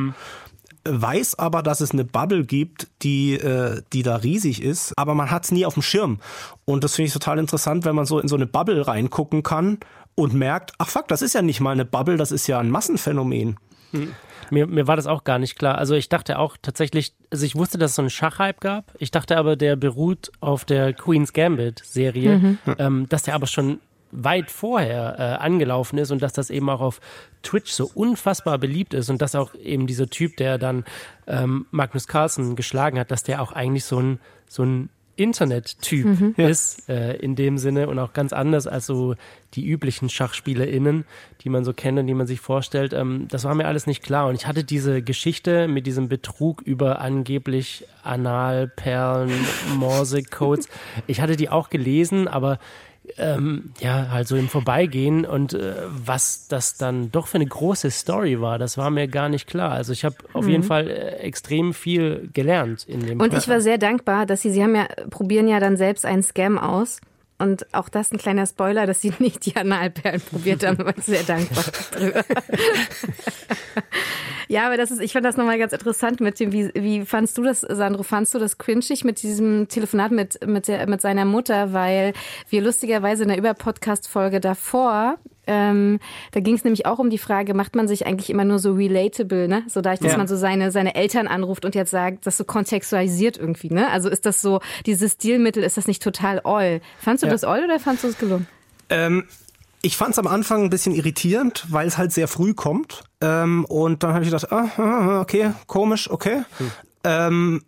Weiß 0.89 1.37
aber, 1.37 1.65
dass 1.65 1.81
es 1.81 1.91
eine 1.91 2.05
Bubble 2.05 2.45
gibt, 2.45 2.87
die, 3.03 3.35
äh, 3.35 3.83
die 3.93 4.05
da 4.05 4.17
riesig 4.17 4.63
ist, 4.63 4.93
aber 4.97 5.15
man 5.17 5.33
hat 5.33 5.45
es 5.45 5.51
nie 5.51 5.67
auf 5.67 5.75
dem 5.75 5.83
Schirm. 5.83 6.21
Und 6.65 6.85
das 6.85 6.95
finde 6.95 7.09
ich 7.09 7.13
total 7.13 7.41
interessant, 7.41 7.85
wenn 7.85 7.97
man 7.97 8.07
so 8.07 8.21
in 8.21 8.29
so 8.29 8.37
eine 8.37 8.47
Bubble 8.47 8.87
reingucken 8.87 9.43
kann 9.43 9.79
und 10.15 10.33
merkt, 10.35 10.75
ach 10.79 10.89
fuck, 10.89 11.09
das 11.09 11.23
ist 11.23 11.35
ja 11.35 11.43
nicht 11.43 11.59
mal 11.61 11.73
eine 11.73 11.85
Bubble, 11.85 12.17
das 12.17 12.31
ist 12.31 12.47
ja 12.47 12.61
ein 12.61 12.71
Massenphänomen. 12.71 13.57
Mir, 14.51 14.67
mir 14.69 14.87
war 14.87 14.95
das 14.95 15.09
auch 15.09 15.25
gar 15.25 15.41
nicht 15.41 15.59
klar. 15.59 15.77
Also 15.77 15.95
ich 15.95 16.09
dachte 16.09 16.39
auch 16.39 16.57
tatsächlich, 16.63 17.15
also 17.33 17.45
ich 17.45 17.57
wusste, 17.57 17.79
dass 17.79 17.91
es 17.91 17.97
so 17.97 18.03
einen 18.03 18.11
Schachhype 18.11 18.61
gab. 18.61 18.93
Ich 18.99 19.11
dachte 19.11 19.39
aber, 19.39 19.57
der 19.57 19.75
beruht 19.75 20.31
auf 20.41 20.65
der 20.65 20.93
Queen's 20.93 21.33
Gambit 21.33 21.83
Serie, 21.85 22.39
Mhm. 22.39 22.59
ähm, 22.79 23.07
dass 23.09 23.25
der 23.25 23.35
aber 23.35 23.49
schon 23.49 23.81
weit 24.13 24.51
vorher 24.51 25.17
äh, 25.19 25.45
angelaufen 25.45 25.99
ist 25.99 26.11
und 26.11 26.23
dass 26.23 26.33
das 26.33 26.51
eben 26.51 26.69
auch 26.71 26.81
auf 26.81 27.01
Twitch 27.43 27.73
so 27.73 27.91
unfassbar 27.95 28.59
beliebt 28.59 28.95
ist 28.95 29.11
und 29.11 29.21
dass 29.23 29.35
auch 29.35 29.55
eben 29.55 29.87
dieser 29.87 30.09
Typ, 30.09 30.37
der 30.37 30.59
dann 30.59 30.85
ähm, 31.27 31.67
Magnus 31.71 32.09
Carlsen 32.09 32.57
geschlagen 32.57 32.99
hat, 32.99 33.11
dass 33.11 33.23
der 33.23 33.43
auch 33.43 33.53
eigentlich 33.53 33.85
so 33.85 34.01
ein, 34.01 34.21
so 34.49 34.65
ein 34.65 34.89
Internet-Typ 35.17 36.07
Mhm. 36.07 36.35
Ist 36.37 36.89
äh, 36.89 37.17
in 37.17 37.37
dem 37.37 37.59
Sinne 37.59 37.89
und 37.89 37.99
auch 37.99 38.13
ganz 38.13 38.33
anders 38.33 38.67
als 38.67 38.87
so 38.87 39.15
die 39.55 39.67
üblichen 39.67 40.09
SchachspielerInnen, 40.09 41.05
die 41.41 41.49
man 41.49 41.65
so 41.65 41.73
kennt 41.73 41.99
und 41.99 42.07
die 42.07 42.15
man 42.15 42.27
sich 42.27 42.41
vorstellt. 42.41 42.93
Ähm, 42.93 43.27
das 43.29 43.45
war 43.45 43.55
mir 43.55 43.67
alles 43.67 43.87
nicht 43.87 44.03
klar. 44.03 44.29
Und 44.29 44.35
ich 44.35 44.47
hatte 44.47 44.63
diese 44.63 45.03
Geschichte 45.03 45.69
mit 45.69 45.87
diesem 45.87 46.09
Betrug 46.09 46.63
über 46.63 47.01
angeblich 47.01 47.87
Analperlen, 48.03 49.33
Morse-Codes. 49.77 50.69
Ich 51.07 51.21
hatte 51.21 51.37
die 51.37 51.49
auch 51.49 51.71
gelesen, 51.71 52.29
aber 52.29 52.59
ähm, 53.19 53.73
ja, 53.81 54.09
halt 54.11 54.29
so 54.29 54.37
im 54.37 54.49
Vorbeigehen 54.49 55.25
und 55.25 55.55
äh, 55.55 55.75
was 55.89 56.49
das 56.49 56.77
dann 56.77 57.11
doch 57.13 57.27
für 57.27 57.37
eine 57.37 57.47
große 57.47 57.91
Story 57.91 58.41
war, 58.41 58.59
das 58.59 58.77
war 58.79 58.91
mir 58.91 59.09
gar 59.09 59.29
nicht 59.29 59.47
klar. 59.47 59.73
Also 59.73 59.93
ich 59.93 60.05
habe 60.05 60.17
auf 60.33 60.45
Mhm. 60.45 60.51
jeden 60.51 60.63
Fall 60.65 60.89
äh, 60.89 61.17
extrem 61.19 61.73
viel 61.75 62.29
gelernt 62.33 62.85
in 62.89 63.01
dem 63.07 63.21
Und 63.21 63.33
ich 63.35 63.49
war 63.49 63.61
sehr 63.61 63.79
dankbar, 63.79 64.27
dass 64.27 64.43
sie, 64.43 64.51
sie 64.51 64.63
haben 64.63 64.75
ja, 64.75 64.87
probieren 65.11 65.49
ja 65.49 65.61
dann 65.61 65.77
selbst 65.77 66.05
einen 66.05 66.23
Scam 66.23 66.59
aus. 66.59 67.01
Und 67.39 67.73
auch 67.75 67.91
das 67.91 68.13
ein 68.13 68.19
kleiner 68.19 68.47
Spoiler, 68.47 68.87
dass 68.87 69.03
sie 69.03 69.13
nicht 69.19 69.45
die 69.47 69.57
Analperlen 69.57 70.21
probiert 70.21 70.67
haben, 70.67 70.85
ich 70.97 71.05
sehr 71.05 71.23
dankbar 71.23 71.65
drüber. 71.93 72.25
ja, 74.49 74.67
aber 74.67 74.77
das 74.77 74.91
ist, 74.91 75.01
ich 75.01 75.13
fand 75.13 75.27
das 75.27 75.37
nochmal 75.37 75.59
ganz 75.59 75.73
interessant 75.73 76.21
mit 76.21 76.41
dem, 76.41 76.53
wie, 76.53 76.71
wie 76.75 77.05
fandst 77.05 77.37
du 77.37 77.43
das, 77.43 77.61
Sandro? 77.61 78.03
Fandst 78.03 78.35
du 78.35 78.39
das 78.39 78.57
cringig 78.57 79.05
mit 79.05 79.23
diesem 79.23 79.69
Telefonat 79.69 80.13
mit, 80.13 80.47
mit, 80.47 80.69
der, 80.69 80.89
mit 80.89 81.03
seiner 81.03 81.27
Mutter? 81.27 81.75
Weil 81.75 82.15
wir 82.49 82.63
lustigerweise 82.63 83.25
in 83.25 83.29
der 83.29 83.39
Über-Podcast-Folge 83.39 84.41
davor 84.41 85.19
ähm, 85.47 85.99
da 86.33 86.41
ging 86.41 86.55
es 86.55 86.65
nämlich 86.65 86.87
auch 86.87 86.99
um 86.99 87.11
die 87.11 87.19
Frage, 87.19 87.55
macht 87.55 87.77
man 87.77 87.89
sich 87.89 88.07
eigentlich 88.07 88.31
immer 88.31 88.45
nur 88.45 88.59
so 88.59 88.73
relatable, 88.73 89.49
ne? 89.49 89.63
So 89.69 89.81
dadurch, 89.81 90.01
dass 90.01 90.13
Ja. 90.13 90.19
Man 90.19 90.27
so 90.27 90.37
seine, 90.37 90.71
seine 90.73 90.95
Eltern 90.95 91.29
anruft 91.29 91.65
und 91.65 91.75
jetzt 91.75 91.91
sagt, 91.91 92.27
das 92.27 92.37
so 92.37 92.45
kontextualisiert 92.45 93.37
irgendwie, 93.39 93.71
ne? 93.71 93.91
Also 93.91 94.09
ist 94.09 94.27
das 94.27 94.43
so, 94.43 94.61
dieses 94.87 95.13
Stilmittel, 95.13 95.63
ist 95.63 95.77
das 95.77 95.87
nicht 95.87 96.03
total 96.03 96.41
oll? 96.45 96.81
Fandst 96.99 97.23
du 97.23 97.27
Ja. 97.27 97.33
das 97.33 97.45
oll 97.45 97.63
oder 97.65 97.79
fandst 97.79 98.05
du 98.05 98.09
es 98.09 98.19
gelungen? 98.19 98.47
Ähm, 98.91 99.25
ich 99.83 99.97
fand 99.97 100.13
es 100.13 100.19
am 100.19 100.27
Anfang 100.27 100.65
ein 100.65 100.71
bisschen 100.71 100.95
irritierend, 100.95 101.67
weil 101.71 101.87
es 101.87 101.97
halt 101.99 102.11
sehr 102.13 102.27
früh 102.29 102.55
kommt. 102.55 103.05
Ähm, 103.21 103.65
und 103.67 104.03
dann 104.03 104.15
habe 104.15 104.25
ich 104.25 104.31
gedacht, 104.31 104.51
ah, 104.51 104.69
ah, 104.79 105.21
okay, 105.21 105.53
komisch, 105.69 106.11
okay. 106.11 106.43
Ähm, 107.05 107.63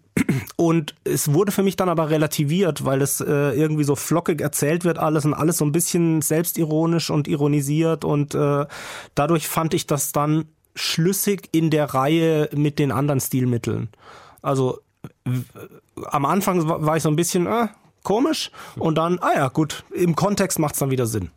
und 0.57 0.95
es 1.05 1.33
wurde 1.33 1.53
für 1.53 1.63
mich 1.63 1.77
dann 1.77 1.89
aber 1.89 2.11
relativiert, 2.11 2.85
weil 2.85 3.03
es 3.03 3.21
äh, 3.21 3.53
irgendwie 3.53 3.85
so 3.85 3.97
flockig 3.97 4.41
erzählt 4.41 4.85
wird 4.85 4.99
alles 4.99 5.25
und 5.25 5.35
alles 5.35 5.59
so 5.59 5.65
ein 5.65 5.73
bisschen 5.73 6.23
selbstironisch 6.23 7.11
und 7.11 7.29
ironisiert 7.29 8.05
und 8.05 8.35
äh, 8.35 8.67
dadurch 9.15 9.49
fand 9.49 9.75
ich 9.75 9.87
das 9.87 10.13
dann 10.13 10.47
schlüssig 10.75 11.49
in 11.53 11.71
der 11.71 11.87
Reihe 11.95 12.49
mit 12.55 12.79
den 12.79 12.93
anderen 12.93 13.21
Stilmitteln. 13.21 13.89
Also 14.43 14.81
am 16.07 16.25
Anfang 16.25 16.69
war 16.69 16.97
ich 16.97 17.03
so 17.03 17.09
ein 17.09 17.17
bisschen 17.17 17.47
ah, 17.47 17.71
komisch 18.03 18.51
und 18.77 18.97
dann, 18.97 19.19
ah 19.21 19.33
ja, 19.35 19.49
gut, 19.49 19.85
im 19.95 20.15
Kontext 20.15 20.59
macht 20.59 20.75
es 20.75 20.81
dann 20.81 20.91
wieder 20.91 21.07
Sinn. 21.07 21.31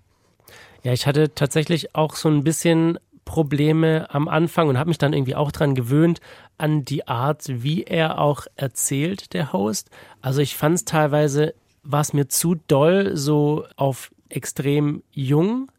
Ja, 0.84 0.94
ich 0.94 1.06
hatte 1.06 1.34
tatsächlich 1.36 1.96
auch 1.96 2.16
so 2.16 2.30
ein 2.30 2.44
bisschen 2.44 2.98
Probleme 3.32 4.08
am 4.10 4.28
Anfang 4.28 4.68
und 4.68 4.78
habe 4.78 4.90
mich 4.90 4.98
dann 4.98 5.14
irgendwie 5.14 5.36
auch 5.36 5.54
dran 5.54 5.74
gewöhnt 5.74 6.20
an 6.58 6.84
die 6.84 7.08
Art, 7.08 7.46
wie 7.48 7.84
er 7.84 8.20
auch 8.20 8.46
erzählt, 8.58 9.32
der 9.34 9.54
Host. 9.54 9.90
Also 10.22 10.42
ich 10.42 10.58
fand 10.58 10.76
es 10.76 10.84
teilweise, 10.84 11.54
war 11.84 12.02
es 12.02 12.12
mir 12.12 12.28
zu 12.28 12.56
doll 12.68 13.16
so 13.16 13.66
auf 13.78 14.12
extrem 14.28 15.02
jung 15.14 15.72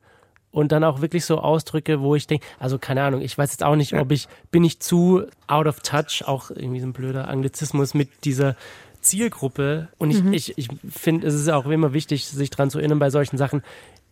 und 0.50 0.72
dann 0.72 0.82
auch 0.82 1.02
wirklich 1.02 1.26
so 1.26 1.38
Ausdrücke, 1.40 2.00
wo 2.00 2.14
ich 2.14 2.26
denke, 2.26 2.46
also 2.58 2.78
keine 2.78 3.02
Ahnung, 3.02 3.20
ich 3.20 3.36
weiß 3.36 3.50
jetzt 3.50 3.64
auch 3.64 3.76
nicht, 3.76 3.92
ob 3.92 4.12
ich, 4.12 4.28
bin 4.50 4.64
ich 4.64 4.80
zu 4.80 5.24
out 5.46 5.66
of 5.66 5.80
touch, 5.80 6.24
auch 6.26 6.50
irgendwie 6.50 6.80
so 6.80 6.86
ein 6.86 6.94
blöder 6.94 7.28
Anglizismus 7.28 7.92
mit 7.92 8.08
dieser 8.24 8.56
Zielgruppe. 9.02 9.88
Und 9.98 10.10
ich, 10.10 10.22
Mhm. 10.22 10.32
ich, 10.32 10.56
ich 10.56 10.68
finde, 10.88 11.26
es 11.26 11.34
ist 11.34 11.50
auch 11.50 11.66
immer 11.66 11.92
wichtig, 11.92 12.26
sich 12.26 12.48
dran 12.48 12.70
zu 12.70 12.78
erinnern 12.78 12.98
bei 12.98 13.10
solchen 13.10 13.36
Sachen. 13.36 13.62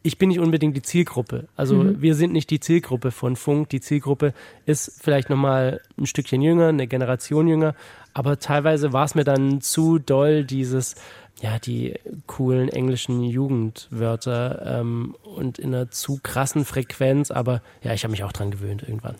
Ich 0.02 0.16
bin 0.16 0.30
nicht 0.30 0.38
unbedingt 0.40 0.76
die 0.76 0.82
Zielgruppe. 0.82 1.46
Also 1.56 1.76
Mhm. 1.76 2.00
wir 2.00 2.14
sind 2.14 2.32
nicht 2.32 2.48
die 2.50 2.60
Zielgruppe 2.60 3.10
von 3.10 3.36
Funk. 3.36 3.68
Die 3.68 3.80
Zielgruppe 3.82 4.32
ist 4.64 4.98
vielleicht 5.02 5.28
nochmal 5.28 5.80
ein 5.98 6.06
Stückchen 6.06 6.40
jünger, 6.40 6.68
eine 6.68 6.86
Generation 6.86 7.46
jünger. 7.46 7.74
Aber 8.14 8.38
teilweise 8.38 8.92
war 8.92 9.04
es 9.04 9.14
mir 9.14 9.24
dann 9.24 9.60
zu 9.60 9.98
doll, 9.98 10.44
dieses, 10.44 10.94
ja, 11.42 11.58
die 11.58 11.94
coolen 12.26 12.68
englischen 12.70 13.22
Jugendwörter 13.22 14.80
ähm, 14.80 15.14
und 15.22 15.58
in 15.58 15.74
einer 15.74 15.90
zu 15.90 16.18
krassen 16.22 16.64
Frequenz. 16.64 17.30
Aber 17.30 17.62
ja, 17.82 17.92
ich 17.92 18.02
habe 18.04 18.10
mich 18.12 18.24
auch 18.24 18.32
dran 18.32 18.50
gewöhnt 18.50 18.82
irgendwann. 18.82 19.16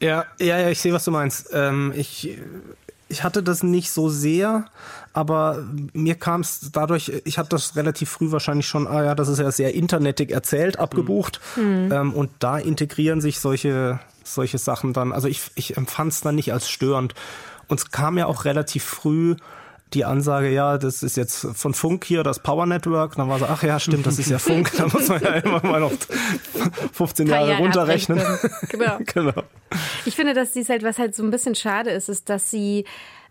Ja, 0.00 0.26
ja, 0.38 0.58
ja, 0.58 0.68
ich 0.70 0.80
sehe, 0.80 0.92
was 0.92 1.04
du 1.04 1.10
meinst. 1.10 1.50
Ähm, 1.52 1.92
ich, 1.96 2.36
ich 3.08 3.24
hatte 3.24 3.42
das 3.42 3.62
nicht 3.62 3.90
so 3.90 4.08
sehr, 4.08 4.66
aber 5.12 5.64
mir 5.92 6.14
kam 6.14 6.42
es 6.42 6.70
dadurch, 6.72 7.12
ich 7.24 7.38
hatte 7.38 7.50
das 7.50 7.74
relativ 7.76 8.10
früh 8.10 8.30
wahrscheinlich 8.30 8.66
schon, 8.66 8.86
ah 8.86 9.02
ja, 9.02 9.14
das 9.14 9.28
ist 9.28 9.38
ja 9.38 9.50
sehr 9.50 9.74
internetig 9.74 10.30
erzählt, 10.30 10.78
abgebucht. 10.78 11.40
Mhm. 11.56 11.90
Ähm, 11.90 12.12
und 12.12 12.30
da 12.38 12.58
integrieren 12.58 13.20
sich 13.20 13.40
solche, 13.40 13.98
solche 14.24 14.58
Sachen 14.58 14.92
dann. 14.92 15.12
Also 15.12 15.28
ich, 15.28 15.50
ich 15.54 15.76
empfand 15.76 16.12
es 16.12 16.20
dann 16.20 16.34
nicht 16.34 16.52
als 16.52 16.68
störend. 16.68 17.14
Und 17.68 17.80
es 17.80 17.90
kam 17.90 18.18
ja 18.18 18.26
auch 18.26 18.44
relativ 18.44 18.84
früh 18.84 19.36
die 19.94 20.04
Ansage, 20.04 20.50
ja, 20.50 20.78
das 20.78 21.02
ist 21.02 21.16
jetzt 21.16 21.46
von 21.54 21.74
Funk 21.74 22.04
hier, 22.04 22.22
das 22.22 22.40
Power 22.40 22.66
Network. 22.66 23.16
Dann 23.16 23.28
war 23.28 23.38
so, 23.38 23.46
ach 23.46 23.62
ja, 23.62 23.80
stimmt, 23.80 24.06
das 24.06 24.18
ist 24.18 24.30
ja 24.30 24.38
Funk. 24.38 24.70
Da 24.76 24.86
muss 24.86 25.08
man 25.08 25.22
ja 25.22 25.34
immer 25.34 25.62
mal 25.62 25.80
noch 25.80 25.92
15 26.92 27.26
Paar 27.26 27.38
Jahre 27.38 27.50
Jahre 27.50 27.62
runterrechnen. 27.62 28.20
Genau. 28.68 28.98
genau. 29.06 29.42
Ich 30.04 30.14
finde, 30.14 30.34
dass 30.34 30.54
sie 30.54 30.60
es 30.60 30.68
halt, 30.68 30.82
was 30.82 30.98
halt 30.98 31.14
so 31.14 31.22
ein 31.22 31.30
bisschen 31.30 31.54
schade 31.54 31.90
ist, 31.90 32.08
ist, 32.08 32.28
dass 32.28 32.50
sie 32.50 32.84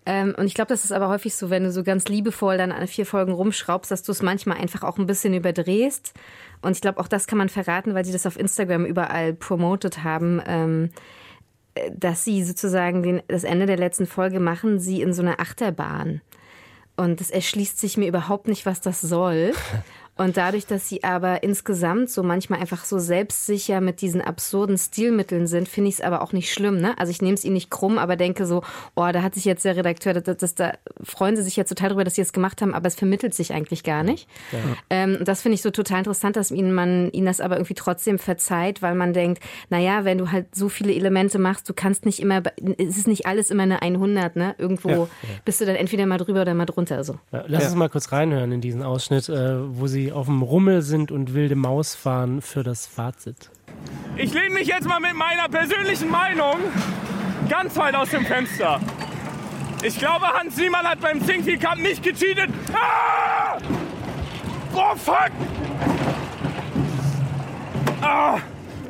ähm, 0.06 0.34
und 0.38 0.46
ich 0.46 0.54
glaube, 0.54 0.70
das 0.70 0.86
ist 0.86 0.94
aber 0.94 1.10
häufig 1.10 1.36
so, 1.36 1.50
wenn 1.50 1.66
du 1.66 1.72
so 1.72 1.84
ganz 1.84 2.06
liebevoll 2.08 2.58
dann 2.58 2.72
an 2.72 2.88
vier 2.88 3.06
Folgen 3.06 3.34
rumschraubst, 3.34 3.92
dass 3.92 4.04
du 4.04 4.14
es 4.14 4.22
manchmal 4.22 4.58
einfach 4.58 4.84
auch 4.84 4.98
ein 4.98 5.06
bisschen 5.06 5.34
überdrehst. 5.34 6.14
Und 6.62 6.72
ich 6.72 6.82
glaube, 6.82 7.02
auch 7.02 7.10
das 7.10 7.28
kann 7.28 7.38
man 7.38 7.50
verraten, 7.50 7.94
weil 7.94 8.06
sie 8.06 8.14
das 8.14 8.26
auf 8.26 8.40
Instagram 8.40 8.86
überall 8.86 9.34
promotet 9.34 10.06
haben. 10.06 10.42
Ähm, 10.48 10.90
äh, 11.76 11.92
dass 11.94 12.24
sie 12.24 12.44
sozusagen 12.44 13.04
den, 13.04 13.22
das 13.28 13.44
Ende 13.44 13.66
der 13.66 13.78
letzten 13.78 14.06
Folge 14.06 14.40
machen, 14.40 14.80
sie 14.80 15.02
in 15.02 15.14
so 15.14 15.22
einer 15.22 15.40
Achterbahn. 15.40 16.22
Und 16.98 17.22
es 17.22 17.30
erschließt 17.30 17.80
sich 17.80 17.96
mir 17.96 18.08
überhaupt 18.08 18.48
nicht, 18.48 18.66
was 18.66 18.82
das 18.82 19.00
soll. 19.00 19.54
Und 20.18 20.38
dadurch, 20.38 20.66
dass 20.66 20.90
sie 20.90 21.04
aber 21.04 21.44
insgesamt 21.44 22.10
so 22.10 22.24
manchmal 22.24 22.60
einfach 22.60 22.86
so 22.86 23.00
selbstsicher 23.00 23.82
mit 23.82 24.02
diesen 24.02 24.22
absurden 24.22 24.78
Stilmitteln 24.78 25.48
sind, 25.48 25.68
finde 25.68 25.90
ich 25.90 25.96
es 25.96 26.02
aber 26.02 26.22
auch 26.22 26.34
nicht 26.34 26.52
schlimm. 26.52 26.80
Ne? 26.80 26.98
Also 26.98 27.12
ich 27.12 27.22
nehme 27.22 27.36
es 27.36 27.44
ihnen 27.44 27.54
nicht 27.54 27.70
krumm, 27.70 27.98
aber 27.98 28.16
denke 28.16 28.46
so, 28.46 28.64
oh, 28.96 29.08
da 29.12 29.22
hat 29.22 29.36
sich 29.36 29.46
jetzt 29.46 29.66
der 29.66 29.76
Redakteur, 29.76 30.14
das, 30.14 30.38
das, 30.38 30.56
da 30.56 30.74
freuen 31.04 31.36
sie 31.36 31.44
sich 31.44 31.56
jetzt 31.56 31.70
total 31.70 31.90
drüber, 31.90 32.04
dass 32.04 32.16
sie 32.16 32.22
es 32.22 32.34
gemacht 32.34 32.62
haben, 32.62 32.74
aber 32.74 32.88
es 32.88 32.96
vermittelt 32.96 33.34
sich 33.34 33.54
eigentlich 33.54 33.84
gar 33.84 34.04
nicht. 34.04 34.28
Ja. 34.52 34.60
Ähm, 34.90 35.18
das 35.24 35.42
finde 35.42 35.56
ich 35.56 35.62
so 35.62 35.72
total 35.72 36.00
interessant, 36.00 36.36
dass 36.36 36.52
ihnen 36.52 36.74
man 36.74 37.12
ihnen 37.12 37.26
das 37.26 37.42
aber 37.42 37.56
irgendwie 37.58 37.74
trotzdem 37.76 38.20
verzeiht, 38.20 38.82
weil 38.82 38.96
man 38.96 39.14
denkt, 39.14 39.42
naja, 39.70 40.04
wenn 40.06 40.18
du 40.18 40.32
halt 40.32 40.54
so 40.56 40.70
viele 40.70 40.94
Elemente 40.94 41.40
machst, 41.40 41.70
du 41.70 41.74
kannst 41.74 42.06
nicht 42.06 42.20
immer, 42.20 42.42
es 42.78 42.98
ist 42.98 43.08
nicht 43.08 43.26
alles 43.26 43.52
immer 43.52 43.64
eine 43.64 43.82
100, 43.82 44.36
ne? 44.36 44.56
Irgendwo 44.58 44.90
Ja. 44.90 45.08
bist 45.46 45.62
du 45.62 45.66
dann 45.66 45.76
entweder 45.76 46.06
mal 46.06 46.18
drüber 46.18 46.42
oder 46.42 46.54
mal 46.54 46.66
drunter. 46.66 47.04
So. 47.04 47.16
Ja, 47.32 47.44
lass 47.48 47.66
uns 47.66 47.76
mal 47.76 47.90
kurz 47.90 48.12
reinhören 48.12 48.52
in 48.52 48.62
diesen 48.62 48.84
Ausschnitt, 48.84 49.30
äh, 49.30 49.58
wo 49.78 49.88
sie 49.88 50.07
auf 50.14 50.28
dem 50.28 50.42
Rummel 50.42 50.82
sind 50.82 51.12
und 51.12 51.34
wilde 51.34 51.56
Maus 51.56 51.96
fahren 51.96 52.42
für 52.42 52.64
das 52.64 52.88
Fazit. 52.88 53.50
Ich 54.16 54.34
lehne 54.34 54.52
mich 54.52 54.68
jetzt 54.68 54.88
mal 54.88 55.00
mit 55.00 55.14
meiner 55.14 55.48
persönlichen 55.50 56.10
Meinung 56.10 56.58
ganz 57.50 57.76
weit 57.78 57.96
aus 57.96 58.10
dem 58.10 58.26
Fenster. 58.26 58.80
Ich 59.84 59.98
glaube, 60.00 60.28
Hans 60.28 60.58
Niemann 60.58 60.86
hat 60.86 61.00
beim 61.00 61.22
Singfield 61.22 61.62
Cup 61.62 61.78
nicht 61.78 62.02
gecheatet. 62.02 62.50
Ah! 62.74 63.58
Oh, 64.74 64.96
fuck! 64.96 65.32
Ah! 68.02 68.40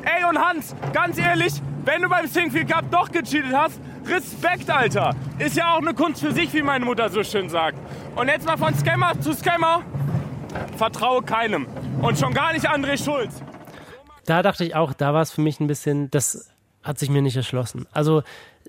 Ey, 0.02 0.24
und 0.24 0.38
Hans, 0.38 0.74
ganz 0.92 1.18
ehrlich, 1.18 1.54
wenn 1.84 2.02
du 2.02 2.08
beim 2.08 2.26
Singfield 2.26 2.68
Cup 2.68 2.90
doch 2.90 3.10
gecheatet 3.10 3.52
hast, 3.52 3.80
Respekt, 4.06 4.70
Alter. 4.70 5.14
Ist 5.38 5.56
ja 5.56 5.74
auch 5.74 5.82
eine 5.82 5.92
Kunst 5.92 6.22
für 6.22 6.32
sich, 6.32 6.52
wie 6.54 6.62
meine 6.62 6.84
Mutter 6.84 7.10
so 7.10 7.22
schön 7.22 7.50
sagt. 7.50 7.78
Und 8.16 8.28
jetzt 8.28 8.46
mal 8.46 8.56
von 8.56 8.74
Scammer 8.74 9.20
zu 9.20 9.34
Scammer. 9.34 9.82
Vertraue 10.76 11.22
keinem. 11.22 11.66
Und 12.02 12.18
schon 12.18 12.34
gar 12.34 12.52
nicht 12.52 12.68
André 12.68 13.02
Schulz. 13.02 13.42
Da 14.26 14.42
dachte 14.42 14.64
ich 14.64 14.74
auch, 14.74 14.92
da 14.92 15.14
war 15.14 15.22
es 15.22 15.32
für 15.32 15.40
mich 15.40 15.58
ein 15.60 15.66
bisschen, 15.66 16.10
das 16.10 16.50
hat 16.82 16.98
sich 16.98 17.10
mir 17.10 17.22
nicht 17.22 17.36
erschlossen. 17.36 17.86
Also, 17.92 18.20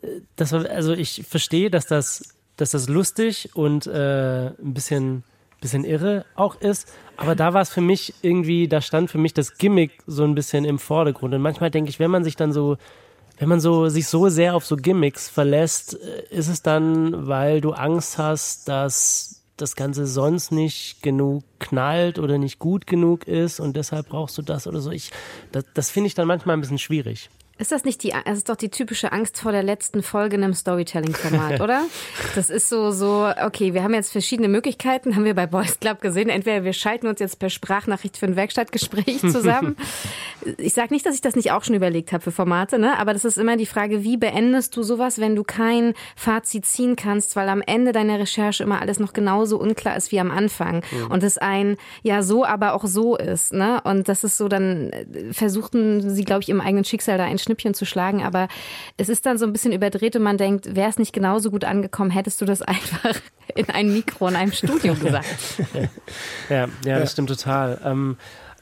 äh, 0.02 0.22
das 0.36 0.54
also 0.54 0.94
ich 0.94 1.26
verstehe, 1.28 1.70
dass 1.70 1.86
das, 1.86 2.36
dass 2.58 2.72
das 2.72 2.88
lustig 2.90 3.50
und 3.54 3.88
äh, 3.88 4.48
ein 4.48 4.74
bisschen, 4.74 5.24
bisschen 5.62 5.84
irre 5.84 6.26
auch 6.36 6.56
ist, 6.62 6.94
aber 7.18 7.36
da 7.36 7.54
war 7.54 7.62
es 7.62 7.70
für 7.70 7.82
mich 7.82 8.14
irgendwie, 8.22 8.68
da 8.68 8.82
stand 8.82 9.12
für 9.12 9.18
mich 9.18 9.34
das 9.34 9.58
Gimmick 9.58 9.92
so 10.08 10.24
ein 10.24 10.36
bisschen 10.36 10.64
im 10.64 10.80
Vordergrund. 10.80 11.34
Und 11.34 11.42
manchmal 11.42 11.70
denke 11.72 11.90
ich, 11.90 12.00
wenn 12.00 12.12
man 12.12 12.24
sich 12.24 12.38
dann 12.38 12.54
so, 12.54 12.78
wenn 13.38 13.50
man 13.50 13.60
so 13.60 13.90
sich 13.90 14.08
so 14.08 14.30
sehr 14.30 14.56
auf 14.56 14.66
so 14.66 14.78
Gimmicks 14.78 15.30
verlässt, 15.30 16.00
äh, 16.00 16.24
ist 16.30 16.48
es 16.48 16.62
dann, 16.62 17.28
weil 17.28 17.60
du 17.60 17.72
Angst 17.72 18.18
hast, 18.18 18.70
dass 18.70 19.39
das 19.62 19.76
Ganze 19.76 20.08
sonst 20.08 20.52
nicht 20.52 21.02
genug 21.02 21.44
knallt 21.60 22.20
oder 22.20 22.38
nicht 22.38 22.60
gut 22.60 22.88
genug 22.88 23.28
ist 23.28 23.60
und 23.60 23.76
deshalb 23.76 24.10
brauchst 24.10 24.38
du 24.38 24.42
das 24.42 24.68
oder 24.68 24.82
so. 24.82 24.92
Ich, 24.92 25.12
das, 25.52 25.66
das 25.74 25.90
finde 25.90 26.08
ich 26.08 26.16
dann 26.16 26.28
manchmal 26.28 26.58
ein 26.58 26.62
bisschen 26.62 26.78
schwierig. 26.78 27.30
Ist 27.60 27.74
das 27.74 27.84
nicht 27.84 28.04
die, 28.04 28.14
es 28.24 28.38
ist 28.38 28.48
doch 28.48 28.56
die 28.56 28.70
typische 28.70 29.12
Angst 29.12 29.38
vor 29.38 29.52
der 29.52 29.64
letzten 29.64 30.02
Folge 30.02 30.38
in 30.38 30.44
einem 30.46 30.54
Storytelling-Format, 30.54 31.60
oder? 31.62 31.84
Das 32.34 32.50
ist 32.50 32.70
so, 32.70 32.92
so, 32.92 33.30
okay, 33.44 33.74
wir 33.74 33.84
haben 33.84 33.94
jetzt 33.94 34.14
verschiedene 34.14 34.48
Möglichkeiten, 34.48 35.18
haben 35.18 35.26
wir 35.26 35.34
bei 35.34 35.46
Boys 35.46 35.78
Club 35.78 36.00
gesehen. 36.00 36.30
Entweder 36.30 36.64
wir 36.64 36.72
schalten 36.72 37.08
uns 37.08 37.20
jetzt 37.20 37.38
per 37.38 37.50
Sprachnachricht 37.50 38.16
für 38.16 38.28
ein 38.28 38.38
Werkstattgespräch 38.38 39.20
zusammen. 39.30 39.76
Ich 40.58 40.74
sage 40.74 40.94
nicht, 40.94 41.06
dass 41.06 41.16
ich 41.16 41.22
das 41.22 41.36
nicht 41.36 41.52
auch 41.52 41.66
schon 41.66 41.76
überlegt 41.76 42.14
habe 42.14 42.24
für 42.24 42.32
Formate, 42.32 42.80
ne? 42.80 42.98
aber 42.98 43.12
das 43.12 43.26
ist 43.26 43.38
immer 43.38 43.58
die 43.58 43.66
Frage, 43.66 44.06
wie 44.06 44.16
beendest 44.16 44.78
du 44.78 44.84
sowas, 44.84 45.20
wenn 45.20 45.36
du 45.36 45.44
kein 45.44 45.96
Fazit 46.16 46.66
ziehen 46.66 46.96
kannst, 46.96 47.36
weil 47.36 47.50
am 47.50 47.62
Ende 47.62 47.92
deiner 47.92 48.20
Recherche 48.20 48.64
immer 48.64 48.80
alles 48.80 49.00
noch 49.00 49.12
genauso 49.12 49.60
unklar 49.60 49.98
ist 49.98 50.14
wie 50.14 50.22
am 50.22 50.32
Anfang. 50.32 50.82
Mhm. 50.92 51.12
Und 51.12 51.24
es 51.24 51.38
ein, 51.38 51.76
ja, 52.04 52.24
so, 52.24 52.46
aber 52.46 52.74
auch 52.74 52.86
so 52.86 53.18
ist. 53.18 53.52
Ne? 53.52 53.82
Und 53.84 54.08
das 54.08 54.24
ist 54.24 54.38
so, 54.38 54.48
dann 54.48 54.92
versuchten 55.34 56.10
sie, 56.10 56.24
glaube 56.24 56.44
ich, 56.44 56.48
im 56.48 56.62
eigenen 56.62 56.86
Schicksal 56.86 57.18
da 57.18 57.26
ein 57.26 57.38
Schnippchen 57.50 57.74
zu 57.74 57.86
schlagen, 57.86 58.24
aber 58.24 58.48
es 58.98 59.10
ist 59.10 59.26
dann 59.26 59.38
so 59.40 59.46
ein 59.46 59.54
bisschen 59.54 59.74
überdreht 59.74 60.16
und 60.16 60.22
man 60.22 60.38
denkt, 60.38 60.76
wäre 60.76 60.90
es 60.90 61.00
nicht 61.00 61.14
genauso 61.14 61.50
gut 61.50 61.66
angekommen, 61.66 62.12
hättest 62.12 62.40
du 62.42 62.46
das 62.46 62.62
einfach 62.62 63.20
in 63.56 63.70
ein 63.70 63.92
Mikro 63.92 64.28
in 64.28 64.36
einem 64.36 64.52
Studio 64.52 64.94
gesagt. 65.02 65.28
Ja, 66.50 66.68
ja, 66.86 67.00
das 67.00 67.14
stimmt 67.14 67.30
total. 67.30 67.82
Ähm, 67.84 68.18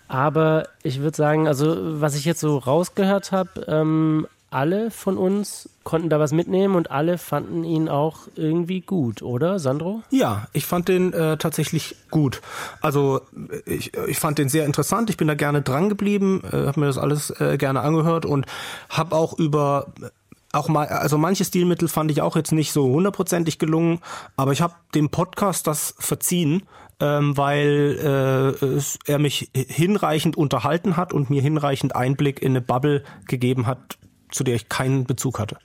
aber 0.07 0.69
ich 0.83 1.01
würde 1.01 1.17
sagen, 1.17 1.47
also 1.47 2.01
was 2.01 2.15
ich 2.15 2.23
jetzt 2.23 2.39
so 2.39 2.57
rausgehört 2.57 3.33
habe, 3.33 3.65
ähm, 3.67 4.25
alle 4.49 4.91
von 4.91 5.17
uns 5.17 5.69
konnten 5.83 6.09
da 6.09 6.19
was 6.19 6.31
mitnehmen 6.31 6.75
und 6.75 6.91
alle 6.91 7.17
fanden 7.17 7.63
ihn 7.63 7.89
auch 7.89 8.19
irgendwie 8.35 8.81
gut, 8.81 9.21
oder, 9.21 9.59
Sandro? 9.59 10.03
Ja, 10.09 10.47
ich 10.53 10.65
fand 10.65 10.87
den 10.87 11.13
äh, 11.13 11.37
tatsächlich 11.37 11.95
gut. 12.09 12.41
Also 12.81 13.21
ich, 13.65 13.93
ich 13.95 14.19
fand 14.19 14.37
den 14.37 14.49
sehr 14.49 14.65
interessant. 14.65 15.09
Ich 15.09 15.17
bin 15.17 15.27
da 15.27 15.35
gerne 15.35 15.61
dran 15.61 15.89
geblieben, 15.89 16.41
äh, 16.51 16.67
habe 16.67 16.79
mir 16.79 16.85
das 16.87 16.97
alles 16.97 17.29
äh, 17.39 17.57
gerne 17.57 17.81
angehört 17.81 18.25
und 18.25 18.45
habe 18.89 19.15
auch 19.15 19.37
über 19.37 19.87
auch 20.53 20.69
mal, 20.69 20.87
also 20.87 21.17
manche 21.17 21.45
Stilmittel 21.45 21.87
fand 21.87 22.09
ich 22.09 22.21
auch 22.21 22.35
jetzt 22.35 22.51
nicht 22.51 22.71
so 22.71 22.87
hundertprozentig 22.87 23.59
gelungen, 23.59 23.99
aber 24.37 24.53
ich 24.53 24.61
habe 24.61 24.73
dem 24.95 25.09
Podcast 25.09 25.67
das 25.67 25.93
verziehen, 25.99 26.63
ähm, 26.99 27.37
weil 27.37 28.55
äh, 28.63 29.11
er 29.11 29.19
mich 29.19 29.51
hinreichend 29.53 30.35
unterhalten 30.35 30.97
hat 30.97 31.13
und 31.13 31.29
mir 31.29 31.41
hinreichend 31.41 31.95
Einblick 31.95 32.41
in 32.41 32.53
eine 32.53 32.61
Bubble 32.61 33.03
gegeben 33.27 33.67
hat, 33.67 33.97
zu 34.31 34.43
der 34.43 34.55
ich 34.55 34.69
keinen 34.69 35.05
Bezug 35.05 35.39
hatte. 35.39 35.57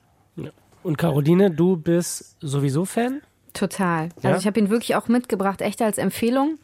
Und 0.83 0.99
Caroline, 0.99 1.51
du 1.51 1.77
bist 1.77 2.37
sowieso 2.41 2.85
Fan? 2.85 3.21
Total. 3.53 4.09
Also 4.17 4.29
Ja? 4.29 4.37
ich 4.37 4.47
habe 4.47 4.59
ihn 4.59 4.69
wirklich 4.69 4.97
auch 4.97 5.07
mitgebracht, 5.07 5.61
echt 5.61 5.81
als 5.81 5.97
Empfehlung. 5.99 6.59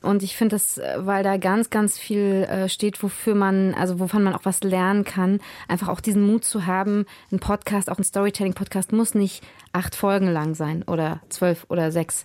Und 0.00 0.22
ich 0.22 0.36
finde 0.36 0.56
das, 0.56 0.78
äh, 0.78 0.96
weil 1.00 1.22
da 1.22 1.36
ganz, 1.36 1.68
ganz 1.70 1.98
viel 1.98 2.44
äh, 2.50 2.68
steht, 2.68 3.02
wofür 3.02 3.34
man, 3.34 3.74
also 3.74 4.00
wovon 4.00 4.22
man 4.24 4.34
auch 4.34 4.44
was 4.44 4.62
lernen 4.62 5.04
kann, 5.04 5.38
einfach 5.68 5.88
auch 5.88 6.00
diesen 6.00 6.22
Mut 6.26 6.44
zu 6.44 6.66
haben, 6.66 7.04
ein 7.30 7.38
Podcast, 7.38 7.90
auch 7.90 7.98
ein 7.98 8.04
Storytelling-Podcast 8.04 8.92
muss 8.92 9.14
nicht 9.14 9.44
acht 9.72 9.94
Folgen 9.94 10.28
lang 10.28 10.54
sein 10.54 10.82
oder 10.84 11.20
zwölf 11.28 11.66
oder 11.68 11.92
sechs. 11.92 12.24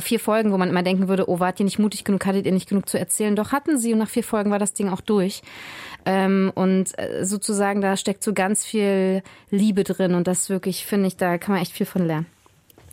vier 0.00 0.20
Folgen, 0.20 0.52
wo 0.52 0.58
man 0.58 0.70
immer 0.70 0.84
denken 0.84 1.08
würde, 1.08 1.28
oh, 1.28 1.40
wart 1.40 1.58
ihr 1.60 1.64
nicht 1.64 1.80
mutig 1.80 2.04
genug, 2.04 2.24
hattet 2.24 2.46
ihr 2.46 2.52
nicht 2.52 2.68
genug 2.68 2.88
zu 2.88 2.98
erzählen. 2.98 3.34
Doch 3.34 3.50
hatten 3.50 3.78
sie 3.78 3.92
und 3.92 3.98
nach 3.98 4.08
vier 4.08 4.22
Folgen 4.24 4.50
war 4.52 4.60
das 4.60 4.72
Ding 4.72 4.88
auch 4.88 5.00
durch. 5.00 5.42
Ähm, 6.04 6.52
und 6.54 6.98
äh, 6.98 7.24
sozusagen, 7.24 7.80
da 7.80 7.96
steckt 7.96 8.22
so 8.22 8.32
ganz 8.32 8.64
viel 8.64 9.22
Liebe 9.50 9.84
drin 9.84 10.14
und 10.14 10.26
das 10.26 10.48
wirklich, 10.48 10.86
finde 10.86 11.08
ich, 11.08 11.16
da 11.16 11.38
kann 11.38 11.54
man 11.54 11.62
echt 11.62 11.72
viel 11.72 11.86
von 11.86 12.06
lernen. 12.06 12.26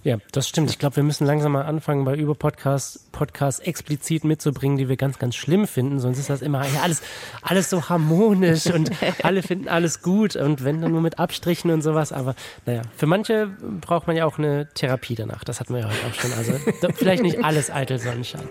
Ja, 0.06 0.18
das 0.34 0.48
stimmt. 0.48 0.70
Ich 0.70 0.78
glaube, 0.78 0.98
wir 0.98 1.04
müssen 1.04 1.26
langsam 1.26 1.54
mal 1.54 1.64
anfangen, 1.64 2.06
bei 2.06 2.16
Über-Podcasts 2.16 3.08
Podcasts 3.12 3.60
explizit 3.60 4.24
mitzubringen, 4.24 4.78
die 4.78 4.88
wir 4.88 4.98
ganz, 4.98 5.18
ganz 5.18 5.36
schlimm 5.36 5.66
finden. 5.66 6.00
Sonst 6.00 6.20
ist 6.20 6.30
das 6.30 6.44
immer 6.44 6.64
ja, 6.64 6.82
alles, 6.84 7.02
alles 7.42 7.72
so 7.72 7.90
harmonisch 7.90 8.68
und 8.68 8.92
alle 9.24 9.42
finden 9.42 9.68
alles 9.68 10.04
gut 10.04 10.36
und 10.36 10.64
wenn 10.64 10.80
dann 10.80 10.92
nur 10.92 11.02
mit 11.02 11.18
Abstrichen 11.18 11.72
und 11.72 11.82
sowas. 11.82 12.12
Aber 12.12 12.36
naja, 12.68 12.84
für 12.96 13.08
manche 13.08 13.50
braucht 13.82 14.06
man 14.06 14.16
ja 14.16 14.26
auch 14.26 14.38
eine 14.38 14.70
Therapie 14.76 15.16
danach. 15.16 15.44
Das 15.44 15.60
hatten 15.60 15.74
wir 15.74 15.82
ja 15.82 15.88
heute 15.88 16.06
auch 16.08 16.14
schon. 16.14 16.34
Also 16.34 16.54
vielleicht 16.94 17.24
nicht 17.24 17.40
alles 17.44 17.72
eitel 17.72 17.98
Sonnenschein. 17.98 18.48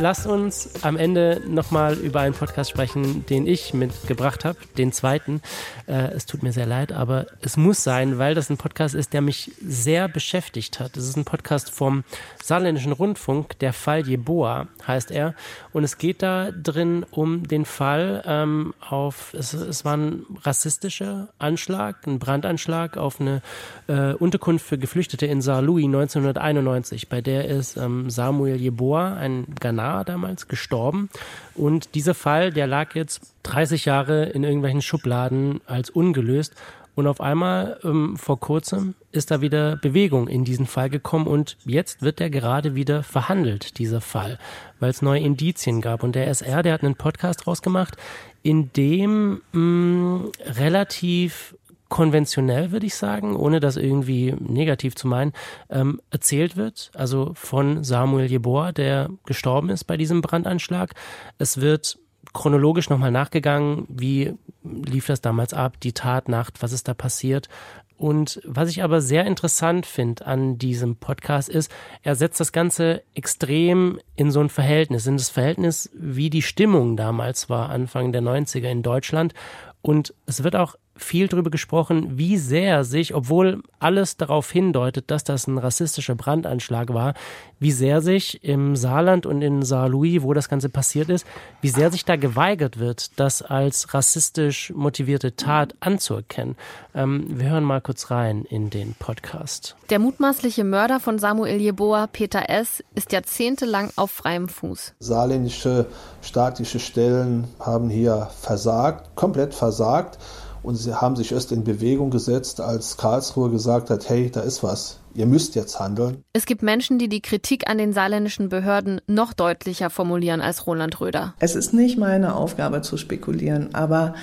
Lasst 0.00 0.26
uns 0.26 0.70
am 0.82 0.96
Ende 0.96 1.42
nochmal 1.46 1.94
über 1.94 2.20
einen 2.20 2.34
Podcast 2.34 2.70
sprechen, 2.70 3.26
den 3.26 3.46
ich 3.46 3.74
mitgebracht 3.74 4.44
habe, 4.44 4.58
den 4.76 4.92
zweiten. 4.92 5.42
Äh, 5.86 6.12
es 6.12 6.26
tut 6.26 6.42
mir 6.42 6.52
sehr 6.52 6.66
leid, 6.66 6.92
aber 6.92 7.26
es 7.40 7.56
muss 7.56 7.82
sein, 7.82 8.18
weil 8.18 8.34
das 8.34 8.48
ein 8.48 8.56
Podcast 8.56 8.94
ist, 8.94 9.12
der 9.12 9.20
mich 9.20 9.52
sehr 9.60 10.08
beschäftigt 10.08 10.78
hat. 10.78 10.96
Es 10.96 11.08
ist 11.08 11.16
ein 11.16 11.24
Podcast 11.24 11.70
vom 11.70 12.04
Saarländischen 12.42 12.92
Rundfunk, 12.92 13.58
der 13.58 13.72
Fall 13.72 14.06
Jeboa 14.06 14.68
heißt 14.86 15.10
er. 15.10 15.34
Und 15.72 15.84
es 15.84 15.98
geht 15.98 16.22
da 16.22 16.50
drin 16.52 17.04
um 17.10 17.48
den 17.48 17.64
Fall 17.64 18.22
ähm, 18.24 18.74
auf, 18.80 19.34
es, 19.34 19.52
es 19.52 19.84
war 19.84 19.96
ein 19.96 20.24
rassistischer 20.42 21.28
Anschlag, 21.38 22.06
ein 22.06 22.18
Brandanschlag 22.18 22.96
auf 22.96 23.20
eine 23.20 23.42
äh, 23.88 24.12
Unterkunft 24.14 24.64
für 24.64 24.78
Geflüchtete 24.78 25.26
in 25.26 25.42
Saarlouis 25.42 25.84
1991. 25.84 27.08
Bei 27.08 27.20
der 27.20 27.46
ist 27.46 27.76
ähm, 27.76 28.10
Samuel 28.10 28.56
Jeboa, 28.56 29.14
ein 29.14 29.46
Ghana 29.60 29.87
Jahr 29.88 30.04
damals 30.04 30.48
gestorben. 30.48 31.08
Und 31.54 31.94
dieser 31.94 32.14
Fall, 32.14 32.52
der 32.52 32.66
lag 32.66 32.94
jetzt 32.94 33.20
30 33.44 33.86
Jahre 33.86 34.26
in 34.26 34.44
irgendwelchen 34.44 34.82
Schubladen 34.82 35.60
als 35.66 35.90
ungelöst. 35.90 36.54
Und 36.94 37.06
auf 37.06 37.20
einmal 37.20 37.78
ähm, 37.84 38.16
vor 38.16 38.40
kurzem 38.40 38.94
ist 39.12 39.30
da 39.30 39.40
wieder 39.40 39.76
Bewegung 39.76 40.26
in 40.26 40.44
diesen 40.44 40.66
Fall 40.66 40.90
gekommen 40.90 41.28
und 41.28 41.56
jetzt 41.64 42.02
wird 42.02 42.20
er 42.20 42.28
gerade 42.28 42.74
wieder 42.74 43.04
verhandelt, 43.04 43.78
dieser 43.78 44.00
Fall, 44.00 44.36
weil 44.80 44.90
es 44.90 45.00
neue 45.00 45.20
Indizien 45.20 45.80
gab. 45.80 46.02
Und 46.02 46.16
der 46.16 46.26
SR, 46.26 46.64
der 46.64 46.72
hat 46.72 46.82
einen 46.82 46.96
Podcast 46.96 47.46
rausgemacht, 47.46 47.96
in 48.42 48.72
dem 48.72 49.42
mh, 49.52 49.60
mm, 49.60 50.32
relativ 50.58 51.54
konventionell, 51.88 52.70
würde 52.70 52.86
ich 52.86 52.94
sagen, 52.94 53.36
ohne 53.36 53.60
das 53.60 53.76
irgendwie 53.76 54.34
negativ 54.38 54.94
zu 54.94 55.08
meinen, 55.08 55.32
ähm, 55.70 56.00
erzählt 56.10 56.56
wird. 56.56 56.90
Also 56.94 57.32
von 57.34 57.84
Samuel 57.84 58.26
Jeboa, 58.26 58.72
der 58.72 59.10
gestorben 59.26 59.70
ist 59.70 59.84
bei 59.84 59.96
diesem 59.96 60.20
Brandanschlag. 60.20 60.94
Es 61.38 61.60
wird 61.60 61.98
chronologisch 62.32 62.90
nochmal 62.90 63.10
nachgegangen, 63.10 63.86
wie 63.88 64.34
lief 64.62 65.06
das 65.06 65.20
damals 65.20 65.54
ab, 65.54 65.80
die 65.80 65.92
Tatnacht, 65.92 66.62
was 66.62 66.72
ist 66.72 66.88
da 66.88 66.94
passiert. 66.94 67.48
Und 67.96 68.40
was 68.44 68.70
ich 68.70 68.84
aber 68.84 69.00
sehr 69.00 69.26
interessant 69.26 69.84
finde 69.84 70.24
an 70.24 70.56
diesem 70.56 70.94
Podcast 70.96 71.48
ist, 71.48 71.72
er 72.02 72.14
setzt 72.14 72.38
das 72.38 72.52
Ganze 72.52 73.02
extrem 73.14 73.98
in 74.14 74.30
so 74.30 74.38
ein 74.38 74.50
Verhältnis, 74.50 75.08
in 75.08 75.16
das 75.16 75.30
Verhältnis, 75.30 75.90
wie 75.94 76.30
die 76.30 76.42
Stimmung 76.42 76.96
damals 76.96 77.50
war, 77.50 77.70
Anfang 77.70 78.12
der 78.12 78.22
90er 78.22 78.68
in 78.68 78.84
Deutschland. 78.84 79.34
Und 79.82 80.14
es 80.26 80.44
wird 80.44 80.54
auch 80.54 80.76
viel 80.98 81.28
darüber 81.28 81.50
gesprochen, 81.50 82.18
wie 82.18 82.36
sehr 82.36 82.84
sich, 82.84 83.14
obwohl 83.14 83.62
alles 83.78 84.16
darauf 84.16 84.50
hindeutet, 84.50 85.10
dass 85.10 85.24
das 85.24 85.46
ein 85.46 85.58
rassistischer 85.58 86.14
Brandanschlag 86.14 86.92
war, 86.92 87.14
wie 87.60 87.72
sehr 87.72 88.00
sich 88.02 88.44
im 88.44 88.76
Saarland 88.76 89.26
und 89.26 89.42
in 89.42 89.62
Saarlouis, 89.62 90.22
wo 90.22 90.34
das 90.34 90.48
Ganze 90.48 90.68
passiert 90.68 91.08
ist, 91.08 91.26
wie 91.60 91.68
sehr 91.68 91.90
sich 91.90 92.04
da 92.04 92.16
geweigert 92.16 92.78
wird, 92.78 93.18
das 93.18 93.42
als 93.42 93.94
rassistisch 93.94 94.72
motivierte 94.74 95.34
Tat 95.36 95.74
anzuerkennen. 95.80 96.56
Ähm, 96.94 97.38
wir 97.38 97.50
hören 97.50 97.64
mal 97.64 97.80
kurz 97.80 98.10
rein 98.10 98.44
in 98.44 98.70
den 98.70 98.94
Podcast. 98.98 99.76
Der 99.90 99.98
mutmaßliche 99.98 100.64
Mörder 100.64 101.00
von 101.00 101.18
Samuel 101.18 101.60
Jeboa, 101.60 102.06
Peter 102.06 102.48
S., 102.48 102.82
ist 102.94 103.12
jahrzehntelang 103.12 103.90
auf 103.96 104.10
freiem 104.10 104.48
Fuß. 104.48 104.94
Saarländische 104.98 105.86
staatliche 106.22 106.78
Stellen 106.78 107.48
haben 107.60 107.88
hier 107.88 108.28
versagt, 108.40 109.14
komplett 109.14 109.54
versagt. 109.54 110.18
Und 110.62 110.76
sie 110.76 110.94
haben 110.94 111.16
sich 111.16 111.32
erst 111.32 111.52
in 111.52 111.64
Bewegung 111.64 112.10
gesetzt, 112.10 112.60
als 112.60 112.96
Karlsruhe 112.96 113.50
gesagt 113.50 113.90
hat, 113.90 114.08
hey, 114.08 114.30
da 114.30 114.40
ist 114.40 114.62
was, 114.62 115.00
ihr 115.14 115.26
müsst 115.26 115.54
jetzt 115.54 115.78
handeln. 115.78 116.22
Es 116.32 116.46
gibt 116.46 116.62
Menschen, 116.62 116.98
die 116.98 117.08
die 117.08 117.22
Kritik 117.22 117.68
an 117.68 117.78
den 117.78 117.92
saarländischen 117.92 118.48
Behörden 118.48 119.00
noch 119.06 119.32
deutlicher 119.32 119.90
formulieren 119.90 120.40
als 120.40 120.66
Roland 120.66 121.00
Röder. 121.00 121.34
Es 121.38 121.54
ist 121.54 121.72
nicht 121.72 121.98
meine 121.98 122.34
Aufgabe 122.34 122.82
zu 122.82 122.96
spekulieren, 122.96 123.74
aber 123.74 124.14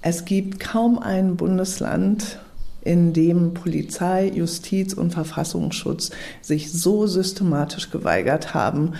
es 0.00 0.24
gibt 0.24 0.60
kaum 0.60 0.98
ein 0.98 1.36
Bundesland, 1.36 2.38
in 2.84 3.12
dem 3.12 3.54
Polizei, 3.54 4.28
Justiz 4.34 4.92
und 4.92 5.12
Verfassungsschutz 5.12 6.10
sich 6.40 6.72
so 6.72 7.06
systematisch 7.06 7.90
geweigert 7.90 8.54
haben, 8.54 8.94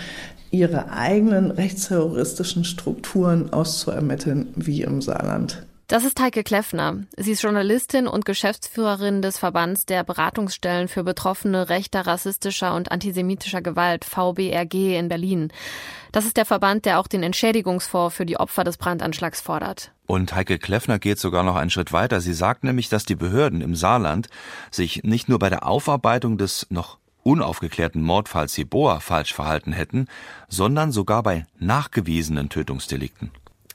ihre 0.51 0.93
eigenen 0.93 1.51
rechtsterroristischen 1.51 2.65
Strukturen 2.65 3.53
auszuermitteln 3.53 4.53
wie 4.55 4.83
im 4.83 5.03
Saarland. 5.03 5.67
Das 5.93 6.05
ist 6.05 6.19
Heike 6.19 6.43
Kleffner. 6.43 7.03
Sie 7.19 7.33
ist 7.33 7.43
Journalistin 7.43 8.07
und 8.07 8.25
Geschäftsführerin 8.25 9.21
des 9.21 9.37
Verbands 9.37 9.85
der 9.85 10.05
Beratungsstellen 10.05 10.89
für 10.89 11.05
Betroffene 11.05 11.69
rechter, 11.69 12.07
rassistischer 12.07 12.75
und 12.75 12.91
antisemitischer 12.91 13.61
Gewalt, 13.61 14.07
VBRG 14.07 14.97
in 14.99 15.09
Berlin. 15.09 15.53
Das 16.11 16.25
ist 16.25 16.39
der 16.39 16.47
Verband, 16.47 16.87
der 16.87 16.99
auch 16.99 17.09
den 17.09 17.23
Entschädigungsfonds 17.23 18.17
für 18.17 18.25
die 18.25 18.39
Opfer 18.39 18.65
des 18.65 18.79
Brandanschlags 18.79 19.43
fordert. 19.43 19.93
Und 20.07 20.35
Heike 20.35 20.59
Kleffner 20.59 20.99
geht 20.99 21.19
sogar 21.19 21.43
noch 21.43 21.57
einen 21.57 21.69
Schritt 21.69 21.93
weiter. 21.93 22.23
Sie 22.23 22.33
sagt 22.33 22.65
nämlich, 22.65 22.89
dass 22.89 23.05
die 23.05 23.15
Behörden 23.15 23.61
im 23.61 23.75
Saarland 23.75 24.31
sich 24.71 25.03
nicht 25.05 25.29
nur 25.29 25.39
bei 25.39 25.51
der 25.51 25.67
Aufarbeitung 25.67 26.39
des 26.39 26.67
noch 26.71 26.97
unaufgeklärten 27.23 28.03
Mordfalls 28.03 28.57
Jeboa 28.57 29.01
falsch 29.01 29.35
verhalten 29.35 29.75
hätten, 29.75 30.07
sondern 30.49 30.91
sogar 30.91 31.23
bei 31.23 31.45
nachgewiesenen 31.59 32.49
Tötungsdelikten. 32.49 33.31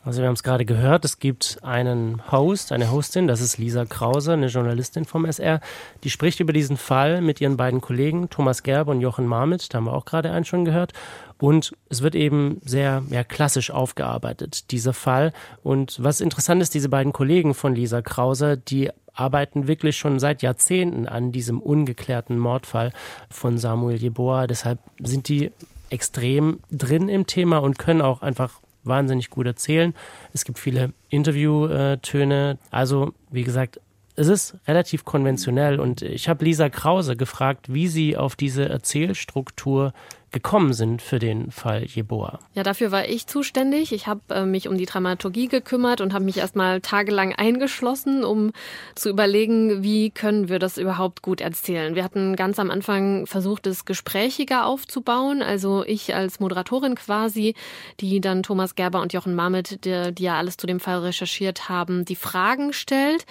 Also 0.08 0.22
wir 0.22 0.28
haben 0.28 0.36
es 0.36 0.44
gerade 0.44 0.64
gehört, 0.64 1.04
es 1.04 1.20
gibt 1.20 1.60
einen 1.64 2.32
Host, 2.32 2.72
eine 2.72 2.92
Hostin, 2.92 3.28
das 3.28 3.42
ist 3.42 3.58
Lisa 3.58 3.84
Krause, 3.84 4.32
eine 4.32 4.48
Journalistin 4.48 5.04
vom 5.04 5.26
SR, 5.26 5.60
die 6.06 6.10
spricht 6.10 6.40
über 6.40 6.54
diesen 6.54 6.78
Fall 6.78 7.20
mit 7.20 7.42
ihren 7.42 7.58
beiden 7.58 7.82
Kollegen 7.82 8.30
Thomas 8.30 8.64
Gerber 8.64 8.92
und 8.92 9.02
Jochen 9.02 9.28
Marmit, 9.28 9.74
da 9.74 9.80
haben 9.80 9.84
wir 9.84 9.92
auch 9.92 10.06
gerade 10.06 10.32
einen 10.32 10.46
schon 10.46 10.64
gehört. 10.64 10.94
Und 11.40 11.74
es 11.90 12.04
wird 12.04 12.16
eben 12.16 12.62
sehr 12.64 13.04
ja, 13.10 13.26
klassisch 13.26 13.70
aufgearbeitet, 13.70 14.72
dieser 14.72 14.94
Fall. 14.94 15.34
Und 15.62 16.02
was 16.02 16.22
interessant 16.22 16.62
ist, 16.62 16.74
diese 16.74 16.88
beiden 16.88 17.12
Kollegen 17.12 17.54
von 17.54 17.76
Lisa 17.76 18.02
Krause, 18.02 18.56
die 18.58 18.92
arbeiten 19.14 19.68
wirklich 19.68 19.98
schon 19.98 20.20
seit 20.20 20.42
Jahrzehnten 20.42 21.06
an 21.06 21.34
diesem 21.34 21.60
ungeklärten 21.60 22.40
Mordfall 22.40 22.94
von 23.30 23.58
Samuel 23.58 23.98
Jeboa. 23.98 24.48
Deshalb 24.48 24.80
sind 25.04 25.28
die 25.28 25.52
extrem 25.90 26.62
drin 26.72 27.10
im 27.10 27.28
Thema 27.28 27.58
und 27.58 27.78
können 27.78 28.02
auch 28.02 28.22
einfach 28.22 28.62
wahnsinnig 28.88 29.30
gut 29.30 29.46
erzählen. 29.46 29.94
Es 30.34 30.46
gibt 30.46 30.60
viele 30.60 30.94
Interviewtöne. 31.10 32.58
Also, 32.72 33.14
wie 33.32 33.44
gesagt, 33.44 33.80
es 34.16 34.28
ist 34.28 34.58
relativ 34.68 35.06
konventionell 35.06 35.80
und 35.80 36.02
ich 36.02 36.28
habe 36.28 36.44
Lisa 36.44 36.70
Krause 36.70 37.16
gefragt, 37.16 37.72
wie 37.72 37.88
sie 37.88 38.18
auf 38.18 38.36
diese 38.36 38.68
Erzählstruktur 38.68 39.94
gekommen 40.38 40.74
sind 40.74 41.02
für 41.02 41.18
den 41.18 41.50
Fall 41.50 41.84
Jeboa. 41.84 42.38
Ja, 42.54 42.62
dafür 42.62 42.92
war 42.92 43.08
ich 43.08 43.26
zuständig. 43.26 43.92
Ich 43.92 44.06
habe 44.06 44.22
äh, 44.30 44.46
mich 44.46 44.68
um 44.68 44.78
die 44.78 44.86
Dramaturgie 44.86 45.48
gekümmert 45.48 46.00
und 46.00 46.14
habe 46.14 46.26
mich 46.26 46.38
erstmal 46.38 46.80
tagelang 46.80 47.34
eingeschlossen, 47.34 48.24
um 48.24 48.52
zu 48.94 49.10
überlegen, 49.10 49.82
wie 49.82 50.12
können 50.12 50.48
wir 50.48 50.60
das 50.60 50.78
überhaupt 50.78 51.24
gut 51.24 51.42
erzählen. 51.42 51.96
Wir 51.96 52.04
hatten 52.04 52.36
ganz 52.36 52.60
am 52.60 52.70
Anfang 52.70 53.26
versucht, 53.26 53.66
es 53.66 53.86
gesprächiger 53.86 54.68
aufzubauen. 54.68 55.42
Also 55.42 55.84
ich 55.84 56.14
als 56.14 56.40
Moderatorin 56.40 56.94
quasi, 56.94 57.56
die 58.00 58.22
dann 58.22 58.44
Thomas 58.44 58.76
Gerber 58.76 59.02
und 59.02 59.14
Jochen 59.14 59.34
Marmit, 59.34 59.86
die, 59.86 60.14
die 60.14 60.24
ja 60.24 60.38
alles 60.38 60.58
zu 60.58 60.68
dem 60.68 60.80
Fall 60.80 61.00
recherchiert 61.00 61.68
haben, 61.68 62.06
die 62.06 62.16
Fragen 62.16 62.74
stellt. 62.74 63.26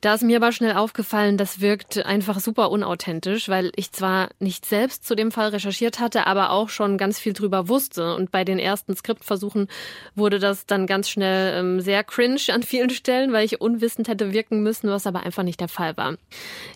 Da 0.00 0.14
ist 0.14 0.22
mir 0.22 0.36
aber 0.36 0.52
schnell 0.52 0.76
aufgefallen, 0.76 1.36
das 1.36 1.60
wirkt 1.60 2.04
einfach 2.06 2.38
super 2.38 2.70
unauthentisch, 2.70 3.48
weil 3.48 3.72
ich 3.74 3.90
zwar 3.90 4.28
nicht 4.38 4.64
selbst 4.64 5.04
zu 5.04 5.16
dem 5.16 5.32
Fall 5.32 5.48
recherchiert 5.48 5.98
hatte, 5.98 6.28
aber 6.28 6.50
auch 6.50 6.68
schon 6.68 6.98
ganz 6.98 7.18
viel 7.18 7.32
drüber 7.32 7.68
wusste. 7.68 8.14
Und 8.14 8.30
bei 8.30 8.44
den 8.44 8.60
ersten 8.60 8.94
Skriptversuchen 8.94 9.66
wurde 10.14 10.38
das 10.38 10.66
dann 10.66 10.86
ganz 10.86 11.08
schnell 11.08 11.58
ähm, 11.58 11.80
sehr 11.80 12.04
cringe 12.04 12.38
an 12.52 12.62
vielen 12.62 12.90
Stellen, 12.90 13.32
weil 13.32 13.44
ich 13.44 13.60
unwissend 13.60 14.06
hätte 14.06 14.32
wirken 14.32 14.62
müssen, 14.62 14.88
was 14.88 15.04
aber 15.04 15.24
einfach 15.24 15.42
nicht 15.42 15.58
der 15.58 15.68
Fall 15.68 15.96
war. 15.96 16.14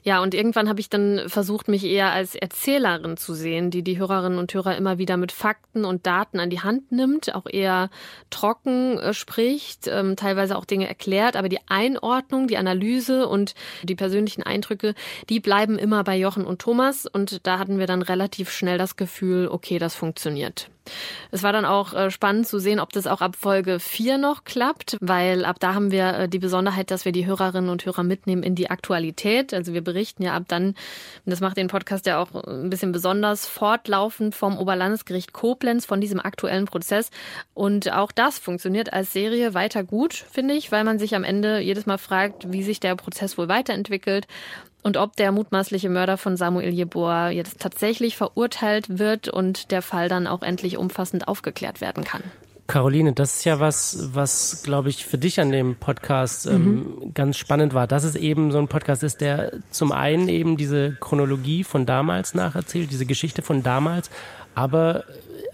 Ja, 0.03 0.21
und 0.21 0.35
irgendwann 0.35 0.69
habe 0.69 0.81
ich 0.81 0.91
dann 0.91 1.29
versucht, 1.29 1.69
mich 1.69 1.85
eher 1.85 2.11
als 2.11 2.35
Erzählerin 2.35 3.17
zu 3.17 3.35
sehen, 3.35 3.71
die 3.71 3.83
die 3.83 3.99
Hörerinnen 3.99 4.39
und 4.39 4.53
Hörer 4.53 4.77
immer 4.77 4.99
wieder 4.99 5.17
mit 5.17 5.31
Fakten 5.31 5.85
und 5.85 6.09
Daten 6.09 6.41
an 6.41 6.51
die 6.51 6.61
Hand 6.61 6.91
nimmt, 6.91 7.33
auch 7.37 7.47
eher 7.49 7.89
trocken 8.31 8.99
äh, 8.99 9.15
spricht, 9.15 9.87
ähm, 9.87 10.17
teilweise 10.17 10.57
auch 10.57 10.65
Dinge 10.65 10.89
erklärt, 10.89 11.37
aber 11.37 11.49
die 11.49 11.61
Einordnung, 11.69 12.49
die 12.49 12.57
Analyse, 12.57 13.12
Analyse 13.13 13.29
und 13.29 13.55
die 13.83 13.95
persönlichen 13.95 14.43
Eindrücke, 14.43 14.95
die 15.29 15.41
bleiben 15.41 15.79
immer 15.79 16.05
bei 16.05 16.17
Jochen 16.17 16.45
und 16.45 16.61
Thomas. 16.61 17.07
Und 17.07 17.47
da 17.47 17.59
hatten 17.59 17.79
wir 17.79 17.87
dann 17.87 18.03
relativ 18.03 18.51
schnell 18.51 18.79
das 18.79 18.97
Gefühl, 18.97 19.49
okay, 19.49 19.79
das 19.79 19.95
funktioniert. 19.95 20.71
Es 21.31 21.43
war 21.43 21.53
dann 21.53 21.65
auch 21.65 21.95
äh, 21.95 22.11
spannend 22.11 22.47
zu 22.47 22.59
sehen, 22.59 22.81
ob 22.81 22.93
das 22.93 23.07
auch 23.07 23.21
ab 23.21 23.37
Folge 23.37 23.79
4 23.79 24.19
noch 24.19 24.45
klappt, 24.45 24.97
weil 25.01 25.45
ab 25.45 25.57
da 25.61 25.75
haben 25.75 25.91
wir 25.91 26.15
äh, 26.15 26.29
die 26.29 26.39
Besonderheit, 26.39 26.91
dass 26.91 27.05
wir 27.05 27.13
die 27.13 27.27
Hörerinnen 27.27 27.71
und 27.71 27.85
Hörer 27.85 28.03
mitnehmen 28.03 28.43
in 28.43 28.55
die 28.55 28.71
Aktualität. 28.71 29.55
Also 29.55 29.73
wir 29.73 29.83
berichten 29.83 30.23
ja 30.23 30.35
ab 30.35 30.45
dann, 30.49 30.75
das 31.25 31.41
macht 31.41 31.57
den 31.57 31.69
Podcast 31.69 32.07
ja 32.07 32.21
auch 32.21 32.35
ein 32.45 32.71
bisschen 32.71 32.93
besonders, 32.93 33.47
fortlaufend 33.47 34.35
vom 34.35 34.59
Oberlandesgericht 34.59 35.33
Koblenz, 35.33 35.87
von 35.87 36.01
diesem 36.01 36.21
aktuellen 36.21 36.67
Prozess. 36.67 37.11
Und 37.55 37.93
auch 37.93 38.13
das 38.13 38.39
funktioniert 38.39 38.93
als 38.93 39.13
Serie 39.13 39.55
weiter 39.55 39.85
gut, 39.85 40.15
finde 40.15 40.55
ich, 40.55 40.73
weil 40.73 40.85
man 40.85 40.99
sich 40.99 41.15
am 41.15 41.25
Ende 41.25 41.61
jedes 41.61 41.87
Mal 41.87 41.99
fragt, 41.99 42.53
wie 42.53 42.63
sich 42.63 42.81
der 42.81 42.97
Prozess 42.97 43.39
wohl 43.39 43.49
weiterentwickelt 43.49 44.27
und 44.83 44.97
ob 44.97 45.17
der 45.17 45.33
mutmaßliche 45.33 45.89
Mörder 45.89 46.17
von 46.17 46.37
Samuel 46.37 46.71
Jeboa 46.71 47.31
jetzt 47.31 47.61
tatsächlich 47.61 48.17
verurteilt 48.17 48.99
wird 48.99 49.29
und 49.29 49.71
der 49.71 49.83
Fall 49.83 50.09
dann 50.09 50.27
auch 50.27 50.43
endlich 50.43 50.77
umfassend 50.77 51.29
aufgeklärt 51.29 51.81
werden 51.81 52.05
kann. 52.05 52.23
Caroline, 52.69 53.13
das 53.13 53.37
ist 53.37 53.45
ja 53.45 53.61
was, 53.61 54.15
was, 54.15 54.63
glaube 54.63 54.89
ich, 54.89 55.05
für 55.05 55.19
dich 55.19 55.41
an 55.41 55.51
dem 55.51 55.77
Podcast 55.77 56.47
ähm, 56.47 56.97
mhm. 57.03 57.15
ganz 57.15 57.37
spannend 57.37 57.75
war, 57.75 57.87
dass 57.87 58.05
es 58.05 58.15
eben 58.15 58.51
so 58.51 58.59
ein 58.59 58.69
Podcast 58.69 59.03
ist, 59.03 59.21
der 59.21 59.53
zum 59.71 59.93
einen 59.93 60.29
eben 60.29 60.57
diese 60.57 60.93
Chronologie 61.01 61.65
von 61.65 61.87
damals 61.87 62.35
nacherzählt, 62.35 62.91
diese 62.91 63.05
Geschichte 63.05 63.43
von 63.43 63.63
damals, 63.63 64.11
aber 64.55 65.05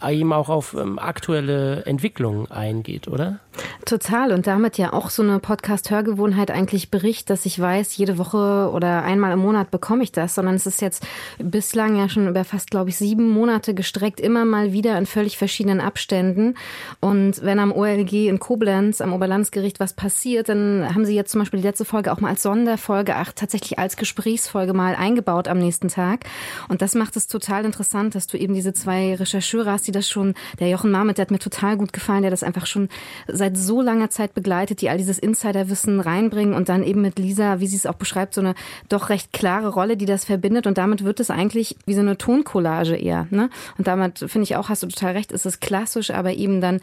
eben 0.07 0.33
auch 0.33 0.49
auf 0.49 0.75
ähm, 0.75 0.99
aktuelle 0.99 1.85
Entwicklungen 1.87 2.51
eingeht, 2.51 3.09
oder? 3.09 3.41
Total 3.85 4.33
und 4.33 4.47
damit 4.47 4.79
ja 4.79 4.93
auch 4.93 5.11
so 5.11 5.23
eine 5.23 5.39
Podcast-Hörgewohnheit 5.39 6.51
eigentlich 6.51 6.91
Bericht, 6.91 7.31
dass 7.31 7.47
ich 7.47 7.59
weiß, 7.59 7.97
jede 7.97 8.19
Woche 8.19 8.71
oder 8.73 9.03
einmal 9.03 9.33
im 9.33 9.41
Monat 9.41 9.71
bekomme 9.71 10.03
ich 10.03 10.13
das, 10.13 10.35
sondern 10.35 10.55
es 10.55 10.67
ist 10.67 10.81
jetzt 10.81 11.07
bislang 11.39 11.97
ja 11.97 12.09
schon 12.09 12.29
über 12.29 12.45
fast, 12.45 12.71
glaube 12.71 12.91
ich, 12.91 12.97
sieben 12.97 13.31
Monate 13.31 13.75
gestreckt, 13.75 14.21
immer 14.21 14.45
mal 14.45 14.73
wieder 14.73 14.97
in 14.99 15.07
völlig 15.07 15.39
verschiedenen 15.39 15.81
Abständen. 15.81 16.55
Und 17.01 17.43
wenn 17.43 17.59
am 17.59 17.73
OLG 17.73 18.29
in 18.29 18.39
Koblenz, 18.39 19.01
am 19.01 19.13
Oberlandesgericht 19.13 19.81
was 19.81 19.95
passiert, 19.95 20.49
dann 20.49 20.95
haben 20.95 21.05
sie 21.05 21.15
jetzt 21.15 21.33
zum 21.33 21.41
Beispiel 21.41 21.61
die 21.61 21.67
letzte 21.67 21.85
Folge 21.85 22.13
auch 22.13 22.21
mal 22.21 22.31
als 22.31 22.43
Sonderfolge, 22.43 23.17
ach, 23.17 23.33
tatsächlich 23.33 23.79
als 23.79 23.97
Gesprächsfolge 23.97 24.75
mal 24.75 24.95
eingebaut 24.95 25.49
am 25.49 25.59
nächsten 25.59 25.89
Tag. 25.89 26.27
Und 26.69 26.83
das 26.83 26.95
macht 26.95 27.17
es 27.17 27.27
total 27.27 27.65
interessant, 27.65 28.15
dass 28.15 28.27
du 28.27 28.37
eben 28.37 28.55
diese 28.55 28.73
zwei 28.73 29.15
Rechercheure 29.15 29.73
hast, 29.73 29.88
die 29.89 29.93
das 29.93 30.09
schon, 30.09 30.35
der 30.61 30.69
Jochen 30.69 30.91
Marmit, 30.91 31.19
der 31.19 31.23
hat 31.23 31.31
mir 31.31 31.39
total 31.39 31.77
gut 31.77 31.93
gefallen, 31.93 32.23
der 32.23 32.31
das 32.31 32.43
einfach 32.43 32.67
schon 32.67 32.89
seit 33.27 33.57
so 33.57 33.81
langer 33.81 34.11
Zeit 34.11 34.35
begleitet, 34.35 34.81
die 34.81 34.91
all 34.91 34.99
dieses 34.99 35.19
Insiderwissen 35.19 36.01
reinbringen 36.01 36.55
und 36.55 36.69
dann 36.69 36.85
eben 36.85 37.01
mit 37.01 37.19
Lisa, 37.19 37.61
wie 37.61 37.67
sie 37.67 37.77
es 37.77 37.87
auch 37.87 37.95
beschreibt, 37.95 38.35
so 38.35 38.41
eine 38.41 38.55
doch 38.89 39.09
recht 39.09 39.33
klare 39.33 39.69
Rolle, 39.69 39.97
die 39.97 40.07
das 40.07 40.25
verbindet 40.25 40.67
und 40.67 40.79
damit 40.79 41.05
wird 41.05 41.21
es 41.21 41.31
eigentlich 41.31 41.77
wie 41.87 41.95
so 41.95 42.01
eine 42.01 42.19
Toncollage 42.19 42.97
eher. 42.97 43.27
Ne? 43.31 43.51
Und 43.79 43.87
damit 43.87 44.19
finde 44.19 44.43
ich 44.43 44.57
auch, 44.57 44.69
hast 44.69 44.83
du 44.83 44.87
total 44.87 45.13
recht, 45.13 45.33
ist 45.33 45.47
es 45.47 45.61
klassisch, 45.61 46.11
aber 46.11 46.35
eben 46.35 46.61
dann 46.61 46.81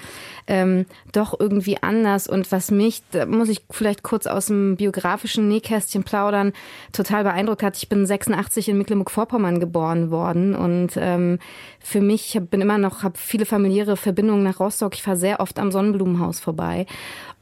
ähm, 0.48 0.86
doch 1.12 1.40
irgendwie 1.40 1.82
anders 1.82 2.28
und 2.28 2.52
was 2.52 2.72
mich, 2.72 3.04
da 3.12 3.26
muss 3.26 3.50
ich 3.50 3.64
vielleicht 3.70 4.04
kurz 4.04 4.28
aus 4.28 4.48
dem 4.48 4.76
biografischen 4.76 5.48
Nähkästchen 5.48 6.04
plaudern, 6.04 6.54
total 6.92 7.24
beeindruckt 7.24 7.64
hat, 7.64 7.78
ich 7.78 7.90
bin 7.90 8.06
86 8.06 8.70
in 8.70 8.78
Mecklenburg-Vorpommern 8.78 9.60
geboren 9.60 10.10
worden 10.12 10.56
und 10.56 10.92
ähm, 10.98 11.40
für 11.86 12.02
mich, 12.02 12.36
ich 12.36 12.42
bin 12.42 12.62
immer 12.62 12.80
noch, 12.80 13.04
habe 13.04 13.16
viele 13.16 13.46
familiäre 13.46 13.96
Verbindungen 13.96 14.42
nach 14.42 14.60
Rostock. 14.60 14.96
Ich 14.96 15.04
fahre 15.04 15.18
sehr 15.18 15.40
oft 15.40 15.60
am 15.60 15.72
Sonnenblumenhaus 15.72 16.40
vorbei. 16.40 16.88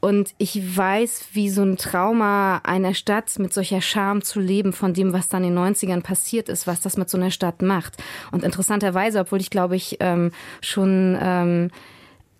Und 0.00 0.34
ich 0.36 0.76
weiß, 0.76 1.28
wie 1.32 1.48
so 1.48 1.62
ein 1.62 1.78
Trauma 1.78 2.58
einer 2.58 2.92
Stadt 2.92 3.38
mit 3.38 3.54
solcher 3.54 3.80
Scham 3.80 4.20
zu 4.20 4.40
leben 4.40 4.74
von 4.74 4.92
dem, 4.92 5.14
was 5.14 5.30
dann 5.30 5.44
in 5.44 5.56
den 5.56 5.74
90ern 5.74 6.02
passiert 6.02 6.50
ist, 6.50 6.66
was 6.66 6.82
das 6.82 6.98
mit 6.98 7.08
so 7.08 7.16
einer 7.16 7.30
Stadt 7.30 7.62
macht. 7.62 7.96
Und 8.32 8.44
interessanterweise, 8.44 9.20
obwohl 9.20 9.40
ich 9.40 9.48
glaube 9.48 9.76
ich 9.76 9.96
ähm, 10.00 10.30
schon 10.60 11.16
ähm, 11.18 11.70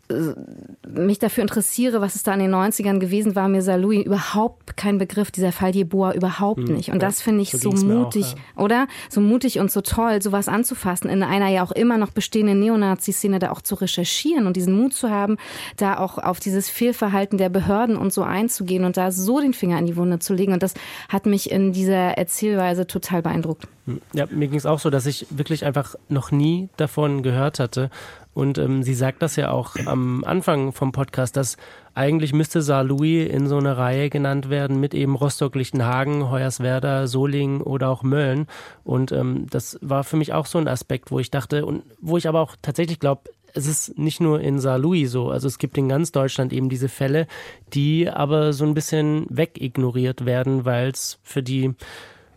mich 0.09 1.19
dafür 1.19 1.43
interessiere, 1.43 2.03
was 2.03 2.15
es 2.15 2.23
da 2.23 2.35
in 2.35 2.41
den 2.41 2.55
90ern 2.55 2.99
gewesen 2.99 3.35
war, 3.35 3.49
mir 3.49 3.63
Salui 3.63 4.03
überhaupt 4.03 4.77
kein 4.77 4.99
Begriff, 4.99 5.31
dieser 5.31 5.51
Fall 5.51 5.75
Jeboa 5.75 6.13
überhaupt 6.13 6.69
hm, 6.69 6.75
nicht. 6.75 6.91
Und 6.91 7.03
das 7.03 7.23
finde 7.23 7.43
ich 7.43 7.53
so, 7.53 7.75
so 7.75 7.87
mutig, 7.87 8.27
auch, 8.27 8.59
ja. 8.59 8.65
oder? 8.65 8.87
So 9.09 9.23
mutig 9.23 9.61
und 9.61 9.71
so 9.71 9.81
toll, 9.81 10.21
sowas 10.21 10.47
anzufassen, 10.49 11.09
in 11.09 11.23
einer 11.23 11.49
ja 11.49 11.65
auch 11.65 11.73
immer 11.73 11.97
noch 11.97 12.11
bestehenden 12.11 12.61
Neonazi-Szene 12.61 13.39
da 13.39 13.51
auch 13.51 13.63
zu 13.63 13.77
recherchieren 13.77 14.47
und 14.47 14.57
diesen 14.57 14.75
Mut 14.75 14.93
zu 14.93 15.09
haben, 15.09 15.39
da 15.79 15.99
auch 15.99 16.19
auf 16.19 16.39
dieses 16.39 16.69
Fehlverhalten 16.69 17.39
der 17.39 17.49
Behörden 17.49 17.97
und 17.97 18.13
so 18.13 18.23
einzugehen 18.23 18.85
und 18.85 18.99
da 18.99 19.11
so 19.11 19.41
den 19.41 19.55
Finger 19.55 19.79
in 19.79 19.87
die 19.87 19.97
Wunde 19.97 20.19
zu 20.19 20.35
legen. 20.35 20.53
Und 20.53 20.63
das 20.63 20.75
hat 21.09 21.25
mich 21.25 21.51
in 21.51 21.73
dieser 21.73 22.19
Erzählweise 22.19 22.87
total 22.87 23.23
beeindruckt. 23.23 23.67
Hm, 23.87 24.03
ja, 24.13 24.27
mir 24.31 24.49
ging 24.49 24.59
es 24.59 24.67
auch 24.67 24.81
so, 24.81 24.91
dass 24.91 25.07
ich 25.07 25.27
wirklich 25.31 25.65
einfach 25.65 25.95
noch 26.11 26.31
nie 26.31 26.69
davon 26.77 27.23
gehört 27.23 27.59
hatte 27.59 27.91
und 28.35 28.59
ähm, 28.59 28.83
sie 28.83 28.95
sagt 28.95 29.23
das 29.23 29.37
ja 29.37 29.51
auch 29.51 29.77
am 29.87 30.25
Anfang 30.25 30.73
vom 30.73 30.93
Podcast, 30.93 31.37
dass 31.37 31.57
eigentlich 31.95 32.33
müsste 32.33 32.61
Saarlouis 32.63 33.31
in 33.31 33.47
so 33.47 33.57
eine 33.57 33.79
Reihe 33.79 34.11
genannt 34.11 34.51
werden 34.51 34.81
mit 34.81 34.93
eben 34.93 35.15
Rostock-Lichtenhagen, 35.15 36.31
Hoyerswerda, 36.31 37.07
Solingen 37.07 37.63
oder 37.63 37.89
auch 37.89 38.03
Mölln. 38.03 38.49
Und 38.83 39.13
ähm, 39.13 39.47
das 39.49 39.79
war 39.81 40.03
für 40.03 40.17
mich 40.17 40.33
auch 40.33 40.47
so 40.47 40.59
ein 40.59 40.67
Aspekt, 40.67 41.13
wo 41.13 41.21
ich 41.21 41.31
dachte 41.31 41.65
und 41.65 41.85
wo 42.01 42.17
ich 42.17 42.29
aber 42.29 42.41
auch 42.41 42.57
tatsächlich 42.61 42.99
glaube, 42.99 43.31
es 43.55 43.69
ist 43.69 43.97
nicht 43.97 44.21
nur 44.21 44.41
in 44.41 44.59
Saarlouis 44.59 45.11
so. 45.11 45.31
Also 45.31 45.47
es 45.47 45.59
gibt 45.59 45.79
in 45.79 45.89
ganz 45.89 46.11
Deutschland 46.11 46.53
eben 46.53 46.69
diese 46.69 46.89
Fälle, 46.89 47.29
die 47.73 48.11
aber 48.11 48.53
so 48.53 48.65
ein 48.65 48.75
bisschen 48.75 49.27
wegignoriert 49.31 50.27
werden, 50.27 50.65
weil 50.65 50.89
es 50.89 51.21
für 51.23 51.45
die 51.45 51.75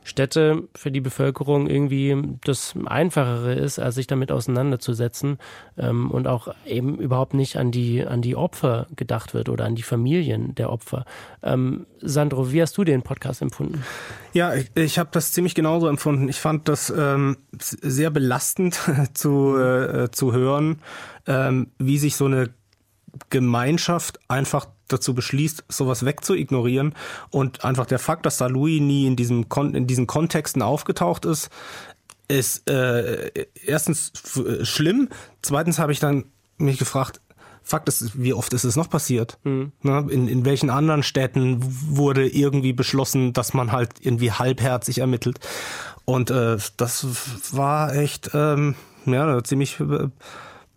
Städte 0.07 0.63
für 0.73 0.89
die 0.89 1.01
Bevölkerung 1.01 1.67
irgendwie 1.67 2.15
das 2.45 2.75
Einfachere 2.85 3.53
ist, 3.53 3.77
als 3.77 3.95
sich 3.95 4.07
damit 4.07 4.31
auseinanderzusetzen 4.31 5.37
ähm, 5.77 6.11
und 6.11 6.27
auch 6.27 6.47
eben 6.65 6.97
überhaupt 6.97 7.33
nicht 7.33 7.57
an 7.57 7.71
die, 7.71 8.05
an 8.05 8.21
die 8.21 8.37
Opfer 8.37 8.87
gedacht 8.95 9.33
wird 9.33 9.49
oder 9.49 9.65
an 9.65 9.75
die 9.75 9.83
Familien 9.83 10.55
der 10.55 10.71
Opfer. 10.71 11.03
Ähm, 11.43 11.87
Sandro, 11.99 12.53
wie 12.53 12.61
hast 12.61 12.77
du 12.77 12.85
den 12.85 13.01
Podcast 13.01 13.41
empfunden? 13.41 13.83
Ja, 14.31 14.55
ich, 14.55 14.71
ich 14.75 14.97
habe 14.97 15.09
das 15.11 15.33
ziemlich 15.33 15.55
genauso 15.55 15.89
empfunden. 15.89 16.29
Ich 16.29 16.39
fand 16.39 16.69
das 16.69 16.89
ähm, 16.89 17.35
sehr 17.59 18.09
belastend 18.09 18.79
zu, 19.13 19.57
äh, 19.57 20.09
zu 20.09 20.31
hören, 20.31 20.79
ähm, 21.27 21.71
wie 21.79 21.97
sich 21.97 22.15
so 22.15 22.25
eine 22.25 22.49
Gemeinschaft 23.29 24.19
einfach 24.27 24.67
dazu 24.87 25.13
beschließt, 25.13 25.65
sowas 25.69 26.05
wegzuignorieren 26.05 26.95
und 27.29 27.65
einfach 27.65 27.85
der 27.85 27.99
Fakt, 27.99 28.25
dass 28.25 28.37
da 28.37 28.47
Louis 28.47 28.81
nie 28.81 29.05
in 29.05 29.15
diesem 29.15 29.49
Kon 29.49 29.75
in 29.75 29.87
diesen 29.87 30.07
Kontexten 30.07 30.61
aufgetaucht 30.61 31.25
ist, 31.25 31.49
ist 32.27 32.69
äh, 32.69 33.31
erstens 33.65 34.11
schlimm. 34.63 35.09
Zweitens 35.41 35.79
habe 35.79 35.91
ich 35.91 35.99
dann 35.99 36.25
mich 36.57 36.77
gefragt, 36.77 37.21
Fakt 37.63 37.89
ist, 37.89 38.21
wie 38.21 38.33
oft 38.33 38.53
ist 38.53 38.63
es 38.63 38.77
noch 38.77 38.89
passiert? 38.89 39.37
Mhm. 39.43 39.73
In, 39.83 40.29
in 40.29 40.45
welchen 40.45 40.69
anderen 40.69 41.03
Städten 41.03 41.57
wurde 41.61 42.25
irgendwie 42.25 42.71
beschlossen, 42.71 43.33
dass 43.33 43.53
man 43.53 43.73
halt 43.73 43.95
irgendwie 43.99 44.31
halbherzig 44.31 44.99
ermittelt? 44.99 45.39
Und 46.05 46.31
äh, 46.31 46.57
das 46.77 47.05
war 47.53 47.93
echt 47.93 48.31
ähm, 48.33 48.75
ja, 49.05 49.23
eine 49.23 49.43
ziemlich 49.43 49.81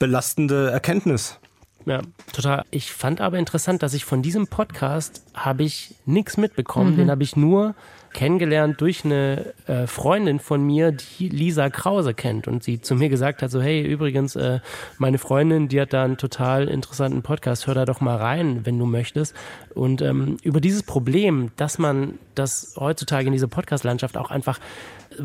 belastende 0.00 0.70
Erkenntnis. 0.70 1.38
Ja, 1.86 2.02
total. 2.32 2.64
Ich 2.70 2.92
fand 2.92 3.20
aber 3.20 3.38
interessant, 3.38 3.82
dass 3.82 3.94
ich 3.94 4.04
von 4.04 4.22
diesem 4.22 4.46
Podcast 4.46 5.24
habe 5.34 5.62
ich 5.62 5.94
nichts 6.04 6.36
mitbekommen. 6.36 6.92
Mhm. 6.92 6.96
Den 6.96 7.10
habe 7.10 7.22
ich 7.22 7.36
nur 7.36 7.74
kennengelernt 8.12 8.80
durch 8.80 9.04
eine 9.04 9.54
äh, 9.66 9.86
Freundin 9.86 10.40
von 10.40 10.62
mir, 10.62 10.92
die 10.92 11.28
Lisa 11.28 11.70
Krause 11.70 12.12
kennt 12.12 12.48
und 12.48 12.62
sie 12.62 12.80
zu 12.80 12.96
mir 12.96 13.08
gesagt 13.08 13.42
hat, 13.42 13.50
so 13.50 13.62
hey, 13.62 13.82
übrigens, 13.82 14.36
äh, 14.36 14.60
meine 14.98 15.18
Freundin, 15.18 15.68
die 15.68 15.80
hat 15.80 15.92
da 15.92 16.04
einen 16.04 16.16
total 16.16 16.68
interessanten 16.68 17.22
Podcast, 17.22 17.66
hör 17.66 17.74
da 17.74 17.84
doch 17.84 18.00
mal 18.00 18.16
rein, 18.16 18.66
wenn 18.66 18.78
du 18.78 18.86
möchtest. 18.86 19.34
Und 19.74 20.02
ähm, 20.02 20.38
über 20.42 20.60
dieses 20.60 20.82
Problem, 20.82 21.52
dass 21.56 21.78
man 21.78 22.18
das 22.34 22.74
heutzutage 22.78 23.26
in 23.26 23.32
dieser 23.32 23.48
Podcast-Landschaft 23.48 24.16
auch 24.16 24.30
einfach 24.30 24.58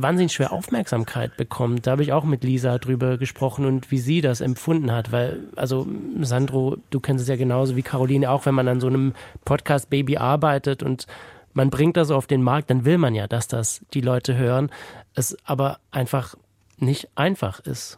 wahnsinnig 0.01 0.33
schwer 0.33 0.51
Aufmerksamkeit 0.51 1.37
bekommt. 1.37 1.87
Da 1.87 1.91
habe 1.91 2.03
ich 2.03 2.13
auch 2.13 2.23
mit 2.23 2.43
Lisa 2.43 2.77
drüber 2.77 3.17
gesprochen 3.17 3.65
und 3.65 3.91
wie 3.91 3.99
sie 3.99 4.21
das 4.21 4.41
empfunden 4.41 4.91
hat, 4.91 5.11
weil, 5.11 5.39
also 5.55 5.87
Sandro, 6.21 6.77
du 6.89 6.99
kennst 6.99 7.23
es 7.23 7.29
ja 7.29 7.35
genauso 7.35 7.75
wie 7.75 7.81
Caroline 7.81 8.29
auch, 8.29 8.45
wenn 8.45 8.55
man 8.55 8.67
an 8.67 8.79
so 8.79 8.87
einem 8.87 9.13
Podcast-Baby 9.45 10.17
arbeitet 10.17 10.83
und 10.83 11.07
man 11.53 11.69
bringt 11.69 11.97
das 11.97 12.11
auf 12.11 12.27
den 12.27 12.43
Markt, 12.43 12.69
dann 12.69 12.85
will 12.85 12.97
man 12.97 13.15
ja, 13.15 13.27
dass 13.27 13.47
das 13.47 13.81
die 13.93 14.01
Leute 14.01 14.35
hören, 14.35 14.69
es 15.13 15.37
aber 15.45 15.79
einfach 15.91 16.35
nicht 16.77 17.07
einfach 17.15 17.59
ist. 17.61 17.97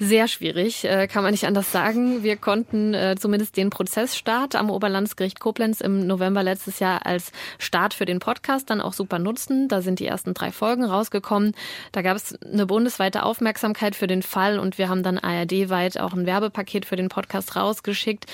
Sehr 0.00 0.28
schwierig, 0.28 0.84
äh, 0.84 1.08
kann 1.08 1.24
man 1.24 1.32
nicht 1.32 1.44
anders 1.44 1.72
sagen. 1.72 2.22
Wir 2.22 2.36
konnten 2.36 2.94
äh, 2.94 3.16
zumindest 3.18 3.56
den 3.56 3.68
Prozessstart 3.68 4.54
am 4.54 4.70
Oberlandesgericht 4.70 5.40
Koblenz 5.40 5.80
im 5.80 6.06
November 6.06 6.44
letztes 6.44 6.78
Jahr 6.78 7.04
als 7.04 7.32
Start 7.58 7.94
für 7.94 8.04
den 8.04 8.20
Podcast 8.20 8.70
dann 8.70 8.80
auch 8.80 8.92
super 8.92 9.18
nutzen. 9.18 9.66
Da 9.66 9.82
sind 9.82 9.98
die 9.98 10.06
ersten 10.06 10.34
drei 10.34 10.52
Folgen 10.52 10.84
rausgekommen. 10.84 11.52
Da 11.90 12.02
gab 12.02 12.16
es 12.16 12.40
eine 12.42 12.64
bundesweite 12.64 13.24
Aufmerksamkeit 13.24 13.96
für 13.96 14.06
den 14.06 14.22
Fall 14.22 14.60
und 14.60 14.78
wir 14.78 14.88
haben 14.88 15.02
dann 15.02 15.18
ARD-weit 15.18 15.98
auch 15.98 16.12
ein 16.12 16.26
Werbepaket 16.26 16.86
für 16.86 16.94
den 16.94 17.08
Podcast 17.08 17.56
rausgeschickt. 17.56 18.26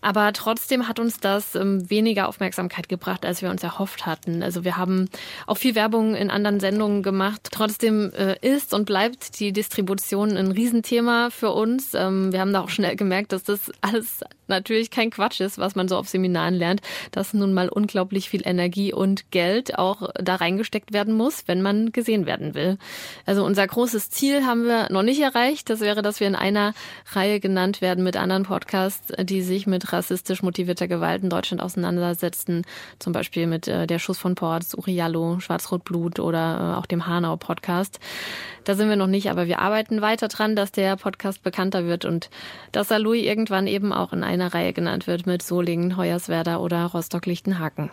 Aber 0.00 0.32
trotzdem 0.32 0.88
hat 0.88 0.98
uns 0.98 1.20
das 1.20 1.54
ähm, 1.54 1.90
weniger 1.90 2.28
Aufmerksamkeit 2.28 2.88
gebracht, 2.88 3.26
als 3.26 3.42
wir 3.42 3.50
uns 3.50 3.62
erhofft 3.62 4.06
hatten. 4.06 4.42
Also 4.42 4.64
wir 4.64 4.78
haben 4.78 5.10
auch 5.46 5.58
viel 5.58 5.74
Werbung 5.74 6.14
in 6.14 6.30
anderen 6.30 6.60
Sendungen 6.60 7.02
gemacht. 7.02 7.48
Trotzdem 7.52 8.10
äh, 8.14 8.36
ist 8.40 8.72
und 8.72 8.86
bleibt 8.86 9.38
die 9.38 9.52
Distribution 9.52 10.38
ein 10.38 10.50
Riesenthema 10.50 11.09
Thema 11.10 11.30
für 11.30 11.50
uns. 11.50 11.94
Ähm, 11.94 12.32
wir 12.32 12.40
haben 12.40 12.52
da 12.52 12.60
auch 12.60 12.68
schnell 12.68 12.94
gemerkt, 12.94 13.32
dass 13.32 13.42
das 13.42 13.72
alles 13.80 14.20
natürlich 14.50 14.90
kein 14.90 15.10
Quatsch 15.10 15.40
ist, 15.40 15.58
was 15.58 15.74
man 15.74 15.88
so 15.88 15.96
auf 15.96 16.08
Seminaren 16.08 16.54
lernt, 16.54 16.82
dass 17.12 17.32
nun 17.32 17.54
mal 17.54 17.68
unglaublich 17.68 18.28
viel 18.28 18.42
Energie 18.44 18.92
und 18.92 19.30
Geld 19.30 19.78
auch 19.78 20.10
da 20.14 20.36
reingesteckt 20.36 20.92
werden 20.92 21.14
muss, 21.14 21.44
wenn 21.46 21.62
man 21.62 21.92
gesehen 21.92 22.26
werden 22.26 22.54
will. 22.54 22.76
Also 23.26 23.44
unser 23.44 23.66
großes 23.66 24.10
Ziel 24.10 24.44
haben 24.44 24.64
wir 24.64 24.90
noch 24.90 25.02
nicht 25.02 25.20
erreicht. 25.20 25.70
Das 25.70 25.80
wäre, 25.80 26.02
dass 26.02 26.20
wir 26.20 26.26
in 26.26 26.34
einer 26.34 26.74
Reihe 27.12 27.40
genannt 27.40 27.80
werden 27.80 28.04
mit 28.04 28.16
anderen 28.16 28.42
Podcasts, 28.42 29.12
die 29.20 29.42
sich 29.42 29.66
mit 29.66 29.92
rassistisch 29.92 30.42
motivierter 30.42 30.88
Gewalt 30.88 31.22
in 31.22 31.30
Deutschland 31.30 31.62
auseinandersetzen. 31.62 32.64
Zum 32.98 33.12
Beispiel 33.12 33.46
mit 33.46 33.68
äh, 33.68 33.86
Der 33.86 33.98
Schuss 33.98 34.18
von 34.18 34.34
Ports, 34.34 34.74
Uriallo, 34.74 35.40
Schwarz-Rot-Blut 35.40 36.18
oder 36.18 36.74
äh, 36.74 36.78
auch 36.78 36.86
dem 36.86 37.06
Hanau-Podcast. 37.06 38.00
Da 38.64 38.74
sind 38.74 38.88
wir 38.88 38.96
noch 38.96 39.06
nicht, 39.06 39.30
aber 39.30 39.46
wir 39.46 39.60
arbeiten 39.60 40.02
weiter 40.02 40.28
dran, 40.28 40.54
dass 40.54 40.72
der 40.72 40.96
Podcast 41.00 41.42
bekannter 41.42 41.86
wird 41.86 42.04
und 42.04 42.30
dass 42.70 42.92
Aloy 42.92 43.26
irgendwann 43.26 43.66
eben 43.66 43.92
auch 43.92 44.12
in 44.12 44.22
einer 44.22 44.54
Reihe 44.54 44.72
genannt 44.72 45.06
wird 45.06 45.26
mit 45.26 45.42
Solingen, 45.42 45.96
Hoyerswerda 45.96 46.58
oder 46.58 46.84
Rostock-Lichtenhaken. 46.86 47.90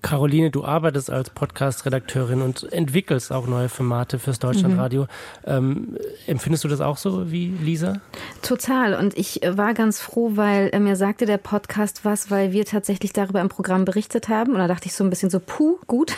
Caroline, 0.00 0.50
du 0.50 0.64
arbeitest 0.64 1.10
als 1.10 1.28
Podcast-Redakteurin 1.28 2.40
und 2.40 2.72
entwickelst 2.72 3.30
auch 3.30 3.46
neue 3.46 3.68
Formate 3.68 4.18
fürs 4.18 4.38
Deutschlandradio. 4.38 5.02
Mhm. 5.02 5.08
Ähm, 5.44 5.98
empfindest 6.26 6.64
du 6.64 6.68
das 6.68 6.80
auch 6.80 6.96
so 6.96 7.30
wie 7.30 7.48
Lisa? 7.48 8.00
Total. 8.40 8.94
Und 8.94 9.18
ich 9.18 9.40
war 9.46 9.74
ganz 9.74 10.00
froh, 10.00 10.32
weil 10.34 10.70
mir 10.80 10.96
sagte 10.96 11.26
der 11.26 11.36
Podcast 11.36 12.06
was, 12.06 12.30
weil 12.30 12.52
wir 12.52 12.64
tatsächlich 12.64 13.12
darüber 13.12 13.42
im 13.42 13.50
Programm 13.50 13.84
berichtet 13.84 14.30
haben. 14.30 14.52
Und 14.52 14.58
da 14.58 14.66
dachte 14.66 14.86
ich 14.86 14.94
so 14.94 15.04
ein 15.04 15.10
bisschen 15.10 15.28
so, 15.28 15.40
puh, 15.40 15.78
gut. 15.86 16.14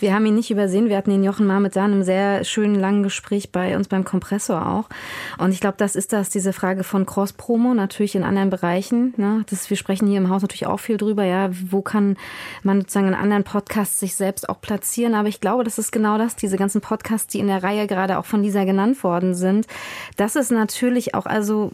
Wir 0.00 0.14
haben 0.14 0.24
ihn 0.24 0.34
nicht 0.34 0.50
übersehen. 0.50 0.88
Wir 0.88 0.96
hatten 0.96 1.10
den 1.10 1.24
Jochen 1.24 1.46
mal 1.46 1.60
mit 1.60 1.74
seinem 1.74 2.04
sehr 2.04 2.44
schönen, 2.44 2.76
langen 2.76 3.02
Gespräch 3.02 3.52
bei 3.52 3.76
uns 3.76 3.88
beim 3.88 4.04
Kompressor 4.04 4.66
auch. 4.66 4.88
Und 5.36 5.52
ich 5.52 5.60
glaube, 5.60 5.76
das 5.76 5.96
ist 5.96 6.14
das, 6.14 6.30
diese 6.30 6.54
Frage 6.54 6.82
von 6.82 7.04
Cross-Promo, 7.04 7.74
natürlich 7.74 8.14
in 8.14 8.24
anderen 8.24 8.48
Bereichen. 8.48 9.12
Ne? 9.18 9.44
Das, 9.50 9.68
wir 9.68 9.76
sprechen 9.76 10.08
hier 10.08 10.16
im 10.16 10.30
Haus 10.30 10.40
natürlich 10.40 10.66
auch 10.66 10.80
viel 10.80 10.96
drüber. 10.96 11.24
Ja, 11.24 11.50
wo 11.70 11.82
kann 11.82 12.16
man 12.62 12.80
sozusagen 12.80 13.01
sozusagen 13.02 13.08
in 13.08 13.14
anderen 13.14 13.44
Podcasts 13.44 14.00
sich 14.00 14.14
selbst 14.14 14.48
auch 14.48 14.60
platzieren. 14.60 15.14
Aber 15.14 15.28
ich 15.28 15.40
glaube, 15.40 15.64
das 15.64 15.78
ist 15.78 15.92
genau 15.92 16.18
das, 16.18 16.36
diese 16.36 16.56
ganzen 16.56 16.80
Podcasts, 16.80 17.26
die 17.26 17.38
in 17.38 17.46
der 17.46 17.62
Reihe 17.62 17.86
gerade 17.86 18.18
auch 18.18 18.24
von 18.24 18.42
Lisa 18.42 18.64
genannt 18.64 19.02
worden 19.04 19.34
sind. 19.34 19.66
Das 20.16 20.36
ist 20.36 20.50
natürlich 20.50 21.14
auch, 21.14 21.26
also, 21.26 21.72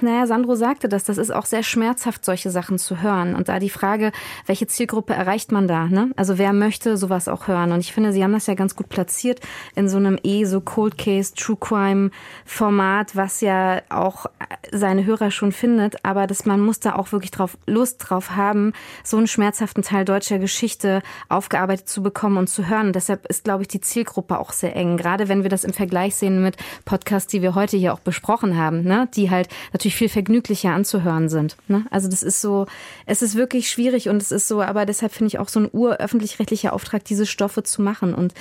naja, 0.00 0.26
Sandro 0.26 0.54
sagte 0.54 0.88
das, 0.88 1.04
das 1.04 1.18
ist 1.18 1.32
auch 1.32 1.46
sehr 1.46 1.62
schmerzhaft, 1.62 2.24
solche 2.24 2.50
Sachen 2.50 2.78
zu 2.78 3.02
hören. 3.02 3.34
Und 3.34 3.48
da 3.48 3.58
die 3.58 3.70
Frage, 3.70 4.12
welche 4.46 4.66
Zielgruppe 4.66 5.14
erreicht 5.14 5.52
man 5.52 5.68
da? 5.68 5.86
Ne? 5.86 6.10
Also 6.16 6.38
wer 6.38 6.52
möchte 6.52 6.96
sowas 6.96 7.28
auch 7.28 7.48
hören? 7.48 7.72
Und 7.72 7.80
ich 7.80 7.92
finde, 7.92 8.12
Sie 8.12 8.22
haben 8.22 8.32
das 8.32 8.46
ja 8.46 8.54
ganz 8.54 8.76
gut 8.76 8.88
platziert 8.88 9.40
in 9.74 9.88
so 9.88 9.96
einem 9.96 10.18
eh 10.22 10.44
so 10.44 10.60
Cold 10.60 10.98
Case, 10.98 11.34
True 11.34 11.56
Crime 11.58 12.10
Format, 12.44 13.16
was 13.16 13.40
ja 13.40 13.82
auch 13.90 14.26
seine 14.72 15.04
Hörer 15.04 15.30
schon 15.30 15.52
findet. 15.52 16.04
Aber 16.04 16.26
dass 16.26 16.44
man 16.46 16.60
muss 16.60 16.80
da 16.80 16.94
auch 16.94 17.12
wirklich 17.12 17.30
drauf, 17.30 17.56
Lust 17.66 18.04
drauf 18.08 18.30
haben, 18.36 18.72
so 19.02 19.16
einen 19.16 19.26
schmerzhaften 19.26 19.82
Teil 19.82 20.04
deutscher 20.04 20.38
Geschichte 20.38 20.63
Geschichte 20.64 21.02
aufgearbeitet 21.28 21.90
zu 21.90 22.02
bekommen 22.02 22.38
und 22.38 22.48
zu 22.48 22.66
hören. 22.66 22.86
Und 22.86 22.96
deshalb 22.96 23.26
ist, 23.26 23.44
glaube 23.44 23.62
ich, 23.62 23.68
die 23.68 23.82
Zielgruppe 23.82 24.38
auch 24.38 24.52
sehr 24.52 24.74
eng. 24.74 24.96
Gerade 24.96 25.28
wenn 25.28 25.42
wir 25.42 25.50
das 25.50 25.62
im 25.62 25.74
Vergleich 25.74 26.14
sehen 26.14 26.42
mit 26.42 26.56
Podcasts, 26.86 27.30
die 27.30 27.42
wir 27.42 27.54
heute 27.54 27.76
hier 27.76 27.92
auch 27.92 28.00
besprochen 28.00 28.56
haben, 28.56 28.82
ne? 28.82 29.06
die 29.14 29.30
halt 29.30 29.48
natürlich 29.74 29.96
viel 29.96 30.08
vergnüglicher 30.08 30.70
anzuhören 30.70 31.28
sind. 31.28 31.58
Ne? 31.68 31.84
Also 31.90 32.08
das 32.08 32.22
ist 32.22 32.40
so, 32.40 32.64
es 33.04 33.20
ist 33.20 33.34
wirklich 33.34 33.68
schwierig 33.68 34.08
und 34.08 34.22
es 34.22 34.32
ist 34.32 34.48
so, 34.48 34.62
aber 34.62 34.86
deshalb 34.86 35.12
finde 35.12 35.28
ich 35.28 35.38
auch 35.38 35.48
so 35.48 35.60
ein 35.60 35.68
uröffentlich-rechtlicher 35.70 36.72
Auftrag, 36.72 37.04
diese 37.04 37.26
Stoffe 37.26 37.62
zu 37.62 37.82
machen 37.82 38.14
und 38.14 38.32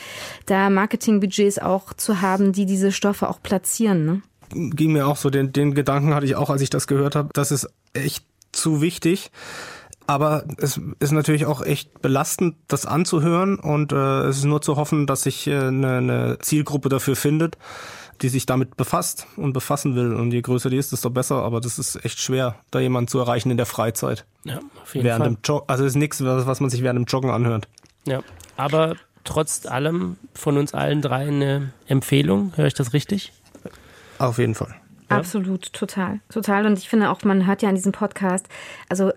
da 0.46 0.70
Marketingbudgets 0.70 1.60
auch 1.60 1.94
zu 1.94 2.22
haben, 2.22 2.54
die 2.54 2.66
diese 2.66 2.94
Stoffe 2.94 3.30
auch 3.30 3.44
platzieren. 3.44 4.06
Ne? 4.06 4.22
Ging 4.74 4.94
mir 4.94 5.08
auch 5.08 5.18
so, 5.18 5.30
den, 5.30 5.52
den 5.52 5.74
Gedanken 5.74 6.14
hatte 6.16 6.26
ich 6.26 6.38
auch, 6.38 6.50
als 6.50 6.62
ich 6.62 6.70
das 6.70 6.88
gehört 6.88 7.16
habe. 7.18 7.32
Das 7.34 7.52
ist 7.52 7.68
echt 7.92 8.24
zu 8.54 8.82
wichtig. 8.82 9.32
Aber 10.08 10.44
es 10.58 10.80
ist 11.00 11.12
natürlich 11.12 11.46
auch 11.46 11.62
echt 11.62 12.02
belastend, 12.02 12.56
das 12.68 12.86
anzuhören 12.86 13.58
und 13.58 13.92
äh, 13.94 14.24
es 14.24 14.38
ist 14.38 14.44
nur 14.46 14.62
zu 14.62 14.76
hoffen, 14.76 15.08
dass 15.08 15.24
sich 15.24 15.48
äh, 15.48 15.58
eine, 15.58 15.98
eine 15.98 16.38
Zielgruppe 16.40 16.90
dafür 16.90 17.16
findet, 17.16 17.58
die 18.22 18.30
sich 18.30 18.46
damit 18.46 18.76
befasst 18.76 19.28
und 19.38 19.54
befassen 19.54 19.96
will. 19.96 20.14
Und 20.14 20.32
je 20.32 20.42
größer 20.42 20.70
die 20.70 20.78
ist, 20.78 20.92
desto 20.92 21.10
besser. 21.10 21.44
Aber 21.44 21.62
das 21.62 21.80
ist 21.80 22.04
echt 22.04 22.20
schwer, 22.20 22.56
da 22.72 22.80
jemanden 22.80 23.08
zu 23.08 23.20
erreichen 23.20 23.50
in 23.50 23.58
der 23.58 23.66
Freizeit. 23.66 24.26
Ja, 24.44 24.60
auf 24.82 24.94
jeden 24.94 25.06
während 25.06 25.24
Fall. 25.24 25.34
Dem 25.36 25.38
Jog 25.44 25.64
also 25.68 25.84
es 25.86 25.94
ist 25.94 25.98
nichts, 25.98 26.24
was 26.24 26.60
man 26.60 26.70
sich 26.70 26.84
während 26.84 26.98
dem 26.98 27.06
Joggen 27.06 27.30
anhört. 27.30 27.68
Ja, 28.06 28.22
aber 28.58 28.96
trotz 29.24 29.66
allem 29.66 30.18
von 30.34 30.58
uns 30.58 30.74
allen 30.74 31.02
drei 31.02 31.28
eine 31.28 31.72
Empfehlung. 31.88 32.54
Höre 32.56 32.68
ich 32.68 32.74
das 32.74 32.94
richtig? 32.94 33.32
Auf 34.20 34.38
jeden 34.38 34.56
Fall. 34.56 34.76
Ja. 35.14 35.20
Absolut, 35.20 35.72
total, 35.74 36.20
total. 36.30 36.66
Und 36.66 36.78
ich 36.78 36.90
finde 36.90 37.10
auch, 37.10 37.24
man 37.24 37.46
hört 37.46 37.62
ja 37.62 37.70
an 37.70 37.76
diesem 37.76 37.92
Podcast, 37.92 38.48
also 38.90 39.10
äh, 39.10 39.14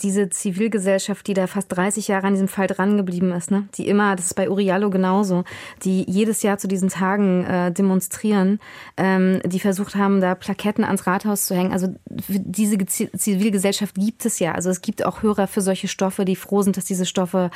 diese 0.00 0.30
Zivilgesellschaft, 0.30 1.26
die 1.26 1.34
da 1.34 1.46
fast 1.46 1.74
30 1.74 2.08
Jahre 2.08 2.26
an 2.26 2.34
diesem 2.34 2.48
Fall 2.48 2.66
drangeblieben 2.66 3.32
ist, 3.32 3.50
ne? 3.50 3.68
die 3.74 3.88
immer, 3.88 4.16
das 4.16 4.26
ist 4.26 4.34
bei 4.34 4.50
Uriallo 4.50 4.90
genauso, 4.90 5.44
die 5.82 6.04
jedes 6.08 6.42
Jahr 6.42 6.58
zu 6.58 6.68
diesen 6.68 6.88
Tagen 6.88 7.44
äh, 7.44 7.72
demonstrieren, 7.72 8.60
ähm, 8.96 9.40
die 9.44 9.60
versucht 9.60 9.96
haben, 9.96 10.20
da 10.20 10.34
Plaketten 10.34 10.84
ans 10.84 11.06
Rathaus 11.06 11.46
zu 11.46 11.54
hängen. 11.54 11.72
Also 11.72 11.94
diese 12.08 12.78
Zivilgesellschaft 12.86 13.94
gibt 13.94 14.24
es 14.26 14.38
ja. 14.38 14.52
Also 14.52 14.70
es 14.70 14.80
gibt 14.80 15.04
auch 15.04 15.22
Hörer 15.22 15.46
für 15.46 15.60
solche 15.60 15.88
Stoffe, 15.88 16.24
die 16.24 16.36
froh 16.36 16.62
sind, 16.62 16.76
dass 16.76 16.84
diese 16.84 17.06
Stoffe 17.06 17.50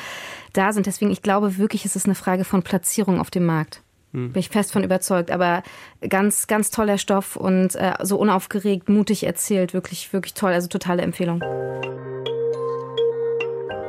da 0.52 0.72
sind. 0.72 0.86
Deswegen, 0.86 1.10
ich 1.10 1.22
glaube 1.22 1.58
wirklich, 1.58 1.84
es 1.84 1.96
ist 1.96 2.06
eine 2.06 2.14
Frage 2.14 2.44
von 2.44 2.62
Platzierung 2.62 3.20
auf 3.20 3.30
dem 3.30 3.44
Markt. 3.46 3.82
Hm. 4.16 4.32
Bin 4.32 4.40
ich 4.40 4.48
fest 4.48 4.72
von 4.72 4.82
überzeugt. 4.82 5.30
Aber 5.30 5.62
ganz, 6.08 6.46
ganz 6.46 6.70
toller 6.70 6.96
Stoff 6.96 7.36
und 7.36 7.74
äh, 7.76 7.92
so 8.02 8.16
unaufgeregt, 8.16 8.88
mutig 8.88 9.24
erzählt. 9.24 9.74
Wirklich, 9.74 10.12
wirklich 10.12 10.32
toll. 10.32 10.52
Also 10.52 10.68
totale 10.68 11.02
Empfehlung. 11.02 11.42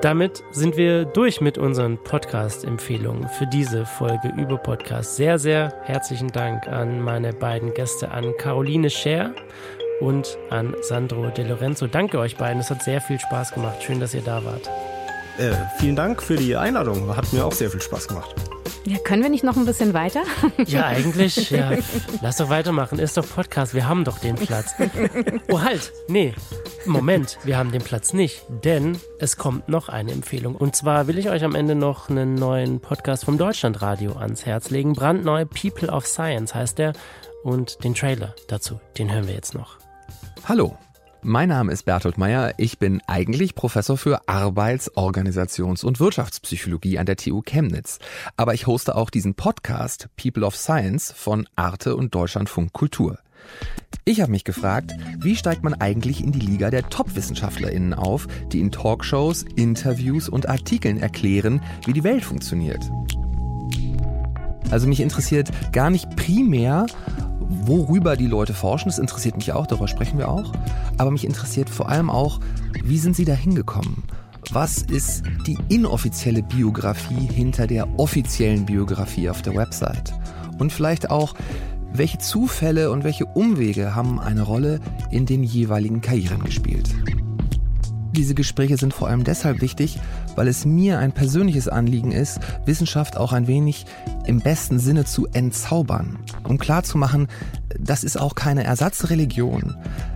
Damit 0.01 0.43
sind 0.51 0.77
wir 0.77 1.05
durch 1.05 1.41
mit 1.41 1.57
unseren 1.57 1.97
Podcast-Empfehlungen 1.97 3.27
für 3.29 3.47
diese 3.47 3.85
Folge 3.85 4.31
über 4.37 4.57
Podcast. 4.57 5.15
Sehr, 5.15 5.39
sehr 5.39 5.73
herzlichen 5.85 6.27
Dank 6.27 6.67
an 6.67 7.01
meine 7.01 7.33
beiden 7.33 7.73
Gäste, 7.73 8.11
an 8.11 8.35
Caroline 8.37 8.91
Scher 8.91 9.33
und 9.99 10.37
an 10.51 10.75
Sandro 10.81 11.29
De 11.29 11.47
Lorenzo. 11.47 11.87
Danke 11.87 12.19
euch 12.19 12.35
beiden. 12.35 12.59
Es 12.59 12.69
hat 12.69 12.83
sehr 12.83 13.01
viel 13.01 13.19
Spaß 13.19 13.53
gemacht. 13.53 13.81
Schön, 13.81 13.99
dass 13.99 14.13
ihr 14.13 14.21
da 14.21 14.45
wart. 14.45 14.69
Äh, 15.37 15.53
vielen 15.79 15.95
Dank 15.95 16.23
für 16.23 16.35
die 16.35 16.55
Einladung. 16.55 17.15
Hat 17.15 17.31
mir 17.31 17.45
auch 17.45 17.51
sehr 17.51 17.69
viel 17.69 17.81
Spaß 17.81 18.07
gemacht. 18.07 18.33
Ja, 18.85 18.97
können 18.99 19.21
wir 19.21 19.29
nicht 19.29 19.43
noch 19.43 19.57
ein 19.57 19.65
bisschen 19.65 19.93
weiter? 19.93 20.23
Ja, 20.65 20.87
eigentlich. 20.87 21.51
Ja. 21.51 21.71
Lass 22.21 22.37
doch 22.37 22.49
weitermachen. 22.49 22.99
Ist 22.99 23.17
doch 23.17 23.27
Podcast. 23.27 23.73
Wir 23.73 23.87
haben 23.87 24.03
doch 24.03 24.17
den 24.17 24.35
Platz. 24.35 24.73
Oh, 25.49 25.61
halt. 25.61 25.91
Nee. 26.07 26.33
Moment. 26.85 27.37
Wir 27.43 27.57
haben 27.57 27.71
den 27.71 27.81
Platz 27.81 28.13
nicht. 28.13 28.43
Denn 28.63 28.97
es 29.19 29.37
kommt 29.37 29.69
noch 29.69 29.89
eine 29.89 30.11
Empfehlung. 30.11 30.55
Und 30.55 30.75
zwar 30.75 31.07
will 31.07 31.17
ich 31.17 31.29
euch 31.29 31.43
am 31.43 31.53
Ende 31.53 31.75
noch 31.75 32.09
einen 32.09 32.35
neuen 32.35 32.79
Podcast 32.79 33.25
vom 33.25 33.37
Deutschlandradio 33.37 34.13
ans 34.13 34.45
Herz 34.45 34.69
legen. 34.69 34.93
Brandneu 34.93 35.45
People 35.45 35.89
of 35.89 36.07
Science 36.07 36.55
heißt 36.55 36.77
der. 36.77 36.93
Und 37.43 37.83
den 37.83 37.93
Trailer 37.93 38.33
dazu, 38.47 38.79
den 38.97 39.11
hören 39.11 39.27
wir 39.27 39.35
jetzt 39.35 39.53
noch. 39.53 39.77
Hallo. 40.45 40.77
Mein 41.23 41.49
Name 41.49 41.71
ist 41.71 41.83
Bertolt 41.83 42.17
Meyer. 42.19 42.53
Ich 42.57 42.77
bin 42.77 43.01
eigentlich 43.07 43.55
Professor 43.55 43.97
für 43.97 44.27
Arbeits-, 44.27 44.95
Organisations- 44.95 45.83
und 45.83 45.99
Wirtschaftspsychologie 45.99 46.99
an 46.99 47.07
der 47.07 47.17
TU 47.17 47.41
Chemnitz. 47.41 47.97
Aber 48.35 48.53
ich 48.53 48.67
hoste 48.67 48.95
auch 48.95 49.09
diesen 49.09 49.33
Podcast 49.33 50.09
People 50.15 50.45
of 50.45 50.55
Science 50.55 51.11
von 51.11 51.47
Arte 51.55 51.95
und 51.95 52.13
Deutschlandfunk 52.13 52.71
Kultur. 52.71 53.17
Ich 54.05 54.21
habe 54.21 54.31
mich 54.31 54.43
gefragt, 54.43 54.93
wie 55.17 55.35
steigt 55.35 55.63
man 55.63 55.73
eigentlich 55.73 56.23
in 56.23 56.31
die 56.31 56.39
Liga 56.39 56.69
der 56.69 56.87
Top-WissenschaftlerInnen 56.87 57.93
auf, 57.93 58.27
die 58.51 58.59
in 58.59 58.71
Talkshows, 58.71 59.43
Interviews 59.55 60.29
und 60.29 60.47
Artikeln 60.47 60.97
erklären, 60.97 61.61
wie 61.85 61.93
die 61.93 62.03
Welt 62.03 62.23
funktioniert? 62.23 62.83
Also 64.69 64.87
mich 64.87 64.99
interessiert 64.99 65.49
gar 65.71 65.89
nicht 65.89 66.15
primär, 66.15 66.85
worüber 67.39 68.15
die 68.15 68.27
Leute 68.27 68.53
forschen, 68.53 68.89
das 68.89 68.99
interessiert 68.99 69.37
mich 69.37 69.51
auch, 69.53 69.67
darüber 69.67 69.87
sprechen 69.87 70.17
wir 70.17 70.29
auch. 70.29 70.53
Aber 70.97 71.11
mich 71.11 71.25
interessiert 71.25 71.69
vor 71.69 71.89
allem 71.89 72.09
auch, 72.09 72.39
wie 72.83 72.97
sind 72.97 73.15
sie 73.15 73.25
da 73.25 73.33
hingekommen? 73.33 74.03
Was 74.51 74.77
ist 74.77 75.23
die 75.45 75.57
inoffizielle 75.69 76.43
Biografie 76.43 77.27
hinter 77.33 77.67
der 77.67 77.99
offiziellen 77.99 78.65
Biografie 78.65 79.29
auf 79.29 79.41
der 79.41 79.55
Website? 79.55 80.13
Und 80.57 80.71
vielleicht 80.71 81.09
auch, 81.09 81.35
Welche 81.93 82.19
Zufälle 82.19 82.91
und 82.91 83.03
welche 83.03 83.25
Umwege 83.25 83.95
haben 83.95 84.19
eine 84.19 84.43
Rolle 84.43 84.79
in 85.09 85.25
den 85.25 85.43
jeweiligen 85.43 86.01
Karrieren 86.01 86.43
gespielt? 86.43 86.93
Diese 88.11 88.35
Gespräche 88.35 88.77
sind 88.77 88.93
vor 88.93 89.07
allem 89.07 89.23
deshalb 89.23 89.61
wichtig, 89.61 89.99
weil 90.35 90.47
es 90.47 90.65
mir 90.65 90.99
ein 90.99 91.11
persönliches 91.11 91.67
Anliegen 91.67 92.11
ist, 92.11 92.39
Wissenschaft 92.65 93.17
auch 93.17 93.33
ein 93.33 93.47
wenig 93.47 93.85
im 94.25 94.39
besten 94.39 94.79
Sinne 94.79 95.05
zu 95.05 95.27
entzaubern, 95.27 96.19
um 96.43 96.57
klarzumachen, 96.57 97.27
das 97.79 98.03
ist 98.03 98.19
auch 98.19 98.35
keine 98.35 98.63
Ersatzreligion, 98.63 99.75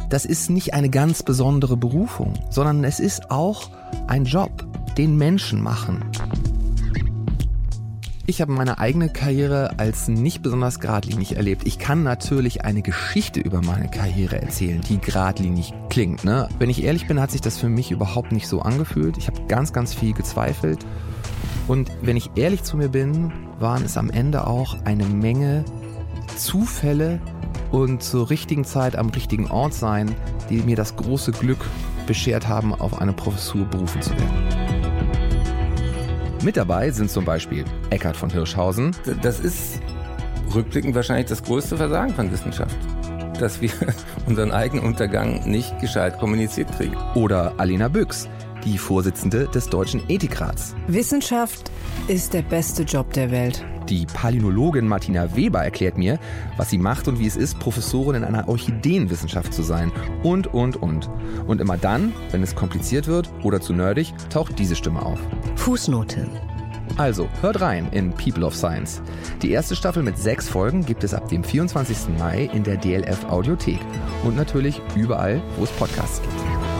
das 0.09 0.25
ist 0.25 0.49
nicht 0.49 0.73
eine 0.73 0.89
ganz 0.89 1.23
besondere 1.23 1.77
Berufung, 1.77 2.33
sondern 2.49 2.83
es 2.83 2.99
ist 2.99 3.31
auch 3.31 3.69
ein 4.07 4.25
Job, 4.25 4.65
den 4.97 5.17
Menschen 5.17 5.61
machen. 5.61 6.03
Ich 8.31 8.39
habe 8.39 8.53
meine 8.53 8.77
eigene 8.77 9.09
Karriere 9.09 9.77
als 9.77 10.07
nicht 10.07 10.41
besonders 10.41 10.79
geradlinig 10.79 11.35
erlebt. 11.35 11.67
Ich 11.67 11.79
kann 11.79 12.01
natürlich 12.03 12.63
eine 12.63 12.81
Geschichte 12.81 13.41
über 13.41 13.61
meine 13.61 13.89
Karriere 13.89 14.41
erzählen, 14.41 14.79
die 14.79 15.01
geradlinig 15.01 15.73
klingt. 15.89 16.23
Ne? 16.23 16.47
Wenn 16.57 16.69
ich 16.69 16.81
ehrlich 16.81 17.07
bin, 17.07 17.19
hat 17.19 17.31
sich 17.31 17.41
das 17.41 17.57
für 17.57 17.67
mich 17.67 17.91
überhaupt 17.91 18.31
nicht 18.31 18.47
so 18.47 18.61
angefühlt. 18.61 19.17
Ich 19.17 19.27
habe 19.27 19.41
ganz, 19.49 19.73
ganz 19.73 19.93
viel 19.93 20.13
gezweifelt. 20.13 20.79
Und 21.67 21.91
wenn 22.03 22.15
ich 22.15 22.31
ehrlich 22.35 22.63
zu 22.63 22.77
mir 22.77 22.87
bin, 22.87 23.33
waren 23.59 23.83
es 23.83 23.97
am 23.97 24.09
Ende 24.09 24.47
auch 24.47 24.77
eine 24.85 25.03
Menge 25.03 25.65
Zufälle 26.37 27.19
und 27.69 28.01
zur 28.01 28.29
richtigen 28.29 28.63
Zeit 28.63 28.95
am 28.95 29.09
richtigen 29.09 29.51
Ort 29.51 29.73
sein, 29.73 30.15
die 30.49 30.61
mir 30.61 30.77
das 30.77 30.95
große 30.95 31.33
Glück 31.33 31.65
beschert 32.07 32.47
haben, 32.47 32.73
auf 32.73 33.01
eine 33.01 33.11
Professur 33.11 33.65
berufen 33.65 34.01
zu 34.01 34.11
werden. 34.11 34.50
Mit 36.43 36.57
dabei 36.57 36.89
sind 36.89 37.11
zum 37.11 37.23
Beispiel 37.23 37.65
Eckhard 37.91 38.17
von 38.17 38.31
Hirschhausen. 38.31 38.95
Das 39.21 39.39
ist 39.39 39.79
rückblickend 40.55 40.95
wahrscheinlich 40.95 41.27
das 41.27 41.43
größte 41.43 41.77
Versagen 41.77 42.15
von 42.15 42.31
Wissenschaft. 42.31 42.75
Dass 43.39 43.61
wir 43.61 43.69
unseren 44.25 44.51
eigenen 44.51 44.83
Untergang 44.83 45.47
nicht 45.47 45.77
gescheit 45.79 46.17
kommuniziert 46.17 46.71
kriegen. 46.75 46.97
Oder 47.13 47.53
Alena 47.57 47.89
Büchs, 47.89 48.27
die 48.65 48.77
Vorsitzende 48.77 49.47
des 49.47 49.69
Deutschen 49.69 50.01
Ethikrats. 50.07 50.75
Wissenschaft 50.87 51.71
ist 52.07 52.33
der 52.33 52.41
beste 52.41 52.83
Job 52.83 53.13
der 53.13 53.31
Welt. 53.31 53.65
Die 53.89 54.05
Palynologin 54.05 54.87
Martina 54.87 55.35
Weber 55.35 55.63
erklärt 55.63 55.97
mir, 55.97 56.19
was 56.57 56.69
sie 56.69 56.77
macht 56.77 57.07
und 57.07 57.19
wie 57.19 57.27
es 57.27 57.35
ist, 57.35 57.59
Professorin 57.59 58.15
in 58.15 58.23
einer 58.23 58.47
Orchideenwissenschaft 58.47 59.53
zu 59.53 59.63
sein. 59.63 59.91
Und, 60.23 60.47
und, 60.53 60.81
und. 60.81 61.09
Und 61.47 61.59
immer 61.59 61.77
dann, 61.77 62.13
wenn 62.31 62.43
es 62.43 62.55
kompliziert 62.55 63.07
wird 63.07 63.29
oder 63.43 63.59
zu 63.59 63.73
nerdig, 63.73 64.13
taucht 64.29 64.57
diese 64.59 64.75
Stimme 64.75 65.01
auf. 65.01 65.19
Fußnote. 65.55 66.29
Also, 66.97 67.27
hört 67.41 67.61
rein 67.61 67.87
in 67.91 68.11
People 68.11 68.45
of 68.45 68.55
Science. 68.55 69.01
Die 69.41 69.51
erste 69.51 69.75
Staffel 69.75 70.03
mit 70.03 70.17
sechs 70.17 70.49
Folgen 70.49 70.85
gibt 70.85 71.03
es 71.03 71.13
ab 71.13 71.29
dem 71.29 71.43
24. 71.43 72.17
Mai 72.19 72.49
in 72.53 72.63
der 72.63 72.77
DLF 72.77 73.25
Audiothek 73.25 73.79
und 74.23 74.35
natürlich 74.35 74.81
überall, 74.95 75.41
wo 75.57 75.63
es 75.63 75.71
Podcasts 75.71 76.21
gibt. 76.21 76.70